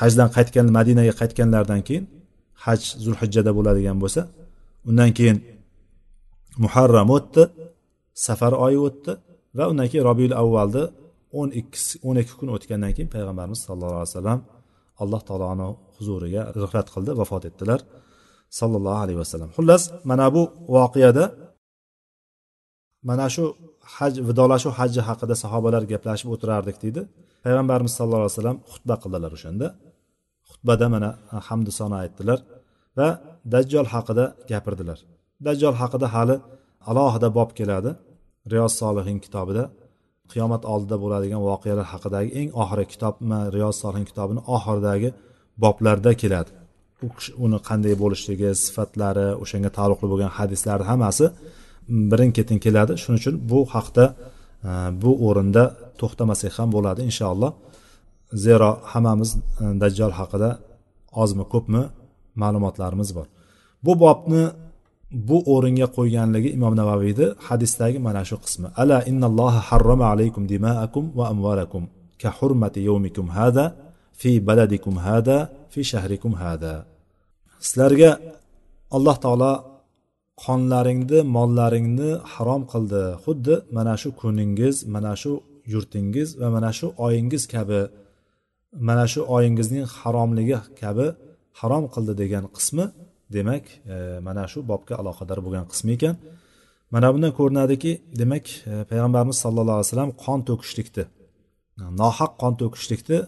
hajdan 0.00 0.28
qaytgan 0.36 0.66
madinaga 0.76 1.14
qaytganlaridan 1.20 1.80
keyin 1.88 2.04
haj 2.64 2.80
zulhijjada 3.04 3.50
bo'ladigan 3.58 3.96
bo'lsa 4.02 4.22
undan 4.88 5.10
keyin 5.18 5.38
muharram 6.62 7.08
o'tdi 7.16 7.42
safar 8.26 8.52
oyi 8.66 8.78
o'tdi 8.86 9.12
va 9.56 9.64
undan 9.70 9.86
keyin 9.90 10.04
robiul 10.10 10.34
avvalni 10.42 10.84
o'n 11.40 11.48
ikki 11.60 11.78
o'n 12.08 12.16
ikki 12.22 12.34
kun 12.40 12.48
o'tgandan 12.56 12.92
keyin 12.96 13.10
payg'ambarimiz 13.14 13.60
sallallohu 13.66 14.00
alayhi 14.00 14.10
vasallam 14.12 14.40
alloh 15.02 15.20
taoloni 15.28 15.68
huzuriga 15.96 16.42
g'ifrat 16.56 16.88
qildi 16.94 17.12
vafot 17.20 17.44
etdilar. 17.50 17.80
Sallallohu 18.60 18.98
alayhi 19.04 19.18
vasallam. 19.24 19.50
Xullas 19.56 19.82
mana 20.10 20.26
bu 20.34 20.42
voqeada 20.76 21.24
mana 23.08 23.26
shu 23.34 23.44
haj 23.96 24.14
vidolashuv 24.28 24.72
hajji 24.78 25.00
haqida 25.08 25.34
sahobalar 25.44 25.82
gaplashib 25.92 26.28
o'tirardik 26.34 26.76
deydi. 26.84 27.00
Payg'ambarimiz 27.44 27.92
sallallohu 27.98 28.22
alayhi 28.24 28.36
vasallam 28.36 28.58
xutba 28.72 28.94
qildilar 29.02 29.30
o'shanda. 29.36 29.66
Xutbada 30.50 30.86
mana 30.94 31.10
hamdu 31.48 31.70
sano 31.78 31.96
aytdilar 32.04 32.38
va 32.98 33.08
dajjol 33.54 33.86
haqida 33.94 34.24
gapirdilar. 34.50 34.98
Dajjol 35.46 35.74
haqida 35.82 36.06
hali 36.14 36.36
alohida 36.90 37.28
bob 37.38 37.50
keladi. 37.58 37.90
Riyoz 38.52 38.72
solihin 38.82 39.18
kitobida 39.24 39.64
qiyomat 40.32 40.62
oldida 40.72 40.96
bo'ladigan 41.02 41.40
voqealar 41.48 41.86
haqidagi 41.92 42.30
eng 42.40 42.48
oxirgi 42.62 42.88
kitobmi 42.94 43.38
riyoz 43.54 43.76
solihin 43.82 44.06
kitobini 44.10 44.40
oxiridagi 44.56 45.08
boblarda 45.62 46.12
keladi. 46.22 46.50
U 47.06 47.08
uni 47.44 47.58
qanday 47.68 47.94
bo'lishligi 48.02 48.50
sifatlari 48.64 49.26
o'shanga 49.42 49.70
taalluqli 49.76 50.06
bo'lgan 50.12 50.32
hadislarni 50.38 50.86
hammasi 50.90 51.26
mm, 51.28 52.04
birin 52.10 52.30
ketin 52.38 52.58
keladi. 52.64 52.92
Shuning 53.02 53.20
uchun 53.22 53.34
bu 53.50 53.58
haqda 53.74 54.04
e, 54.68 54.70
bu 55.02 55.10
o'rinda 55.26 55.64
to'xtamasak 56.00 56.52
ham 56.58 56.68
bo'ladi 56.76 57.00
inshaalloh. 57.08 57.52
Zero 58.44 58.70
hammamiz 58.92 59.30
e, 59.36 59.38
dajjol 59.82 60.12
haqida 60.20 60.50
ozmi 61.22 61.44
ko'pmi 61.52 61.82
ma'lumotlarimiz 62.42 63.10
bor. 63.18 63.26
Bu 63.84 63.92
bobni 64.04 64.44
bu 65.28 65.38
o'ringa 65.54 65.86
qo'yganligi 65.96 66.50
imom 66.56 66.74
navaviyni 66.80 67.26
hadisdagi 67.46 67.98
mana 68.06 68.22
shu 68.28 68.36
qismi. 68.44 68.68
Ala 68.82 68.98
innalloha 69.10 69.60
harrama 69.68 70.06
alaykum 70.12 70.42
dimaakum 70.52 71.04
va 71.18 71.24
amvalakum 71.32 71.82
ka 72.22 72.30
hurmati 72.38 72.80
yawmikum 72.88 73.26
hada 73.36 73.64
fi 74.20 74.30
baladikum 74.48 74.94
hada 75.06 75.36
fi 75.72 75.80
shahrikum 75.90 76.32
hada. 76.42 76.74
Sizlarga 77.66 78.10
alloh 78.96 79.16
taolo 79.24 79.52
qonlaringni 80.44 81.18
mollaringni 81.36 82.10
harom 82.32 82.62
qildi. 82.72 83.04
Xuddi 83.24 83.54
mana 83.76 83.94
shu 84.00 84.08
kuningiz 84.20 84.76
mana 84.94 85.12
shu 85.22 85.32
yurtingiz 85.72 86.28
va 86.40 86.48
mana 86.56 86.70
shu 86.78 86.86
oyingiz 87.06 87.42
kabi 87.54 87.80
mana 88.88 89.04
shu 89.12 89.20
oyingizning 89.36 89.86
haromligi 89.98 90.58
kabi 90.80 91.06
harom 91.60 91.84
qildi 91.94 92.12
degan 92.22 92.44
qismi 92.56 92.84
demak 93.34 93.64
e, 93.94 93.96
mana 94.26 94.44
shu 94.52 94.58
bobga 94.70 94.94
aloqador 95.02 95.38
bo'lgan 95.44 95.64
qismi 95.72 95.92
ekan. 95.98 96.16
Mana 96.94 97.08
bundan 97.14 97.32
ko'rinadiki 97.38 97.92
demak 98.20 98.44
e, 98.70 98.72
payg'ambarimiz 98.90 99.36
sallallohu 99.44 99.76
alayhi 99.78 99.88
vasallam 99.88 100.12
qon 100.24 100.38
to'kishlikni 100.48 101.04
nohaq 102.02 102.32
qon 102.42 102.52
to'kishlikni 102.60 103.18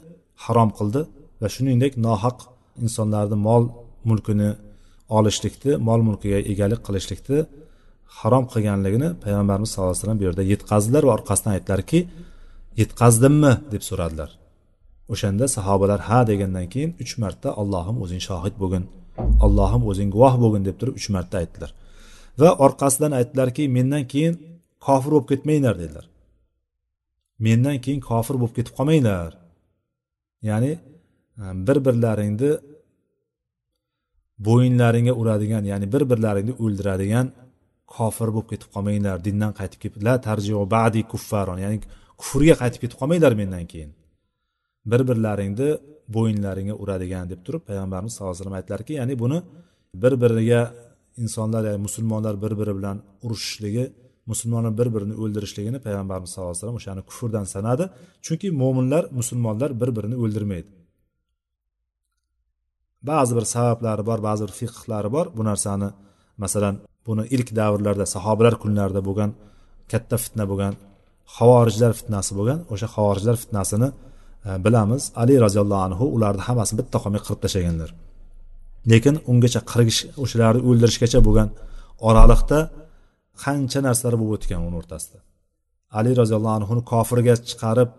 harom 0.44 0.70
qildi 0.78 1.01
va 1.40 1.49
shuningdek 1.55 1.92
nohaq 2.07 2.38
insonlarni 2.84 3.36
mol 3.49 3.64
mulkini 4.09 4.51
olishlikni 5.18 5.72
mol 5.88 6.01
mulkiga 6.09 6.38
egalik 6.53 6.80
qilishlikni 6.86 7.38
harom 8.18 8.44
qilganligini 8.53 9.09
payg'ambarimiz 9.24 9.68
sallallohu 9.70 9.92
alayhi 9.92 10.03
vasallam 10.03 10.20
bu 10.20 10.24
yerda 10.28 10.42
yetkazdilar 10.53 11.03
va 11.09 11.12
orqasidan 11.18 11.53
aytdilarki 11.57 12.01
yetkazdimmi? 12.80 13.53
deb 13.72 13.82
so'radilar. 13.88 14.30
O'shanda 15.12 15.46
sahobalar 15.57 16.01
ha 16.09 16.18
degandan 16.30 16.66
keyin 16.72 16.90
uch 17.03 17.12
marta 17.22 17.49
allohim 17.61 17.96
o'zing 18.05 18.22
shohid 18.28 18.55
bo'lgin. 18.62 18.84
Allohim 19.45 19.83
o'zing 19.91 20.11
guvoh 20.14 20.35
bo'lgin 20.43 20.62
deb 20.69 20.77
turib 20.81 20.95
uch 21.01 21.09
marta 21.14 21.35
aytdilar. 21.43 21.71
Va 22.41 22.51
orqasidan 22.66 23.12
aytdilarki 23.19 23.64
mendan 23.77 24.05
keyin 24.12 24.35
kofir 24.87 25.11
bo'lib 25.14 25.29
ketmanglar 25.31 25.75
dedilar. 25.83 26.07
Mendan 27.47 27.77
keyin 27.85 28.01
kofir 28.11 28.37
bo'lib 28.41 28.55
ketib 28.59 28.75
qolmanglar. 28.79 29.31
Ya'ni 30.49 30.73
e, 31.43 31.45
bir 31.66 31.79
birlaringni 31.87 32.53
bo'yinlaringga 34.47 35.14
uradigan 35.21 35.64
ya'ni 35.73 35.87
bir 35.95 36.03
birlaringni 36.11 36.55
o'ldiradigan 36.64 37.27
kofir 37.97 38.29
bo'lib 38.35 38.49
ketib 38.53 38.69
qolmanglar 38.75 39.16
dindan 39.27 39.53
qaytib 39.59 39.81
ketib 39.85 40.01
la 40.07 40.14
tarjiu 40.27 40.57
badi 40.77 41.01
kuffaron 41.12 41.59
ya'ni 41.64 41.79
kufrga 42.21 42.55
qaytib 42.62 42.81
ketib 42.83 42.97
qolmanglar 43.01 43.33
mendan 43.41 43.64
keyin. 43.73 43.91
Bir 44.91 45.01
birlaringni 45.09 45.71
bo'yinlaringga 46.15 46.75
uradigan 46.83 47.25
deb 47.33 47.41
turib 47.47 47.63
payg'ambarimiz 47.71 48.13
sallallohu 48.13 48.33
alayhi 48.33 48.43
vasallam 48.43 48.59
aytdilarki 48.61 48.93
ya'ni 49.01 49.15
buni 49.23 49.39
bir 50.03 50.13
biriga 50.23 50.61
insonlar 51.23 51.63
ya'ni 51.69 51.81
musulmonlar 51.87 52.35
bir 52.45 52.53
biri 52.61 52.73
bilan 52.79 52.97
urushishligi 53.25 53.85
musulmonlar 54.31 54.73
bir 54.81 54.89
birini 54.95 55.15
o'ldirishligini 55.23 55.79
payg'ambarimiz 55.87 56.31
sallallohu 56.31 56.51
alayhi 56.51 56.63
vasallam 56.63 56.79
o'shani 56.81 57.03
kufrdan 57.09 57.45
sanadi. 57.55 57.85
Chunki 58.27 58.49
mo'minlar 58.61 59.05
musulmonlar 59.19 59.71
bir 59.81 59.91
birini 59.97 60.17
o'ldirmaydi. 60.23 60.69
Ba'zi 63.11 63.33
bir 63.39 63.45
sabablari 63.55 64.03
bor 64.09 64.19
ba'zi 64.29 64.43
bir 64.47 64.55
fiqhlari 64.61 65.09
bor. 65.17 65.27
Bu 65.37 65.43
narsani 65.51 65.89
masalan 66.43 66.75
buni 67.07 67.25
ilk 67.37 67.49
davrlarda 67.61 68.07
sahobalar 68.15 68.55
kunlarida 68.63 69.01
bo'lgan 69.09 69.31
katta 69.93 70.17
fitna 70.25 70.45
bo'lgan 70.51 70.75
havorijlar 71.37 71.93
fitnasi 71.99 72.33
bo'lgan 72.39 72.59
o'sha 72.73 72.87
havorijlar 72.95 73.37
fitnasini 73.43 73.89
E, 74.47 74.51
bilamiz 74.64 75.03
ali 75.22 75.34
roziyallohu 75.45 75.82
anhu 75.89 76.05
ularni 76.16 76.43
hammasini 76.49 76.78
bitta 76.80 76.97
qolmay 77.03 77.20
qirib 77.26 77.41
tashlaganlar. 77.45 77.91
Lekin 78.91 79.14
ungacha 79.30 79.61
qirgish 79.70 80.01
o'shalarni 80.22 80.61
o'ldirishgacha 80.68 81.20
bo'lgan 81.26 81.49
oraliqda 82.09 82.59
qancha 83.45 83.80
narsalar 83.86 84.14
bo'lib 84.20 84.34
o'tgan 84.36 84.61
uni 84.68 84.76
o'rtasida. 84.80 85.18
Ali 85.99 86.11
roziyallohu 86.20 86.57
anhuni 86.61 86.82
kofirga 86.93 87.34
chiqarib 87.51 87.91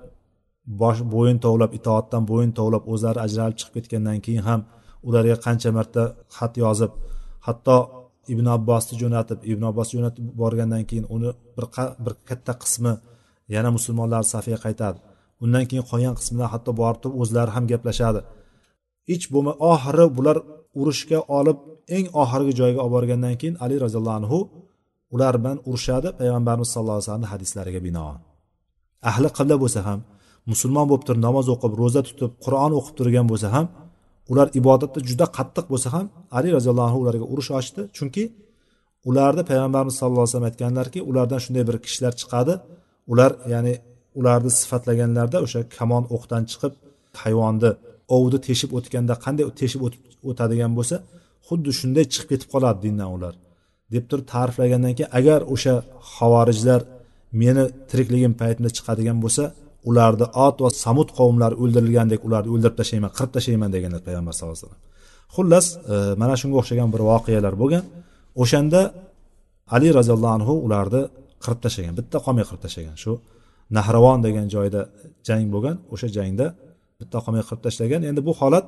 bosh 0.82 1.00
bo'yin 1.14 1.38
tovlab 1.46 1.72
itoatdan 1.80 2.24
bo'yin 2.32 2.52
tovlab 2.60 2.84
o'zlari 2.94 3.20
ajralib 3.26 3.58
chiqib 3.60 3.74
ketgandan 3.78 4.20
keyin 4.26 4.44
ham 4.50 4.62
ularga 5.08 5.36
qancha 5.46 5.70
marta 5.78 6.04
xat 6.38 6.54
yozib 6.64 6.92
hatto 7.48 7.78
ibn 8.34 8.46
abbosni 8.58 8.96
jo'natib 9.02 9.40
ibn 9.52 9.64
abbos 9.72 9.88
jo'natib 9.96 10.24
borgandan 10.42 10.84
keyin 10.90 11.06
uni 11.16 11.30
bir 11.56 11.66
bir 12.06 12.14
katta 12.30 12.54
qismi 12.64 12.94
yana 13.56 13.70
musulmonlar 13.78 14.24
safiga 14.34 14.60
qaytadi 14.66 15.00
undan 15.44 15.64
keyin 15.70 15.86
qolgan 15.90 16.16
qismida 16.20 16.48
hatto 16.54 16.72
borib 16.82 17.00
turib 17.04 17.16
o'zlari 17.24 17.52
ham 17.56 17.66
gaplashadi. 17.72 18.22
Hech 19.10 19.26
bo'lma 19.34 19.54
oxiri 19.72 20.06
bular 20.18 20.38
urushga 20.80 21.20
olib 21.40 21.58
eng 21.96 22.06
oxirgi 22.22 22.54
joyga 22.60 22.80
olib 22.84 22.94
borgandan 22.98 23.36
keyin 23.42 23.56
ali 23.64 23.76
roziyallohu 23.84 24.18
anhu 24.22 24.40
ular 25.14 25.34
bilan 25.42 25.58
urushadi 25.70 26.10
payg'ambarimiz 26.20 26.70
sallallohu 26.74 26.98
alayhi 26.98 27.08
vasallam 27.10 27.28
hadislariga 27.34 27.82
binoan. 27.88 28.20
Ahli 29.10 29.30
qibla 29.38 29.56
bo'lsa 29.64 29.80
ham 29.88 30.00
musulmon 30.52 30.86
bo'lib 30.90 31.04
turib 31.08 31.22
namoz 31.28 31.46
o'qib 31.54 31.74
ro'za 31.82 32.02
tutib 32.10 32.32
qur'on 32.46 32.72
o'qib 32.80 32.94
turgan 33.00 33.26
bo'lsa 33.32 33.48
ham 33.56 33.66
ular 34.32 34.48
ibodatda 34.60 35.00
juda 35.10 35.26
qattiq 35.38 35.66
bo'lsa 35.74 35.90
ham 35.96 36.06
ali 36.38 36.50
roziyallohu 36.58 36.88
anhu 36.90 37.00
ularga 37.04 37.26
urush 37.34 37.50
ochdi. 37.60 37.82
Chunki 37.98 38.24
ularni 39.10 39.44
payg'ambarimiz 39.50 39.96
sallallohu 40.00 40.24
alayhi 40.24 40.34
vasallam 40.34 40.50
aytganlarki 40.52 41.00
ulardan 41.10 41.40
shunday 41.46 41.64
bir 41.70 41.78
kishilar 41.86 42.14
chiqadi. 42.22 42.54
Ular 43.12 43.32
ya'ni 43.54 43.74
ularni 44.20 44.52
sifatlaganlarda 44.60 45.38
o'sha 45.46 45.60
kamon 45.78 46.04
o'qdan 46.16 46.44
chiqib 46.52 46.74
hayvonni 47.22 47.72
ovni 48.16 48.40
teshib 48.48 48.70
o'tganda 48.78 49.16
qanday 49.26 49.46
teshib 49.62 49.82
o'tadigan 50.30 50.72
bo'lsa 50.78 50.96
xuddi 51.48 51.72
shunday 51.80 52.06
chiqib 52.14 52.30
ketib 52.32 52.50
qoladi 52.54 52.80
dindan 52.86 53.10
ular. 53.18 53.34
Deb 53.94 54.04
turib 54.10 54.28
ta'riflagandan 54.34 54.94
keyin 54.98 55.12
agar 55.20 55.40
o'sha 55.54 55.74
havorijlar 56.16 56.82
meni 57.42 57.64
tirikligim 57.90 58.34
paytimda 58.42 58.70
chiqadigan 58.78 59.18
bo'lsa 59.24 59.44
ularni 59.90 60.28
ot 60.46 60.58
va 60.64 60.70
samud 60.84 61.10
qavmlari 61.20 61.56
o'ldirilgandek 61.64 62.22
ularni 62.28 62.50
o'ldirib 62.54 62.76
tashlayman 62.80 63.12
qirib 63.18 63.32
tashlayman 63.38 63.70
deganlar 63.76 64.02
payg'ambar 64.08 64.34
sallallohu 64.38 64.58
alayhi 64.58 64.68
vasallam. 64.68 64.84
Xullas 65.36 65.66
e, 65.94 65.96
mana 66.22 66.36
shunga 66.42 66.56
o'xshagan 66.62 66.90
bir 66.94 67.02
voqealar 67.12 67.54
bo'lgan. 67.62 67.84
O'shanda 68.44 68.82
ali 69.76 69.90
roziyallohu 69.98 70.34
anhu 70.38 70.54
ularni 70.66 71.02
qirib 71.44 71.60
tashlagan 71.66 71.94
bitta 72.00 72.18
qolmay 72.26 72.46
qirib 72.50 72.62
tashlagan. 72.66 72.96
Shu 73.04 73.12
nahravon 73.78 74.20
degan 74.26 74.48
joyda 74.56 74.82
jang 75.28 75.46
bo'lgan 75.54 75.76
o'sha 75.94 76.08
jangda 76.18 76.48
bitta 77.00 77.18
qilmay 77.24 77.44
qirib 77.48 77.62
tashlagan. 77.66 78.02
Endi 78.10 78.22
bu 78.28 78.34
holat 78.42 78.66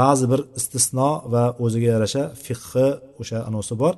ba'zi 0.00 0.24
bir 0.32 0.40
istisno 0.58 1.10
va 1.32 1.44
o'ziga 1.64 1.88
yarasha 1.94 2.22
fiqhi 2.44 2.86
o'sha 3.20 3.38
anosi 3.48 3.74
bor. 3.82 3.94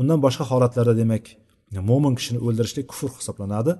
Undan 0.00 0.18
boshqa 0.26 0.44
holatlarda 0.50 0.94
demak 1.02 1.24
mo'min 1.90 2.14
kishini 2.18 2.38
o'ldirishlik 2.46 2.86
kufr 2.92 3.10
hisoblanadi 3.18 3.72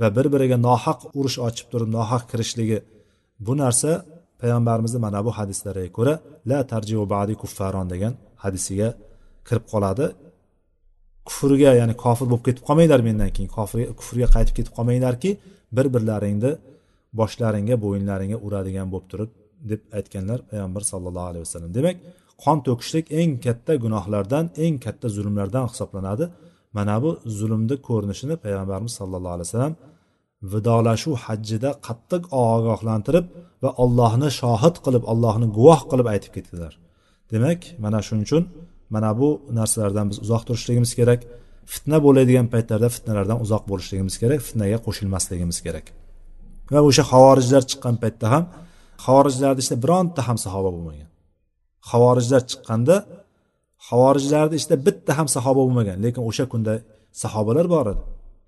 va 0.00 0.08
bir 0.16 0.26
biriga 0.34 0.56
nohaq 0.68 1.00
urush 1.18 1.38
ochib 1.48 1.66
turib 1.72 1.90
nohaq 1.98 2.22
kirishligi 2.30 2.78
bu 3.46 3.52
narsa 3.62 3.90
payg'ambarimizni 4.40 5.00
mana 5.06 5.20
bu 5.26 5.30
hadislariga 5.38 5.90
ko'ra 5.98 6.14
la 6.50 6.58
tarjiu 6.72 7.02
badi 7.14 7.34
kuffaron 7.42 7.86
degan 7.92 8.12
hadisiga 8.44 8.88
kirib 9.48 9.64
qoladi. 9.72 10.06
Kufrga 11.28 11.70
ya'ni 11.80 11.94
kofir 12.04 12.26
bo'lib 12.30 12.44
ketib 12.48 12.64
qolmanglar 12.68 13.00
mendan 13.08 13.30
keyin. 13.36 13.50
Kufrga 14.00 14.26
qaytib 14.34 14.54
ketib 14.58 14.72
qolmanglarki 14.78 15.30
bir 15.76 15.86
birlaringni 15.94 16.52
boshlaringga 17.20 17.76
bo'yinlaringga 17.84 18.38
uradigan 18.46 18.88
bo'lib 18.92 19.06
turib 19.12 19.30
deb 19.70 19.80
aytganlar 19.98 20.38
payg'ambar 20.50 20.82
sallallohu 20.92 21.28
alayhi 21.30 21.44
vasallam. 21.46 21.70
Demak 21.78 21.96
qon 22.44 22.58
to'kishlik 22.66 23.06
eng 23.20 23.30
katta 23.46 23.72
gunohlardan 23.84 24.44
eng 24.64 24.74
katta 24.84 25.06
zulmlardan 25.16 25.64
hisoblanadi. 25.70 26.24
Mana 26.76 26.96
bu 27.02 27.10
zulmni 27.38 27.76
ko'rinishini 27.88 28.34
payg'ambarimiz 28.44 28.92
sallallohu 29.00 29.34
alayhi 29.36 29.48
vasallam 29.48 29.74
vidolashuv 30.52 31.14
hajjida 31.24 31.70
qattiq 31.86 32.22
ogohlantirib 32.44 33.26
va 33.62 33.70
allohni 33.84 34.28
shohid 34.40 34.76
qilib 34.84 35.04
allohni 35.12 35.46
guvoh 35.56 35.80
qilib 35.90 36.06
aytib 36.12 36.32
ketdilar. 36.36 36.72
Demak 37.32 37.60
mana 37.84 37.98
shuning 38.06 38.24
uchun 38.28 38.44
mana 38.94 39.10
bu 39.20 39.28
narsalardan 39.58 40.06
biz 40.10 40.18
uzoq 40.24 40.42
turishligimiz 40.48 40.92
kerak. 40.98 41.20
Fitna 41.72 41.98
bo'ladigan 42.06 42.46
paytlarda 42.54 42.88
fitnalardan 42.96 43.38
uzoq 43.44 43.64
bo'lishligimiz 43.70 44.14
kerak 44.22 44.40
fitnaga 44.48 44.78
qo'shilmasligimiz 44.86 45.58
kerak. 45.66 45.86
Va 46.72 46.80
o'sha 46.88 47.04
havorijlar 47.12 47.62
chiqqan 47.70 47.96
paytda 48.02 48.26
ham 48.34 48.44
havorijlarni 49.06 49.60
ichida 49.62 49.76
bironta 49.84 50.20
ham 50.28 50.38
sahoba 50.44 50.70
bo'lmagan. 50.76 51.08
Havorijlar 51.90 52.42
chiqqanda 52.50 52.96
havorijlarni 53.88 54.54
ichida 54.60 54.76
bitta 54.86 55.12
ham 55.18 55.28
sahoba 55.36 55.60
bo'lmagan 55.66 55.98
lekin 56.04 56.22
o'sha 56.30 56.44
kunda 56.52 56.72
sahobalar 57.22 57.66
bor 57.74 57.86
edi. 57.92 58.02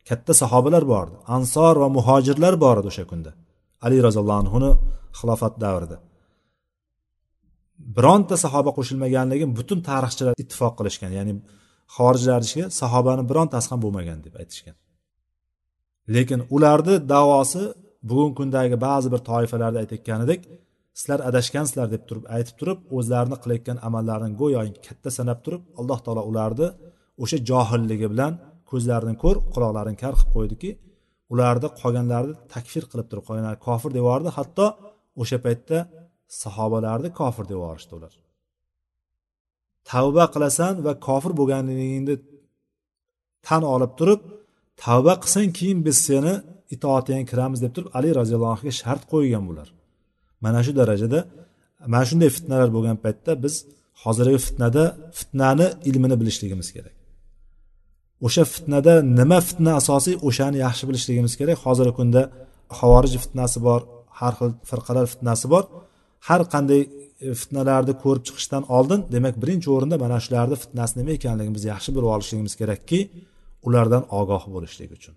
Katta 0.09 0.33
sahobalar 0.43 0.85
bor 0.93 1.07
edi. 1.11 1.17
Ansor 1.37 1.75
va 1.83 1.89
muhojirlar 1.97 2.55
bor 2.65 2.77
edi 2.81 2.89
o'sha 2.93 3.05
kunda. 3.11 3.31
Ali 3.87 3.97
roziyallohu 4.07 4.41
anhuni 4.43 4.71
xilofat 5.19 5.55
davrida. 5.65 5.97
Bironta 7.97 8.37
sahoba 8.45 8.71
qo'shilmaganligi 8.79 9.47
butun 9.59 9.79
tarixchilar 9.91 10.35
ittifoq 10.43 10.75
qilishgan. 10.79 11.11
Ya'ni 11.19 11.33
xorijlarni 11.97 12.47
ichiga 12.49 12.67
sahobani 12.81 13.23
birontasi 13.31 13.69
ham 13.73 13.81
bo'lmagan 13.85 14.19
deb 14.27 14.35
aytishgan. 14.43 14.77
Lekin 16.15 16.41
ularni 16.57 16.95
davosi 17.15 17.63
bugungi 18.09 18.35
kundagi 18.41 18.77
ba'zi 18.87 19.09
bir 19.15 19.21
toifalarda 19.31 19.79
aytayotganidek 19.83 20.41
sizlar 20.99 21.21
adashgansizlar 21.29 21.89
deb 21.95 22.03
turib 22.09 22.25
aytib 22.37 22.57
turib 22.61 22.79
o'zlarini 22.99 23.37
qilayotgan 23.43 23.79
amallarini 23.89 24.35
go'yoki 24.43 24.81
katta 24.89 25.11
sanab 25.19 25.39
turib 25.45 25.63
alloh 25.81 25.99
taolo 26.05 26.23
ularni 26.31 26.69
o'sha 27.23 27.39
johilligi 27.51 28.07
bilan 28.13 28.33
ko'zlarini 28.71 29.15
ko'r 29.23 29.37
quloqlarini 29.55 29.99
kar 30.03 30.15
qilib 30.19 30.33
qo'ydiki 30.37 30.71
ularni 31.33 31.69
qolganlarni 31.81 32.35
takfir 32.55 32.85
qilib 32.91 33.07
turib 33.11 33.25
qolganlar 33.29 33.57
kofir 33.67 33.91
deb 33.95 34.03
yubordi 34.03 34.31
hatto 34.39 34.67
o'sha 35.23 35.39
paytda 35.47 35.79
sahobalarni 36.41 37.11
kofir 37.21 37.45
deb 37.51 37.57
yuborishdi 37.59 37.93
ular. 37.99 38.13
Tavba 39.91 40.25
qilasan 40.35 40.75
va 40.87 40.93
kofir 41.07 41.33
bo'lganligingni 41.41 42.15
tan 43.47 43.63
olib 43.75 43.93
turib 43.99 44.21
tavba 44.85 45.15
qilsang 45.23 45.49
keyin 45.59 45.79
biz 45.87 45.97
seni 46.09 46.35
itoatingga 46.75 47.25
kiramiz 47.31 47.59
deb 47.65 47.73
turib 47.77 47.89
ali 47.99 48.11
roziyallohu 48.19 48.53
anhuga 48.55 48.73
shart 48.81 49.03
qo'ygan 49.13 49.45
bular. 49.51 49.69
Mana 50.45 50.61
shu 50.67 50.73
darajada 50.81 51.21
mana 51.93 52.05
shunday 52.11 52.31
fitnalar 52.37 52.69
bo'lgan 52.77 52.97
paytda 53.05 53.33
biz 53.45 53.55
hozirgi 54.03 54.39
fitnada 54.47 54.85
fitnani 55.19 55.67
ilmini 55.89 56.17
bilishligimiz 56.21 56.69
kerak. 56.77 56.95
O'sha 58.27 58.45
fitnada 58.55 58.95
nima 59.19 59.39
fitna 59.49 59.73
asosiy 59.81 60.15
o'shani 60.29 60.59
yaxshi 60.67 60.85
bilishligimiz 60.89 61.33
kerak. 61.41 61.59
Hozirgi 61.67 61.95
kunda 61.99 62.23
havorij 62.79 63.15
fitnasi 63.25 63.59
bor 63.67 63.81
har 64.19 64.33
xil 64.39 64.51
firqalar 64.71 65.05
fitnasi 65.13 65.47
bor. 65.53 65.65
Har 66.29 66.41
qanday 66.55 66.81
e, 67.27 67.29
fitnalarni 67.41 67.95
ko'rib 68.03 68.25
chiqishdan 68.29 68.63
oldin 68.77 69.01
demak 69.15 69.35
birinchi 69.43 69.69
o'rinda 69.77 69.97
mana 70.05 70.19
shularni 70.25 70.57
fitnasi 70.63 70.95
nima 71.01 71.13
ekanligini 71.19 71.55
biz 71.59 71.65
yaxshi 71.73 71.91
bilib 71.95 72.11
olishligimiz 72.15 72.55
kerakki 72.61 72.99
ulardan 73.67 74.03
ogoh 74.21 74.43
bo'lishlik 74.55 74.91
uchun. 74.99 75.15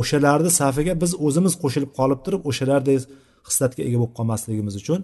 O'shalarni 0.00 0.50
safiga 0.60 0.92
biz 1.02 1.12
o'zimiz 1.26 1.54
qo'shilib 1.62 1.90
qolib 1.98 2.20
turib 2.24 2.42
o'shalardek 2.50 3.00
hislatga 3.48 3.82
ega 3.88 3.98
bo'lib 4.00 4.14
qolmasligimiz 4.18 4.74
uchun 4.82 5.00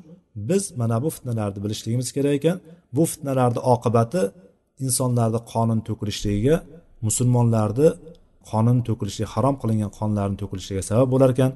biz 0.51 0.63
mana 0.81 0.97
bu 1.05 1.09
fitnalarni 1.17 1.61
bilishligimiz 1.65 2.09
kerak 2.17 2.35
ekan. 2.41 2.57
Bu 2.97 3.03
fitnalarni 3.13 3.61
oqibati 3.75 4.23
insonlarni 4.85 5.41
qonun 5.53 5.81
to'kilishligiga 5.89 6.57
musulmonlarni 7.07 7.89
qonin 8.51 8.79
to'kilishligi 8.89 9.29
harom 9.35 9.55
qilingan 9.63 9.91
qonlarni 9.99 10.37
to'kilishiga 10.43 10.83
sabab 10.91 11.09
bo'lar 11.15 11.31
ekan. 11.37 11.53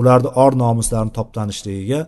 Ularni 0.00 0.30
or 0.42 0.52
nomuslarini 0.64 1.12
toptanishligiga 1.18 2.00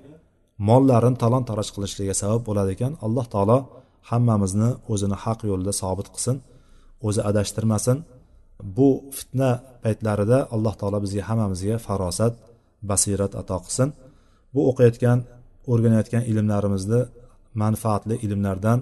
mollarini 0.69 1.19
talon 1.23 1.45
taroj 1.49 1.69
qilishligiga 1.75 2.15
sabab 2.23 2.43
bo'ladi 2.49 2.71
ekan. 2.77 2.93
Alloh 3.07 3.27
taolo 3.35 3.59
hammamizni 4.11 4.71
o'zini 4.93 5.17
haq 5.25 5.41
yo'lida 5.51 5.73
sobit 5.83 6.09
qilsin 6.15 6.37
o'zi 7.07 7.21
adashtirmasin. 7.31 7.97
Bu 8.77 8.89
fitna 9.17 9.51
paytlarida 9.85 10.39
alloh 10.55 10.75
taolo 10.81 10.99
bizga 11.05 11.23
hammamizga 11.29 11.77
farosat 11.87 12.33
basirat 12.91 13.33
ato 13.41 13.57
qilsin. 13.65 13.89
Bu 14.55 14.61
o'qiyotgan 14.71 15.19
o'rganayotgan 15.73 16.23
ilmlarimizni 16.31 17.01
manfaatli 17.63 18.15
ilmlardan 18.27 18.79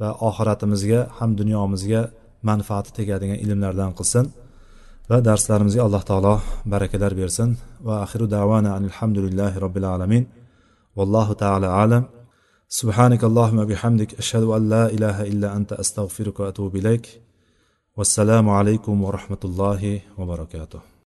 va 0.00 0.08
oxiratimizga 0.28 1.00
ham 1.18 1.30
dunyomizga 1.40 2.02
manfaati 2.48 2.90
tegadigan 2.98 3.38
ilmlardan 3.44 3.92
qilsin 3.98 4.24
va 5.10 5.16
darslarimizga 5.28 5.82
alloh 5.86 6.02
taolo 6.10 6.34
barakalar 6.72 7.12
bersin. 7.20 7.48
Va 7.86 7.94
axiru 8.04 8.26
davana 8.36 8.70
alhamdulillahi 8.80 9.56
robbil 9.64 9.86
alamin. 9.94 10.24
Vallohu 10.96 11.34
taala 11.34 11.68
alam 11.82 12.04
سبحانك 12.70 13.24
اللهم 13.24 13.64
بحمدك 13.64 14.14
أشهد 14.14 14.42
أن 14.42 14.68
لا 14.68 14.86
إله 14.86 15.22
إلا 15.22 15.56
أنت 15.56 15.72
أستغفرك 15.72 16.40
وأتوب 16.40 16.76
إليك. 16.76 17.22
والسلام 17.96 18.48
عليكم 18.48 19.02
ورحمة 19.02 19.42
الله 19.44 20.00
وبركاته. 20.18 20.89